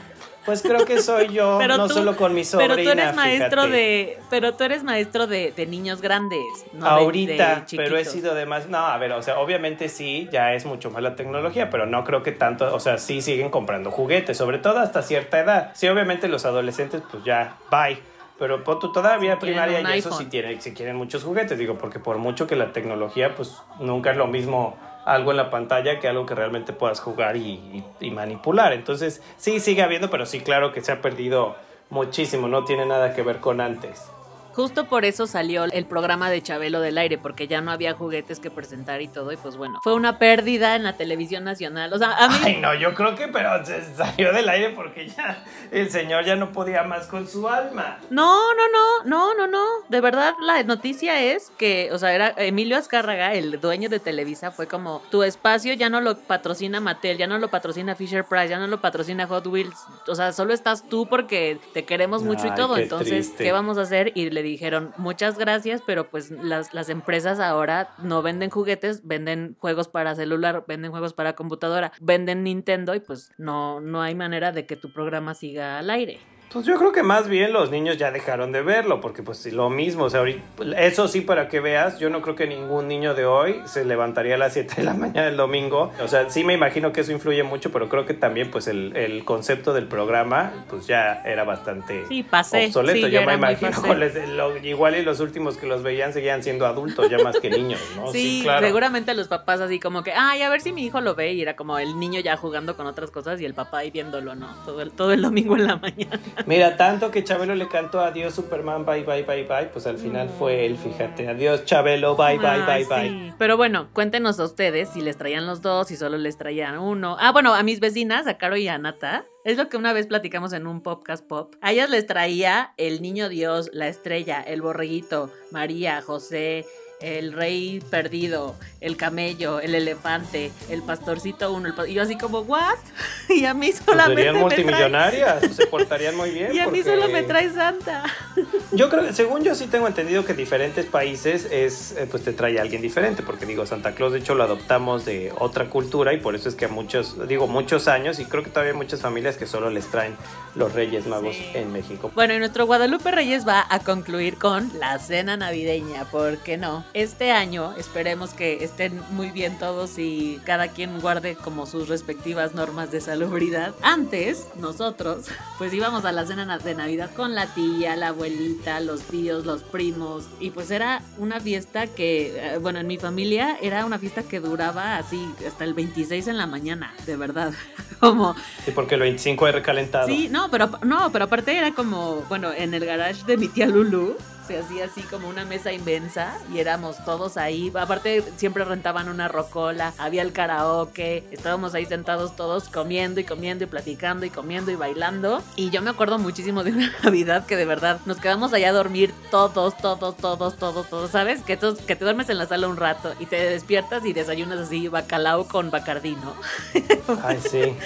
pues 0.47 0.63
creo 0.63 0.85
que 0.85 1.01
soy 1.03 1.29
yo, 1.29 1.57
Pero 1.61 1.77
no 1.77 1.87
tú- 1.89 1.95
solo 1.95 2.17
con 2.17 2.35
mi 2.35 2.45
sobrina. 2.45 2.75
Pero 2.75 2.85
tú 2.85 2.91
eres 2.99 3.15
maestro 3.15 3.63
fíjate. 3.63 3.77
de, 3.77 4.19
pero 4.31 4.55
tú 4.55 4.65
eres 4.65 4.83
maestro 4.85 5.27
de, 5.27 5.53
de 5.53 5.67
niños 5.67 6.01
grandes, 6.01 6.41
no 6.73 6.87
Ahorita, 6.87 7.65
de 7.71 7.77
pero 7.77 7.97
he 7.97 8.05
sido 8.05 8.35
de 8.35 8.47
más. 8.47 8.69
No, 8.69 8.79
a 8.79 8.97
ver, 8.99 9.13
o 9.13 9.23
sea, 9.23 9.39
obviamente 9.39 9.89
sí, 9.89 10.29
ya 10.33 10.53
es 10.55 10.65
mucho 10.65 10.91
más 10.91 11.03
la 11.03 11.17
tecnología, 11.17 11.71
pero 11.71 11.87
no 11.87 12.05
creo 12.05 12.23
que 12.23 12.33
tanto. 12.33 12.75
O 12.75 12.81
sea, 12.81 12.99
sí 12.99 13.21
siguen 13.23 13.51
comprando 13.51 13.91
juguetes, 13.91 14.37
sobre 14.37 14.59
todo 14.59 14.79
hasta 14.79 15.03
cierta 15.03 15.39
edad. 15.41 15.73
Sí, 15.75 15.89
obviamente 15.89 16.29
los 16.29 16.45
adolescentes, 16.45 17.03
pues 17.11 17.25
ya, 17.25 17.57
bye. 17.71 17.99
Pero 18.39 18.63
tú 18.63 18.91
todavía 18.91 19.37
Quieren 19.39 19.63
primaria 19.63 19.81
y 19.95 19.99
eso 19.99 20.09
sí, 20.09 20.15
iPhone. 20.15 20.31
tiene, 20.31 20.61
sí 20.63 20.73
quieren 20.73 20.97
muchos 20.97 21.23
juguetes, 21.25 21.59
digo, 21.59 21.77
porque 21.77 21.99
por 21.99 22.17
mucho 22.17 22.47
que 22.47 22.57
la 22.57 22.73
tecnología, 22.73 23.35
pues 23.35 23.55
nunca 23.81 24.13
es 24.13 24.17
lo 24.17 24.27
mismo 24.29 24.79
algo 25.13 25.31
en 25.33 25.37
la 25.37 25.51
pantalla 25.51 25.99
que 25.99 26.09
algo 26.09 26.25
que 26.27 26.35
realmente 26.35 26.73
puedas 26.73 27.01
jugar 27.01 27.37
y, 27.37 27.41
y- 27.51 27.85
y 28.01 28.11
manipular. 28.11 28.73
Entonces, 28.73 29.23
sí, 29.37 29.61
sigue 29.61 29.83
habiendo, 29.83 30.09
pero 30.11 30.25
sí, 30.27 30.41
claro 30.41 30.73
que 30.73 30.81
se 30.81 30.93
ha 30.93 31.01
perdido 31.03 31.57
muchísimo, 31.91 32.47
no 32.49 32.65
tiene 32.65 32.87
nada 32.87 33.15
que 33.15 33.23
ver 33.23 33.39
con 33.41 33.61
antes. 33.61 34.11
Justo 34.55 34.87
por 34.87 35.05
eso 35.05 35.27
salió 35.27 35.65
el 35.65 35.87
programa 35.87 36.31
de 36.31 36.43
Chabelo 36.43 36.81
del 36.81 36.99
aire, 36.99 37.19
porque 37.19 37.47
ya 37.47 37.61
no 37.61 37.71
había 37.71 37.95
juguetes 37.95 38.41
que 38.41 38.51
presentar 38.51 39.01
y 39.03 39.09
todo, 39.09 39.33
y 39.33 39.37
pues 39.37 39.57
bueno, 39.57 39.79
fue 39.83 39.95
una 39.95 40.19
pérdida 40.19 40.77
en 40.77 40.83
la 40.83 40.97
televisión 40.97 41.45
nacional. 41.45 41.93
O 41.93 41.99
sea, 41.99 42.13
a 42.13 42.29
mí... 42.29 42.37
Ay, 42.43 42.57
no, 42.57 42.75
yo 42.75 42.95
creo 42.95 43.15
que, 43.15 43.29
pero 43.29 43.65
se 43.65 43.95
salió 43.95 44.33
del 44.33 44.49
aire 44.49 44.71
porque 44.71 45.09
ya 45.09 45.45
el 45.71 45.91
señor 45.91 46.25
ya 46.25 46.37
no 46.37 46.53
podía 46.53 46.83
más 46.83 47.07
con 47.07 47.29
su 47.29 47.49
alma. 47.49 47.99
No, 48.11 48.55
no, 48.55 48.63
no, 48.73 49.05
no, 49.05 49.35
no, 49.35 49.47
no. 49.47 49.65
De 49.89 50.01
verdad, 50.01 50.35
la 50.43 50.63
noticia 50.63 51.23
es 51.23 51.51
que, 51.57 51.91
o 51.93 51.99
sea, 51.99 52.15
era 52.15 52.35
Emilio 52.37 52.77
Azcárraga, 52.77 53.35
el 53.35 53.61
dueño 53.61 53.89
de 53.89 54.01
Televisa, 54.01 54.51
fue 54.51 54.67
como, 54.67 55.03
tu 55.11 55.23
espacio 55.23 55.75
ya 55.75 55.89
no 55.89 56.01
lo 56.01 56.17
patrocina 56.19 56.81
Mattel, 56.81 57.19
ya 57.19 57.27
no 57.27 57.39
lo 57.39 57.49
patrocina 57.49 57.95
Fisher 57.95 58.25
Price, 58.25 58.49
ya 58.49 58.59
no 58.59 58.67
lo 58.67 58.81
patrocina 58.81 59.27
Hot 59.27 59.47
Wheels. 59.47 59.77
O 60.07 60.15
sea, 60.15 60.33
solo 60.33 60.53
estás 60.53 60.89
tú 60.89 61.07
porque 61.07 61.59
te 61.73 61.85
queremos 61.85 62.23
mucho 62.23 62.47
y 62.47 62.55
todo. 62.55 62.75
qué 62.75 62.83
Entonces, 62.83 63.27
triste. 63.27 63.45
¿qué 63.45 63.53
vamos 63.53 63.79
a 63.79 63.83
hacer? 63.83 64.13
Y 64.15 64.31
le 64.31 64.40
dijeron, 64.43 64.93
muchas 64.97 65.39
gracias, 65.39 65.83
pero 65.87 66.11
pues 66.11 66.31
las, 66.31 66.75
las 66.75 66.89
empresas 66.89 67.41
ahora 67.41 67.95
no 68.03 68.23
venden 68.23 68.51
juguetes, 68.51 69.07
venden 69.07 69.57
juegos 69.59 69.89
para 69.89 70.15
celular, 70.15 70.65
venden 70.67 70.91
juegos 70.91 71.15
para 71.15 71.35
computadora, 71.35 71.93
venden 72.01 72.45
Nintendo 72.45 72.95
y 72.95 73.01
pues 73.01 73.33
no, 73.39 73.81
no 73.81 74.03
hay 74.03 74.15
manera 74.15 74.53
de 74.53 74.67
que 74.67 74.77
tu 74.77 74.93
programa 74.93 75.35
siga 75.35 75.79
al 75.79 75.91
aire. 75.91 76.19
Pues 76.53 76.67
yo 76.67 76.75
creo 76.75 76.91
que 76.91 77.05
más 77.05 77.29
bien 77.29 77.53
los 77.53 77.71
niños 77.71 77.97
ya 77.97 78.11
dejaron 78.11 78.51
de 78.51 78.61
verlo, 78.63 79.01
porque 79.01 79.23
pues 79.23 79.47
lo 79.53 79.71
mismo, 79.71 80.05
o 80.07 80.11
sea, 80.11 80.19
ahorita- 80.19 80.43
eso 80.81 81.07
sí 81.07 81.21
para 81.21 81.47
que 81.47 81.61
veas, 81.61 82.01
yo 82.01 82.11
no 82.11 82.23
creo 82.23 82.35
que 82.35 82.49
ningún 82.49 82.89
niño 82.89 83.15
de 83.15 83.25
hoy 83.25 83.61
se 83.67 83.85
levantaría 83.85 84.35
a 84.35 84.39
las 84.39 84.55
7 84.55 84.75
de 84.79 84.83
la 84.83 84.95
mañana 84.95 85.27
del 85.27 85.37
domingo, 85.37 85.93
o 86.03 86.09
sea, 86.09 86.29
sí 86.29 86.43
me 86.43 86.53
imagino 86.55 86.91
que 86.93 87.03
eso 87.03 87.13
influye 87.13 87.45
mucho, 87.45 87.71
pero 87.71 87.89
creo 87.89 88.05
que 88.05 88.15
también 88.15 88.51
pues 88.51 88.67
el, 88.67 88.97
el 88.97 89.25
concepto 89.25 89.73
del 89.73 89.87
programa 89.87 90.51
pues 90.69 90.89
ya 90.89 91.23
era 91.25 91.45
bastante 91.45 92.05
Sí, 92.09 92.25
pasé. 92.25 92.67
obsoleto, 92.67 92.95
Sí, 93.07 93.13
yo 93.13 93.21
ya 93.21 93.27
me 93.27 93.35
imagino, 93.35 93.71
pasé. 93.71 93.95
les- 93.95 94.29
lo- 94.31 94.57
igual 94.57 94.97
y 94.97 95.03
los 95.03 95.21
últimos 95.21 95.57
que 95.57 95.67
los 95.69 95.85
veían 95.85 96.13
seguían 96.13 96.43
siendo 96.43 96.67
adultos 96.67 97.09
ya 97.09 97.19
más 97.19 97.39
que 97.39 97.49
niños, 97.51 97.81
¿no? 97.95 98.11
Sí, 98.11 98.45
seguramente 98.59 99.15
los 99.15 99.29
papás 99.29 99.61
así 99.61 99.79
como 99.79 100.03
que, 100.03 100.15
ay, 100.15 100.43
a 100.43 100.49
ver 100.51 100.61
si 100.61 100.73
mi 100.73 100.85
hijo 100.85 101.01
lo 101.01 101.15
ve 101.15 101.33
y 101.33 101.43
era 101.43 101.55
como 101.55 101.79
el 101.79 101.97
niño 102.01 102.19
ya 102.19 102.37
jugando 102.37 102.77
con 102.77 102.89
otras 102.89 103.13
cosas 103.13 103.41
y 103.41 103.45
el 103.45 103.55
papá 103.55 103.79
ahí 103.79 103.93
viéndolo, 103.93 104.35
¿no? 104.35 104.49
Todo 104.67 104.83
el, 104.83 104.91
todo 104.91 105.13
el 105.13 105.23
domingo 105.23 105.55
en 105.55 105.67
la 105.69 105.77
mañana. 105.77 106.19
Mira, 106.47 106.77
tanto 106.77 107.11
que 107.11 107.23
Chabelo 107.25 107.55
le 107.55 107.69
cantó 107.69 108.01
adiós 108.01 108.35
Superman, 108.35 108.85
bye, 108.85 109.03
bye, 109.05 109.23
bye, 109.23 109.45
bye, 109.45 109.67
pues 109.73 109.87
al 109.87 109.99
final 109.99 110.29
fue 110.39 110.67
él, 110.67 110.77
fíjate. 110.77 111.29
Adiós 111.29 111.65
Chabelo, 111.65 112.17
bye, 112.17 112.39
bye, 112.39 112.47
Ay, 112.49 112.85
bye, 112.85 112.97
bye. 112.97 113.09
sí. 113.09 113.33
Pero 113.39 113.57
bueno, 113.57 113.89
cuéntenos 113.93 114.39
a 114.41 114.45
ustedes 114.45 114.89
si 114.91 115.01
les 115.01 115.17
traían 115.17 115.47
los 115.47 115.63
dos, 115.63 115.89
si 115.89 115.97
solo 115.97 116.19
les 116.19 116.37
traían 116.37 116.79
uno. 116.79 117.17
Ah, 117.21 117.33
bueno, 117.33 117.55
a 117.55 117.63
mis 117.63 117.81
vecinas, 117.81 118.27
a 118.27 118.39
Caro 118.39 118.57
y 118.57 118.69
a 118.69 118.79
Nata, 118.79 119.25
es 119.45 119.57
lo 119.57 119.69
que 119.69 119.77
una 119.77 119.93
vez 119.93 120.07
platicamos 120.07 120.53
en 120.53 120.67
un 120.67 120.83
podcast 120.83 121.27
pop. 121.27 121.55
A 121.63 121.73
ellas 121.73 121.91
les 121.91 122.07
traía 122.07 122.75
el 122.77 123.01
niño 123.03 123.29
Dios, 123.29 123.71
la 123.73 123.89
estrella, 123.89 124.41
el 124.43 124.61
borreguito, 124.63 125.31
María, 125.51 126.03
José, 126.03 126.65
el 127.01 127.33
rey 127.33 127.81
perdido, 127.91 128.57
el 128.81 128.97
camello, 128.97 129.61
el 129.61 129.75
elefante, 129.75 130.53
el 130.69 130.83
pastorcito 130.83 131.53
uno. 131.53 131.67
el 131.69 131.75
pa- 131.75 131.89
y 131.89 131.95
yo 131.95 132.03
así 132.03 132.17
como, 132.19 132.41
¿what? 132.41 132.77
Y 133.29 133.45
a 133.45 133.55
mí 133.55 133.71
Pues 133.71 133.83
solamente 133.85 134.23
serían 134.23 134.35
me 134.35 134.41
multimillonarias, 134.43 135.55
se 135.55 135.67
portarían 135.69 136.17
muy 136.17 136.31
bien. 136.31 136.55
Y 136.55 136.59
a 136.59 136.69
mí 136.69 136.83
solo 136.83 137.09
me 137.09 137.23
trae 137.23 137.51
Santa. 137.53 138.05
Yo 138.73 138.89
creo 138.89 139.05
que, 139.07 139.13
según 139.13 139.43
yo 139.43 139.55
sí 139.57 139.67
tengo 139.67 139.89
entendido 139.89 140.25
que 140.25 140.33
diferentes 140.35 140.87
países 140.87 141.47
es, 141.51 141.93
eh, 141.97 142.07
pues 142.09 142.23
te 142.23 142.33
trae 142.33 142.57
a 142.59 142.63
alguien 142.63 142.81
diferente, 142.81 143.23
porque 143.25 143.45
digo, 143.45 143.67
Santa 143.67 143.95
Claus 143.97 144.13
de 144.13 144.21
hecho 144.21 144.35
lo 144.37 144.45
adoptamos 144.45 145.05
de 145.05 145.33
otra 145.39 145.69
cultura 145.69 146.13
y 146.13 146.19
por 146.19 146.37
eso 146.37 146.49
es 146.49 146.55
que 146.55 146.67
a 146.67 146.69
muchos, 146.69 147.17
digo, 147.27 147.49
muchos 147.49 147.89
años 147.89 148.21
y 148.21 148.27
creo 148.27 148.45
que 148.45 148.51
todavía 148.51 148.73
hay 148.73 148.79
muchas 148.79 149.01
familias 149.01 149.37
que 149.37 149.47
solo 149.47 149.71
les 149.71 149.87
traen 149.91 150.15
los 150.55 150.73
Reyes 150.73 151.07
Magos 151.07 151.35
Sí. 151.35 151.51
en 151.55 151.73
México. 151.73 152.13
Bueno, 152.15 152.35
y 152.35 152.39
nuestro 152.39 152.67
Guadalupe 152.67 153.11
Reyes 153.11 153.47
va 153.47 153.67
a 153.69 153.81
concluir 153.81 154.37
con 154.39 154.71
la 154.79 154.99
cena 155.01 155.37
navideña, 155.37 156.05
¿por 156.05 156.39
qué 156.39 156.57
no? 156.57 156.85
Este 156.93 157.31
año 157.31 157.73
esperemos 157.79 158.31
que 158.35 158.65
estén 158.65 159.01
muy 159.13 159.31
bien 159.31 159.57
todos 159.61 159.97
y 159.97 160.41
cada 160.45 160.69
quien 160.69 160.99
guarde 161.01 161.37
como 161.37 161.65
sus 161.67 161.89
respectivas 161.89 162.53
normas 162.53 162.91
de 162.91 163.01
salubridad. 163.01 163.75
Antes, 163.81 164.49
nosotros, 164.57 165.27
pues 165.57 165.73
íbamos 165.73 166.05
a 166.05 166.11
la 166.11 166.27
cena 166.27 166.45
na- 166.45 166.59
de 166.59 166.75
Navidad 166.75 167.11
con 167.15 167.37
la 167.37 167.47
tía, 167.55 167.95
la 167.95 168.09
abuelita, 168.09 168.81
los 168.81 169.03
tíos, 169.03 169.47
los 169.47 169.63
primos, 169.63 170.25
y 170.41 170.51
pues 170.51 170.73
era 170.73 171.01
una 171.17 171.39
fiesta 171.39 171.87
que, 171.87 172.55
eh, 172.55 172.59
bueno, 172.59 172.81
en 172.81 172.89
mi 172.89 172.99
familia 172.99 173.57
era 173.63 173.87
una 173.87 174.01
fiesta 174.01 174.25
que 174.25 174.41
duraba 174.41 174.97
así 174.97 175.25
hasta 175.47 175.63
el 175.63 175.75
26 175.75 176.27
en 176.27 176.39
la 176.39 176.49
mañana, 176.49 176.93
de 177.07 177.17
verdad. 177.17 177.53
Como 178.01 178.35
Sí, 178.65 178.73
porque 178.75 178.97
el 178.97 179.03
25 179.03 179.47
es 179.47 179.55
recalentado. 179.55 180.09
Sí, 180.09 180.29
no, 180.29 180.51
pero 180.51 180.69
no, 180.83 181.13
pero 181.13 181.27
aparte 181.27 181.57
era 181.57 181.73
como, 181.73 182.23
bueno, 182.29 182.51
en 182.53 182.73
el 182.75 182.85
garage 182.85 183.23
de 183.27 183.37
mi 183.37 183.47
tía 183.49 183.67
Lulu 183.67 184.17
se 184.51 184.59
hacía 184.59 184.87
así 184.87 185.03
como 185.03 185.29
una 185.29 185.45
mesa 185.45 185.73
inmensa 185.73 186.37
y 186.53 186.59
éramos 186.59 186.97
todos 187.05 187.37
ahí. 187.37 187.71
Aparte 187.79 188.25
siempre 188.37 188.65
rentaban 188.65 189.09
una 189.09 189.29
rocola, 189.29 189.93
había 189.97 190.23
el 190.23 190.33
karaoke, 190.33 191.23
estábamos 191.31 191.75
ahí 191.75 191.87
sentados 191.87 192.35
todos 192.35 192.69
comiendo 192.69 193.21
y 193.21 193.25
comiendo 193.25 193.63
y 193.63 193.67
platicando 193.69 194.27
y 194.27 194.31
comiendo 194.31 194.73
y 194.73 194.75
bailando. 194.75 195.41
Y 195.55 195.71
yo 195.71 195.83
me 195.83 195.91
acuerdo 195.91 196.19
muchísimo 196.19 196.65
de 196.65 196.73
una 196.73 196.93
Navidad 197.05 197.47
que 197.47 197.55
de 197.55 197.65
verdad 197.65 198.01
nos 198.07 198.17
quedamos 198.19 198.53
allá 198.53 198.71
a 198.71 198.73
dormir 198.73 199.15
todos, 199.31 199.77
todos, 199.77 200.17
todos, 200.17 200.57
todos, 200.57 200.89
todos, 200.91 201.11
¿sabes? 201.13 201.43
Que, 201.43 201.57
tos- 201.57 201.79
que 201.87 201.95
te 201.95 202.05
duermes 202.05 202.29
en 202.29 202.39
la 202.39 202.47
sala 202.47 202.67
un 202.67 202.77
rato 202.77 203.15
y 203.21 203.27
te 203.27 203.37
despiertas 203.37 204.05
y 204.05 204.13
desayunas 204.13 204.59
así 204.59 204.89
bacalao 204.89 205.47
con 205.47 205.71
bacardí, 205.71 206.17
¿no? 206.17 206.35
Ay, 207.23 207.39
sí. 207.49 207.77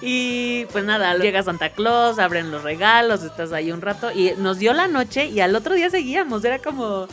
Y 0.00 0.66
pues 0.66 0.84
nada, 0.84 1.16
llega 1.16 1.42
Santa 1.42 1.70
Claus, 1.70 2.18
abren 2.18 2.50
los 2.50 2.62
regalos, 2.62 3.22
estás 3.22 3.52
ahí 3.52 3.72
un 3.72 3.80
rato 3.80 4.10
y 4.12 4.32
nos 4.38 4.58
dio 4.58 4.72
la 4.72 4.86
noche 4.88 5.26
y 5.26 5.40
al 5.40 5.54
otro 5.56 5.74
día 5.74 5.90
era 6.16 6.58
como... 6.58 7.06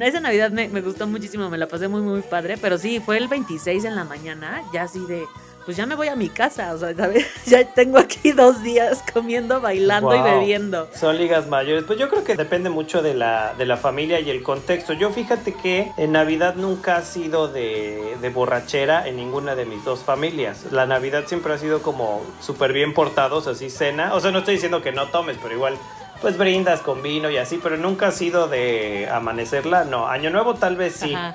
Esa 0.00 0.18
Navidad 0.18 0.50
me, 0.50 0.68
me 0.68 0.80
gustó 0.80 1.06
muchísimo, 1.06 1.48
me 1.48 1.56
la 1.56 1.68
pasé 1.68 1.86
muy 1.86 2.00
muy 2.00 2.20
padre, 2.22 2.56
pero 2.60 2.78
sí, 2.78 2.98
fue 2.98 3.16
el 3.16 3.28
26 3.28 3.84
en 3.84 3.94
la 3.94 4.02
mañana, 4.02 4.64
ya 4.72 4.82
así 4.82 4.98
de, 5.06 5.24
pues 5.68 5.76
ya 5.76 5.84
me 5.84 5.96
voy 5.96 6.08
a 6.08 6.16
mi 6.16 6.30
casa, 6.30 6.72
o 6.72 6.78
sea, 6.78 6.94
¿sabes? 6.94 7.26
Ya 7.44 7.62
tengo 7.62 7.98
aquí 7.98 8.32
dos 8.32 8.62
días 8.62 9.04
comiendo, 9.12 9.60
bailando 9.60 10.16
y 10.16 10.22
bebiendo. 10.22 10.88
Son 10.94 11.18
ligas 11.18 11.46
mayores. 11.46 11.84
Pues 11.84 11.98
yo 11.98 12.08
creo 12.08 12.24
que 12.24 12.36
depende 12.36 12.70
mucho 12.70 13.02
de 13.02 13.12
la, 13.12 13.52
de 13.58 13.66
la 13.66 13.76
familia 13.76 14.18
y 14.18 14.30
el 14.30 14.42
contexto. 14.42 14.94
Yo 14.94 15.10
fíjate 15.10 15.52
que 15.52 15.92
en 15.98 16.12
Navidad 16.12 16.54
nunca 16.54 16.96
ha 16.96 17.02
sido 17.02 17.48
de, 17.48 18.16
de 18.18 18.30
borrachera 18.30 19.06
en 19.06 19.16
ninguna 19.16 19.56
de 19.56 19.66
mis 19.66 19.84
dos 19.84 20.00
familias. 20.00 20.72
La 20.72 20.86
Navidad 20.86 21.24
siempre 21.26 21.52
ha 21.52 21.58
sido 21.58 21.82
como 21.82 22.22
súper 22.40 22.72
bien 22.72 22.94
portados, 22.94 23.46
así 23.46 23.68
cena. 23.68 24.14
O 24.14 24.20
sea, 24.20 24.30
no 24.30 24.38
estoy 24.38 24.54
diciendo 24.54 24.80
que 24.80 24.92
no 24.92 25.08
tomes, 25.08 25.36
pero 25.42 25.54
igual 25.54 25.76
pues 26.20 26.38
brindas 26.38 26.80
con 26.80 27.02
vino 27.02 27.30
y 27.30 27.36
así, 27.36 27.60
pero 27.62 27.76
nunca 27.76 28.08
ha 28.08 28.12
sido 28.12 28.48
de 28.48 29.08
amanecerla, 29.10 29.84
no. 29.84 30.08
Año 30.08 30.30
Nuevo 30.30 30.54
tal 30.54 30.76
vez 30.76 30.94
sí. 30.94 31.14
Ajá. 31.14 31.34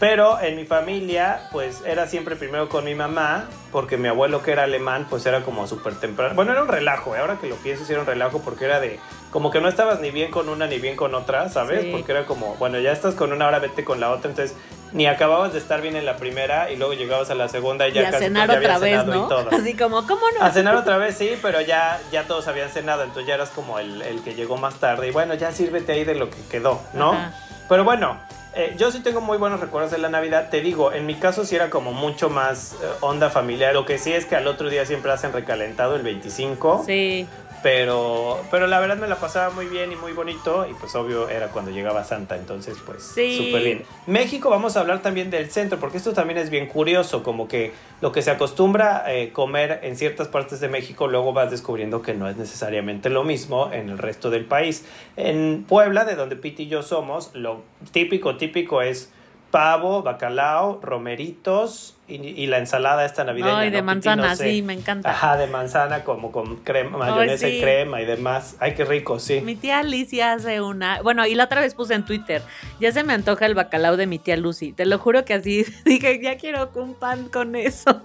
Pero 0.00 0.40
en 0.40 0.56
mi 0.56 0.64
familia, 0.64 1.48
pues 1.52 1.82
era 1.86 2.06
siempre 2.08 2.34
primero 2.34 2.68
con 2.68 2.84
mi 2.84 2.94
mamá, 2.94 3.44
porque 3.70 3.96
mi 3.96 4.08
abuelo 4.08 4.42
que 4.42 4.50
era 4.50 4.64
alemán, 4.64 5.06
pues 5.08 5.24
era 5.24 5.42
como 5.42 5.68
súper 5.68 5.94
temprano. 5.94 6.34
Bueno, 6.34 6.52
era 6.52 6.62
un 6.62 6.68
relajo, 6.68 7.14
¿eh? 7.14 7.20
ahora 7.20 7.38
que 7.40 7.48
lo 7.48 7.54
pienso, 7.56 7.84
sí 7.84 7.92
era 7.92 8.00
un 8.00 8.06
relajo 8.06 8.42
porque 8.42 8.64
era 8.64 8.80
de, 8.80 8.98
como 9.30 9.50
que 9.50 9.60
no 9.60 9.68
estabas 9.68 10.00
ni 10.00 10.10
bien 10.10 10.32
con 10.32 10.48
una 10.48 10.66
ni 10.66 10.78
bien 10.80 10.96
con 10.96 11.14
otra, 11.14 11.48
¿sabes? 11.48 11.82
Sí. 11.82 11.90
Porque 11.92 12.10
era 12.10 12.26
como, 12.26 12.56
bueno, 12.56 12.80
ya 12.80 12.90
estás 12.90 13.14
con 13.14 13.32
una, 13.32 13.44
ahora 13.44 13.60
vete 13.60 13.84
con 13.84 14.00
la 14.00 14.10
otra, 14.10 14.30
entonces 14.30 14.56
ni 14.94 15.06
acababas 15.06 15.52
de 15.52 15.58
estar 15.58 15.82
bien 15.82 15.96
en 15.96 16.06
la 16.06 16.16
primera 16.16 16.70
y 16.70 16.76
luego 16.76 16.94
llegabas 16.94 17.28
a 17.28 17.34
la 17.34 17.48
segunda 17.48 17.86
y 17.88 17.90
Y 17.90 17.94
ya 17.94 18.08
a 18.08 18.10
casi 18.12 18.24
cenar 18.24 18.48
ya 18.48 18.56
habías 18.56 18.76
otra 18.76 18.88
vez, 18.88 19.02
y 19.02 19.06
¿no? 19.06 19.28
todo. 19.28 19.48
Así 19.50 19.76
como, 19.76 20.06
¿cómo 20.06 20.22
no? 20.38 20.44
A 20.44 20.50
cenar 20.52 20.76
otra 20.76 20.96
vez 20.96 21.16
sí, 21.16 21.36
pero 21.42 21.60
ya, 21.60 22.00
ya 22.12 22.22
todos 22.22 22.46
habían 22.48 22.70
cenado, 22.70 23.02
entonces 23.02 23.26
ya 23.26 23.34
eras 23.34 23.50
como 23.50 23.78
el, 23.80 24.00
el 24.02 24.22
que 24.22 24.34
llegó 24.34 24.56
más 24.56 24.76
tarde. 24.76 25.08
Y 25.08 25.10
bueno, 25.10 25.34
ya 25.34 25.52
sírvete 25.52 25.92
ahí 25.92 26.04
de 26.04 26.14
lo 26.14 26.30
que 26.30 26.38
quedó, 26.48 26.80
¿no? 26.94 27.12
Ajá. 27.12 27.32
Pero 27.68 27.82
bueno, 27.82 28.18
eh, 28.54 28.74
yo 28.78 28.92
sí 28.92 29.00
tengo 29.00 29.20
muy 29.20 29.36
buenos 29.36 29.58
recuerdos 29.58 29.90
de 29.90 29.98
la 29.98 30.08
Navidad. 30.08 30.48
Te 30.48 30.60
digo, 30.60 30.92
en 30.92 31.06
mi 31.06 31.16
caso 31.16 31.44
sí 31.44 31.56
era 31.56 31.70
como 31.70 31.92
mucho 31.92 32.30
más 32.30 32.74
eh, 32.74 32.86
onda 33.00 33.30
familiar. 33.30 33.74
Lo 33.74 33.84
que 33.84 33.98
sí 33.98 34.12
es 34.12 34.26
que 34.26 34.36
al 34.36 34.46
otro 34.46 34.68
día 34.70 34.86
siempre 34.86 35.10
hacen 35.10 35.32
recalentado 35.32 35.96
el 35.96 36.02
25. 36.02 36.84
Sí. 36.86 37.26
Pero, 37.64 38.44
pero 38.50 38.66
la 38.66 38.78
verdad 38.78 38.98
me 38.98 39.08
la 39.08 39.16
pasaba 39.16 39.48
muy 39.48 39.64
bien 39.64 39.90
y 39.90 39.96
muy 39.96 40.12
bonito. 40.12 40.66
Y 40.70 40.74
pues 40.74 40.94
obvio 40.96 41.30
era 41.30 41.48
cuando 41.48 41.70
llegaba 41.70 42.04
Santa, 42.04 42.36
entonces 42.36 42.76
pues 42.84 43.02
Sí. 43.02 43.38
súper 43.38 43.62
bien. 43.64 43.82
México 44.06 44.50
vamos 44.50 44.76
a 44.76 44.80
hablar 44.80 45.00
también 45.00 45.30
del 45.30 45.50
centro, 45.50 45.80
porque 45.80 45.96
esto 45.96 46.12
también 46.12 46.38
es 46.38 46.50
bien 46.50 46.66
curioso, 46.66 47.22
como 47.22 47.48
que 47.48 47.72
lo 48.02 48.12
que 48.12 48.20
se 48.20 48.30
acostumbra 48.30 49.04
eh, 49.08 49.32
comer 49.32 49.80
en 49.82 49.96
ciertas 49.96 50.28
partes 50.28 50.60
de 50.60 50.68
México, 50.68 51.08
luego 51.08 51.32
vas 51.32 51.50
descubriendo 51.50 52.02
que 52.02 52.12
no 52.12 52.28
es 52.28 52.36
necesariamente 52.36 53.08
lo 53.08 53.24
mismo 53.24 53.70
en 53.72 53.88
el 53.88 53.96
resto 53.96 54.28
del 54.28 54.44
país. 54.44 54.84
En 55.16 55.64
Puebla, 55.66 56.04
de 56.04 56.16
donde 56.16 56.36
Piti 56.36 56.64
y 56.64 56.68
yo 56.68 56.82
somos, 56.82 57.30
lo 57.32 57.62
típico, 57.92 58.36
típico 58.36 58.82
es 58.82 59.10
pavo, 59.54 60.02
bacalao, 60.02 60.80
romeritos 60.82 61.94
y, 62.08 62.16
y 62.16 62.48
la 62.48 62.58
ensalada 62.58 63.04
esta 63.04 63.22
navideña. 63.22 63.60
Ay, 63.60 63.70
de 63.70 63.82
manzana, 63.82 64.34
sí, 64.34 64.62
me 64.62 64.72
encanta. 64.72 65.08
Ajá, 65.08 65.36
de 65.36 65.46
manzana 65.46 66.02
como 66.02 66.32
con 66.32 66.56
crema, 66.56 66.98
mayonesa 66.98 67.46
sí. 67.46 67.58
y 67.58 67.60
crema 67.60 68.02
y 68.02 68.04
demás. 68.04 68.56
Ay, 68.58 68.74
qué 68.74 68.84
rico, 68.84 69.20
sí. 69.20 69.42
Mi 69.42 69.54
tía 69.54 69.78
Alicia 69.78 70.32
hace 70.32 70.60
una. 70.60 71.02
Bueno, 71.02 71.24
y 71.24 71.36
la 71.36 71.44
otra 71.44 71.60
vez 71.60 71.76
puse 71.76 71.94
en 71.94 72.04
Twitter. 72.04 72.42
Ya 72.80 72.90
se 72.90 73.04
me 73.04 73.12
antoja 73.12 73.46
el 73.46 73.54
bacalao 73.54 73.96
de 73.96 74.08
mi 74.08 74.18
tía 74.18 74.36
Lucy. 74.36 74.72
Te 74.72 74.86
lo 74.86 74.98
juro 74.98 75.24
que 75.24 75.34
así 75.34 75.64
dije, 75.84 76.20
ya 76.20 76.36
quiero 76.36 76.68
un 76.74 76.94
pan 76.94 77.28
con 77.28 77.54
eso. 77.54 78.00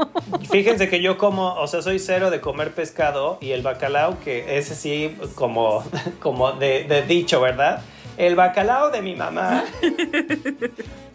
Fíjense 0.51 0.87
que 0.87 1.01
yo 1.01 1.17
como, 1.17 1.55
o 1.55 1.65
sea, 1.65 1.81
soy 1.81 1.97
cero 1.97 2.29
de 2.29 2.41
comer 2.41 2.75
pescado 2.75 3.39
y 3.41 3.53
el 3.53 3.63
bacalao, 3.63 4.19
que 4.19 4.59
ese 4.59 4.75
sí, 4.75 5.17
como, 5.33 5.83
como 6.19 6.51
de, 6.51 6.83
de 6.83 7.01
dicho, 7.01 7.41
¿verdad? 7.41 7.81
El 8.19 8.35
bacalao 8.35 8.91
de 8.91 9.01
mi 9.01 9.15
mamá 9.15 9.63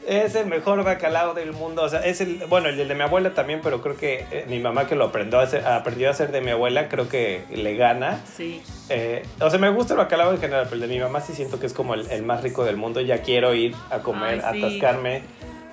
es 0.09 0.35
el 0.35 0.47
mejor 0.47 0.83
bacalao 0.85 1.35
del 1.35 1.53
mundo. 1.53 1.83
O 1.83 1.89
sea, 1.91 2.01
es 2.01 2.23
el, 2.23 2.39
bueno, 2.49 2.71
el 2.71 2.89
de 2.89 2.95
mi 2.95 3.03
abuela 3.03 3.35
también, 3.35 3.61
pero 3.63 3.83
creo 3.83 3.95
que 3.95 4.25
eh, 4.31 4.47
mi 4.49 4.59
mamá 4.59 4.87
que 4.87 4.95
lo 4.97 5.05
aprendió 5.05 5.39
a, 5.39 5.43
hacer, 5.43 5.67
aprendió 5.67 6.09
a 6.09 6.13
hacer 6.13 6.33
de 6.33 6.41
mi 6.41 6.51
abuela, 6.51 6.89
creo 6.89 7.07
que 7.11 7.43
le 7.53 7.77
gana. 7.77 8.21
Sí. 8.35 8.63
Eh, 8.89 9.23
o 9.39 9.51
sea, 9.51 9.59
me 9.59 9.69
gusta 9.69 9.93
el 9.93 9.99
bacalao 9.99 10.33
en 10.33 10.41
general, 10.41 10.65
pero 10.65 10.77
el 10.77 10.89
de 10.89 10.95
mi 10.95 10.99
mamá 10.99 11.21
sí 11.21 11.35
siento 11.35 11.61
que 11.61 11.67
es 11.67 11.75
como 11.75 11.93
el, 11.93 12.11
el 12.11 12.23
más 12.23 12.43
rico 12.43 12.65
del 12.65 12.79
mundo. 12.79 13.03
Ya 13.03 13.21
quiero 13.21 13.55
ir 13.55 13.77
a 13.91 13.99
comer, 13.99 14.43
Ay, 14.43 14.61
sí. 14.61 14.65
atascarme 14.65 15.23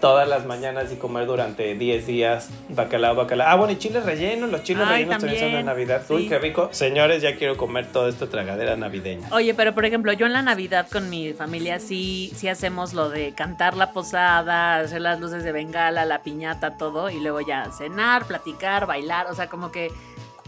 todas 0.01 0.27
las 0.27 0.45
mañanas 0.45 0.91
y 0.91 0.97
comer 0.97 1.25
durante 1.27 1.73
10 1.75 2.05
días 2.05 2.49
bacalao, 2.69 3.15
bacalao. 3.15 3.47
Ah, 3.47 3.55
bueno, 3.55 3.71
y 3.71 3.77
chiles 3.77 4.03
rellenos, 4.03 4.49
los 4.51 4.63
chiles 4.63 4.83
Ay, 4.85 5.05
rellenos 5.05 5.19
también, 5.21 5.39
son 5.39 5.51
de 5.53 5.63
Navidad. 5.63 6.03
Uy, 6.09 6.23
sí. 6.23 6.29
qué 6.29 6.39
rico. 6.39 6.67
Señores, 6.73 7.21
ya 7.21 7.37
quiero 7.37 7.55
comer 7.55 7.85
toda 7.87 8.09
esta 8.09 8.27
tragadera 8.27 8.75
navideña. 8.75 9.29
Oye, 9.31 9.53
pero 9.53 9.73
por 9.73 9.85
ejemplo, 9.85 10.11
yo 10.11 10.25
en 10.25 10.33
la 10.33 10.41
Navidad 10.41 10.87
con 10.91 11.09
mi 11.09 11.31
familia 11.33 11.79
sí, 11.79 12.33
sí 12.35 12.49
hacemos 12.49 12.93
lo 12.93 13.09
de 13.09 13.33
cantar 13.33 13.77
la 13.77 13.91
posada, 13.93 14.77
hacer 14.79 15.01
las 15.01 15.19
luces 15.21 15.43
de 15.43 15.51
bengala, 15.51 16.03
la 16.05 16.21
piñata, 16.23 16.77
todo, 16.77 17.09
y 17.09 17.19
luego 17.19 17.39
ya 17.41 17.69
cenar, 17.71 18.25
platicar, 18.25 18.87
bailar, 18.87 19.27
o 19.27 19.35
sea, 19.35 19.47
como 19.47 19.71
que 19.71 19.89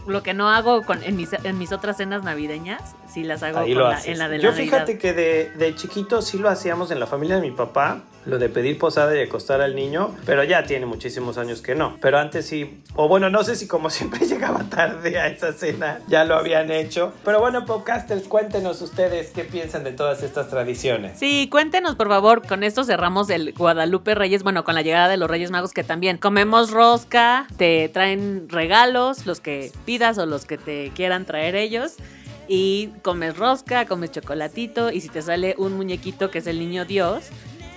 lo 0.06 0.22
que 0.22 0.34
no 0.34 0.50
hago 0.50 0.82
con, 0.82 1.02
en, 1.02 1.16
mis, 1.16 1.32
en 1.32 1.56
mis 1.58 1.72
otras 1.72 1.96
cenas 1.96 2.22
navideñas, 2.24 2.94
sí 3.08 3.24
las 3.24 3.42
hago 3.42 3.60
con 3.60 3.74
la- 3.74 4.00
en 4.04 4.18
la 4.18 4.28
de 4.28 4.38
Yo 4.38 4.50
la 4.50 4.54
fíjate 4.56 4.92
Navidad. 4.94 5.00
que 5.00 5.12
de, 5.14 5.50
de 5.56 5.74
chiquito 5.76 6.20
sí 6.20 6.36
lo 6.38 6.50
hacíamos 6.50 6.90
en 6.90 7.00
la 7.00 7.06
familia 7.06 7.36
de 7.36 7.40
mi 7.42 7.52
papá, 7.52 8.02
lo 8.26 8.38
de 8.38 8.48
pedir 8.48 8.78
posada 8.78 9.16
y 9.16 9.22
acostar 9.22 9.60
al 9.60 9.74
niño, 9.74 10.14
pero 10.26 10.44
ya 10.44 10.64
tiene 10.64 10.86
muchísimos 10.86 11.38
años 11.38 11.60
que 11.60 11.74
no. 11.74 11.96
Pero 12.00 12.18
antes 12.18 12.46
sí, 12.46 12.82
o 12.94 13.08
bueno, 13.08 13.30
no 13.30 13.44
sé 13.44 13.56
si 13.56 13.66
como 13.66 13.90
siempre 13.94 14.26
llegaba 14.26 14.64
tarde 14.64 15.18
a 15.18 15.28
esa 15.28 15.52
cena, 15.52 16.00
ya 16.08 16.24
lo 16.24 16.36
habían 16.36 16.70
hecho. 16.70 17.12
Pero 17.24 17.40
bueno, 17.40 17.64
podcasters, 17.66 18.26
cuéntenos 18.28 18.80
ustedes 18.82 19.30
qué 19.30 19.44
piensan 19.44 19.84
de 19.84 19.92
todas 19.92 20.22
estas 20.22 20.48
tradiciones. 20.48 21.18
Sí, 21.18 21.48
cuéntenos 21.50 21.94
por 21.96 22.08
favor, 22.08 22.46
con 22.46 22.62
esto 22.62 22.84
cerramos 22.84 23.30
el 23.30 23.52
Guadalupe 23.52 24.14
Reyes, 24.14 24.42
bueno, 24.42 24.64
con 24.64 24.74
la 24.74 24.82
llegada 24.82 25.08
de 25.08 25.16
los 25.16 25.28
Reyes 25.28 25.50
Magos 25.50 25.72
que 25.72 25.84
también 25.84 26.18
comemos 26.18 26.70
rosca, 26.70 27.46
te 27.56 27.88
traen 27.88 28.48
regalos, 28.48 29.26
los 29.26 29.40
que 29.40 29.70
pidas 29.84 30.18
o 30.18 30.26
los 30.26 30.44
que 30.44 30.58
te 30.58 30.90
quieran 30.94 31.24
traer 31.24 31.56
ellos. 31.56 31.94
Y 32.46 32.90
comes 33.02 33.38
rosca, 33.38 33.86
comes 33.86 34.10
chocolatito 34.10 34.90
y 34.90 35.00
si 35.00 35.08
te 35.08 35.22
sale 35.22 35.54
un 35.56 35.72
muñequito 35.74 36.30
que 36.30 36.38
es 36.38 36.46
el 36.46 36.58
niño 36.58 36.84
Dios, 36.84 37.30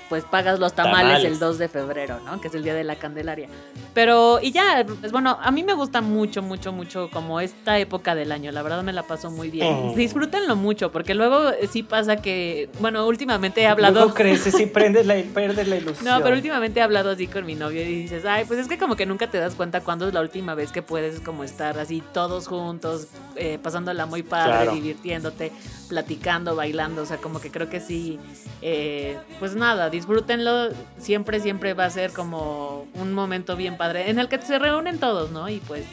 pues 0.09 0.23
pagas 0.23 0.59
los 0.59 0.73
tamales, 0.73 1.17
Tamales. 1.17 1.25
el 1.25 1.39
2 1.39 1.57
de 1.57 1.67
febrero, 1.67 2.19
¿no? 2.25 2.39
Que 2.41 2.47
es 2.47 2.55
el 2.55 2.63
día 2.63 2.73
de 2.73 2.83
la 2.83 2.95
Candelaria. 2.95 3.49
Pero, 3.93 4.39
y 4.41 4.51
ya, 4.51 4.85
pues 4.99 5.11
bueno, 5.11 5.37
a 5.41 5.51
mí 5.51 5.63
me 5.63 5.73
gusta 5.73 6.01
mucho, 6.01 6.41
mucho, 6.41 6.71
mucho 6.71 7.09
como 7.11 7.39
esta 7.39 7.77
época 7.79 8.15
del 8.15 8.31
año. 8.31 8.51
La 8.51 8.61
verdad 8.61 8.83
me 8.83 8.93
la 8.93 9.03
paso 9.03 9.31
muy 9.31 9.49
bien. 9.49 9.91
Mm. 9.91 9.95
Disfrútenlo 9.95 10.55
mucho, 10.55 10.91
porque 10.91 11.13
luego 11.13 11.49
eh, 11.49 11.67
sí 11.71 11.83
pasa 11.83 12.17
que, 12.17 12.69
bueno, 12.79 13.05
últimamente 13.07 13.61
he 13.61 13.67
hablado. 13.67 13.95
Luego 13.95 14.13
creces 14.15 14.59
y 14.59 14.65
prendes 14.67 15.05
la, 15.05 15.15
pierdes 15.15 15.67
la 15.67 15.77
ilusión. 15.77 16.05
No, 16.05 16.21
pero 16.23 16.35
últimamente 16.35 16.79
he 16.79 16.83
hablado 16.83 17.11
así 17.11 17.27
con 17.27 17.45
mi 17.45 17.55
novio 17.55 17.81
y 17.81 18.03
dices, 18.03 18.23
ay, 18.25 18.45
pues 18.45 18.59
es 18.59 18.67
que 18.67 18.77
como 18.77 18.95
que 18.95 19.05
nunca 19.05 19.29
te 19.29 19.37
das 19.39 19.55
cuenta 19.55 19.81
cuándo 19.81 20.07
es 20.07 20.13
la 20.13 20.21
última 20.21 20.55
vez 20.55 20.71
que 20.71 20.81
puedes 20.81 21.19
como 21.19 21.43
estar 21.43 21.77
así 21.79 22.03
todos 22.13 22.47
juntos, 22.47 23.07
eh, 23.35 23.59
pasándola 23.61 24.05
muy 24.05 24.23
padre, 24.23 24.47
Claro. 24.47 24.71
divirtiéndote, 24.73 25.51
platicando, 25.89 26.55
bailando, 26.55 27.01
o 27.01 27.05
sea, 27.05 27.17
como 27.17 27.39
que 27.39 27.51
creo 27.51 27.69
que 27.69 27.79
sí, 27.79 28.19
eh, 28.61 29.17
pues 29.39 29.55
nada, 29.55 29.89
disfrútenlo, 29.97 30.69
siempre, 30.97 31.39
siempre 31.39 31.73
va 31.73 31.85
a 31.85 31.89
ser 31.89 32.11
como 32.13 32.85
un 32.93 33.13
momento 33.13 33.55
bien 33.55 33.77
padre 33.77 34.09
en 34.09 34.19
el 34.19 34.27
que 34.29 34.41
se 34.41 34.59
reúnen 34.59 34.99
todos, 34.99 35.31
¿no? 35.31 35.49
Y 35.49 35.57
pues 35.59 35.85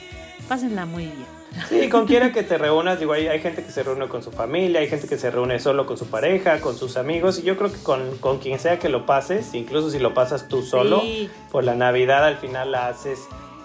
pásenla 0.48 0.84
muy 0.86 1.04
bien. 1.06 1.26
Sí, 1.68 1.88
con 1.88 2.04
quiera 2.06 2.32
que 2.32 2.42
te 2.42 2.58
reúnas, 2.58 2.98
digo, 2.98 3.12
hay, 3.12 3.28
hay 3.28 3.38
gente 3.40 3.62
que 3.64 3.70
se 3.70 3.84
reúne 3.84 4.08
con 4.08 4.22
su 4.24 4.32
familia, 4.32 4.80
hay 4.80 4.88
gente 4.88 5.06
que 5.06 5.16
se 5.16 5.30
reúne 5.30 5.60
solo 5.60 5.86
con 5.86 5.96
su 5.96 6.06
pareja, 6.06 6.60
con 6.60 6.76
sus 6.76 6.96
amigos, 6.96 7.38
y 7.38 7.42
yo 7.42 7.56
creo 7.56 7.70
que 7.72 7.78
con, 7.78 8.18
con 8.18 8.38
quien 8.38 8.58
sea 8.58 8.80
que 8.80 8.88
lo 8.88 9.06
pases, 9.06 9.54
incluso 9.54 9.88
si 9.90 10.00
lo 10.00 10.14
pasas 10.14 10.48
tú 10.48 10.62
solo, 10.62 11.00
Sí. 11.00 11.30
por 11.52 11.62
la 11.62 11.76
Navidad 11.76 12.24
al 12.24 12.38
final 12.38 12.72
la 12.72 12.88
haces 12.88 13.20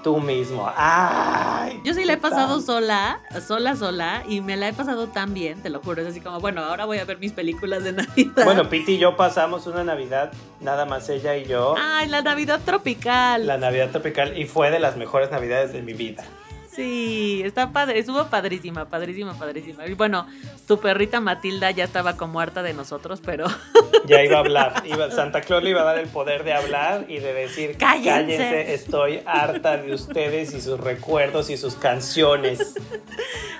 tú 0.09 0.19
mismo. 0.19 0.71
¡Ay! 0.75 1.79
Yo 1.83 1.93
sí 1.93 2.03
la 2.05 2.13
he 2.13 2.15
¿qué 2.15 2.21
pasado 2.21 2.61
sola, 2.61 3.19
sola, 3.45 3.75
sola, 3.75 4.23
y 4.27 4.41
me 4.41 4.57
la 4.57 4.69
he 4.69 4.73
pasado 4.73 5.07
tan 5.07 5.33
bien, 5.33 5.61
te 5.61 5.69
lo 5.69 5.81
juro. 5.81 6.01
Es 6.01 6.07
así 6.07 6.19
como, 6.21 6.39
bueno, 6.39 6.63
ahora 6.63 6.85
voy 6.85 6.97
a 6.97 7.05
ver 7.05 7.19
mis 7.19 7.31
películas 7.31 7.83
de 7.83 7.91
Navidad. 7.93 8.43
Bueno, 8.43 8.69
Piti 8.69 8.93
y 8.93 8.97
yo 8.97 9.15
pasamos 9.15 9.67
una 9.67 9.83
Navidad, 9.83 10.31
nada 10.61 10.85
más 10.85 11.07
ella 11.09 11.35
y 11.37 11.45
yo, 11.45 11.75
Ay, 11.77 12.07
la 12.07 12.21
Navidad 12.21 12.59
tropical. 12.65 13.45
la 13.45 13.57
Navidad 13.57 13.91
tropical, 13.91 14.37
y 14.37 14.45
fue 14.45 14.71
de 14.71 14.79
las 14.79 14.97
mejores 14.97 15.29
Navidades 15.31 15.73
de 15.73 15.81
mi 15.81 15.93
vida. 15.93 16.23
Sí, 16.79 17.41
está 17.43 17.73
padre, 17.73 17.99
estuvo 17.99 18.25
padrísima, 18.27 18.85
padrísima, 18.85 19.33
padrísima. 19.33 19.85
Y 19.85 19.95
bueno, 19.95 20.25
tu 20.65 20.79
perrita 20.79 21.19
Matilda 21.19 21.71
ya 21.71 21.83
estaba 21.83 22.15
como 22.15 22.39
harta 22.39 22.63
de 22.63 22.73
nosotros, 22.73 23.21
pero 23.23 23.47
Ya 24.05 24.23
iba 24.23 24.37
a 24.37 24.39
hablar, 24.39 24.83
iba, 24.85 25.11
Santa 25.11 25.41
Claus 25.41 25.61
le 25.61 25.71
iba 25.71 25.81
a 25.81 25.83
dar 25.83 25.97
el 25.97 26.07
poder 26.07 26.45
de 26.45 26.53
hablar 26.53 27.05
y 27.09 27.19
de 27.19 27.33
decir, 27.33 27.75
Cállense". 27.77 28.73
estoy 28.73 29.21
harta 29.25 29.75
de 29.75 29.93
ustedes 29.93 30.53
y 30.53 30.61
sus 30.61 30.79
recuerdos 30.79 31.49
y 31.49 31.57
sus 31.57 31.75
canciones. 31.75 32.75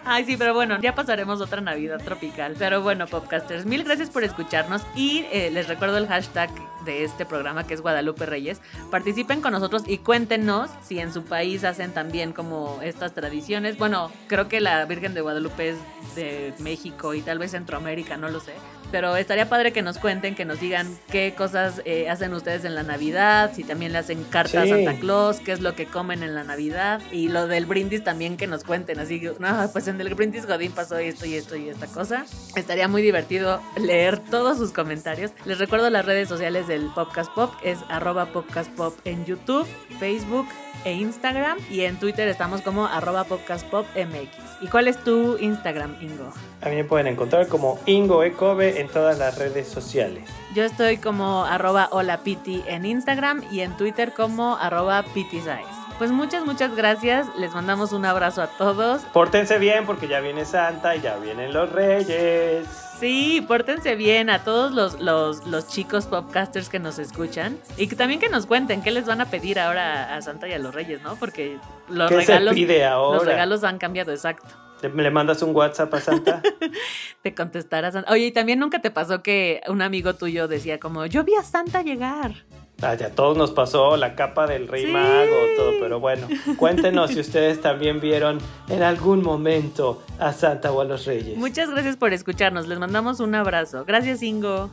Ay, 0.05 0.23
sí, 0.23 0.37
pero 0.37 0.53
bueno, 0.53 0.79
ya 0.81 0.95
pasaremos 0.95 1.41
otra 1.41 1.59
Navidad 1.59 2.01
tropical. 2.03 2.55
Pero 2.57 2.81
bueno, 2.81 3.05
Popcasters, 3.05 3.65
mil 3.65 3.83
gracias 3.83 4.09
por 4.09 4.23
escucharnos 4.23 4.81
y 4.95 5.25
eh, 5.31 5.49
les 5.51 5.67
recuerdo 5.67 5.97
el 5.97 6.07
hashtag 6.07 6.49
de 6.85 7.03
este 7.03 7.25
programa 7.25 7.65
que 7.65 7.73
es 7.73 7.81
Guadalupe 7.81 8.25
Reyes. 8.25 8.61
Participen 8.91 9.41
con 9.41 9.51
nosotros 9.53 9.83
y 9.85 9.99
cuéntenos 9.99 10.69
si 10.81 10.99
en 10.99 11.13
su 11.13 11.23
país 11.23 11.63
hacen 11.63 11.93
también 11.93 12.33
como 12.33 12.79
estas 12.81 13.13
tradiciones. 13.13 13.77
Bueno, 13.77 14.11
creo 14.27 14.47
que 14.47 14.59
la 14.61 14.85
Virgen 14.85 15.13
de 15.13 15.21
Guadalupe 15.21 15.69
es 15.69 15.77
de 16.15 16.53
México 16.59 17.13
y 17.13 17.21
tal 17.21 17.39
vez 17.39 17.51
Centroamérica, 17.51 18.17
no 18.17 18.29
lo 18.29 18.39
sé. 18.39 18.53
Pero 18.91 19.15
estaría 19.15 19.47
padre 19.49 19.71
que 19.71 19.81
nos 19.81 19.97
cuenten, 19.97 20.35
que 20.35 20.45
nos 20.45 20.59
digan 20.59 20.87
qué 21.11 21.33
cosas 21.37 21.81
eh, 21.85 22.09
hacen 22.09 22.33
ustedes 22.33 22.65
en 22.65 22.75
la 22.75 22.83
Navidad, 22.83 23.51
si 23.55 23.63
también 23.63 23.91
le 23.91 23.99
hacen 23.99 24.23
cartas 24.25 24.63
Sí. 24.65 24.71
a 24.71 24.75
Santa 24.75 24.93
Claus, 24.99 25.39
qué 25.39 25.51
es 25.51 25.59
lo 25.61 25.75
que 25.75 25.85
comen 25.85 26.23
en 26.23 26.35
la 26.35 26.43
Navidad 26.43 27.01
y 27.11 27.29
lo 27.29 27.47
del 27.47 27.65
brindis 27.65 28.03
también 28.03 28.37
que 28.37 28.47
nos 28.47 28.63
cuenten, 28.63 28.99
así 28.99 29.19
que, 29.19 29.33
no, 29.39 29.69
pues 29.71 29.87
en 29.87 29.99
el 30.01 30.13
brindis 30.15 30.45
Godín 30.45 30.71
pasó 30.71 30.97
esto 30.97 31.25
y 31.25 31.35
esto 31.35 31.55
y 31.55 31.69
esta 31.69 31.87
cosa. 31.87 32.25
Estaría 32.55 32.87
muy 32.87 33.01
divertido 33.01 33.61
leer 33.77 34.19
todos 34.19 34.57
sus 34.57 34.71
comentarios. 34.71 35.31
Les 35.45 35.59
recuerdo 35.59 35.89
las 35.89 36.05
redes 36.05 36.27
sociales 36.29 36.67
del 36.67 36.87
Podcast 36.95 37.31
Pop, 37.33 37.53
es 37.63 37.77
arroba 37.89 38.27
Podcast 38.27 38.69
Pop 38.71 38.95
en 39.05 39.25
YouTube, 39.25 39.67
Facebook 39.99 40.47
e 40.85 40.93
Instagram 40.93 41.57
y 41.69 41.81
en 41.81 41.97
Twitter 41.99 42.27
estamos 42.29 42.61
como 42.61 42.85
arroba 42.87 43.25
Podcast 43.25 43.65
Pop 43.67 43.85
MX. 43.95 44.61
¿Y 44.61 44.67
cuál 44.67 44.87
es 44.87 44.97
tu 45.03 45.37
Instagram, 45.37 45.95
Ingo? 46.01 46.31
A 46.61 46.69
mí 46.69 46.75
me 46.75 46.83
pueden 46.83 47.07
encontrar 47.07 47.47
como 47.47 47.79
Ingo 47.85 48.23
Ecobe 48.23 48.78
en 48.79 48.87
todas 48.87 49.17
las 49.17 49.37
redes 49.37 49.67
sociales. 49.67 50.23
Yo 50.55 50.63
estoy 50.63 50.97
como 50.97 51.45
arroba 51.45 51.89
holapiti 51.91 52.63
en 52.67 52.85
Instagram 52.85 53.43
y 53.51 53.61
en 53.61 53.75
Twitter 53.77 54.13
como 54.13 54.55
arroba 54.57 55.03
pitisize. 55.13 55.63
Pues 55.97 56.11
muchas, 56.11 56.45
muchas 56.45 56.75
gracias. 56.77 57.27
Les 57.37 57.53
mandamos 57.53 57.91
un 57.91 58.05
abrazo 58.05 58.41
a 58.41 58.47
todos. 58.47 59.01
Pórtense 59.11 59.59
bien 59.59 59.85
porque 59.85 60.07
ya 60.07 60.21
viene 60.21 60.45
Santa 60.45 60.95
y 60.95 61.01
ya 61.01 61.17
vienen 61.17 61.51
los 61.53 61.69
Reyes. 61.71 62.65
Sí, 62.99 63.43
pórtense 63.45 63.95
bien 63.95 64.29
a 64.29 64.43
todos 64.45 64.71
los, 64.71 64.99
los, 65.01 65.45
los 65.45 65.67
chicos 65.67 66.05
popcasters 66.05 66.69
que 66.69 66.79
nos 66.79 66.99
escuchan. 66.99 67.57
Y 67.75 67.87
que 67.87 67.97
también 67.97 68.21
que 68.21 68.29
nos 68.29 68.45
cuenten 68.45 68.81
qué 68.81 68.91
les 68.91 69.05
van 69.05 69.19
a 69.19 69.25
pedir 69.25 69.59
ahora 69.59 70.15
a 70.15 70.21
Santa 70.21 70.47
y 70.47 70.53
a 70.53 70.59
los 70.59 70.73
Reyes, 70.73 71.01
¿no? 71.01 71.17
Porque 71.17 71.57
los 71.89 72.09
¿Qué 72.09 72.15
regalos, 72.15 72.49
se 72.51 72.55
pide 72.55 72.85
ahora? 72.85 73.17
los 73.17 73.25
regalos 73.27 73.63
han 73.65 73.77
cambiado, 73.77 74.11
exacto. 74.11 74.47
¿Le, 74.81 75.11
mandas 75.11 75.41
un 75.41 75.55
WhatsApp 75.55 75.93
a 75.93 76.01
Santa? 76.01 76.41
Te 77.21 77.35
contestará 77.35 77.91
Santa. 77.91 78.11
Oye, 78.11 78.27
y 78.27 78.31
también 78.31 78.59
nunca 78.59 78.81
te 78.81 78.91
pasó 78.91 79.21
que 79.21 79.61
un 79.67 79.81
amigo 79.81 80.15
tuyo 80.15 80.47
decía 80.47 80.79
como, 80.79 81.05
yo 81.05 81.23
vi 81.23 81.35
a 81.35 81.43
Santa 81.43 81.81
llegar. 81.81 82.33
Ah, 82.81 82.95
ya 82.95 83.07
a 83.07 83.09
todos 83.09 83.35
nos 83.35 83.51
pasó 83.51 83.97
la 83.97 84.15
capa 84.15 84.47
del 84.47 84.67
Rey 84.67 84.85
Sí. 84.85 84.91
Mago, 84.91 85.35
todo, 85.57 85.71
pero 85.81 85.99
bueno, 85.99 86.27
cuéntenos 86.57 87.11
si 87.11 87.19
ustedes 87.19 87.59
también 87.59 87.99
vieron 87.99 88.37
en 88.69 88.83
algún 88.83 89.21
momento 89.21 90.01
a 90.17 90.31
Santa 90.31 90.71
o 90.71 90.79
a 90.79 90.85
los 90.85 91.05
Reyes. 91.05 91.37
Muchas 91.37 91.69
gracias 91.69 91.97
por 91.97 92.13
escucharnos. 92.13 92.67
Les 92.67 92.79
mandamos 92.79 93.19
un 93.19 93.35
abrazo. 93.35 93.83
Gracias, 93.85 94.23
Ingo. 94.23 94.69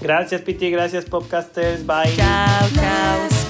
Gracias, 0.00 0.40
Piti, 0.40 0.70
gracias, 0.70 1.04
Popcasters, 1.04 1.84
bye. 1.86 2.16
Chao, 2.16 2.68
chao. 2.74 3.49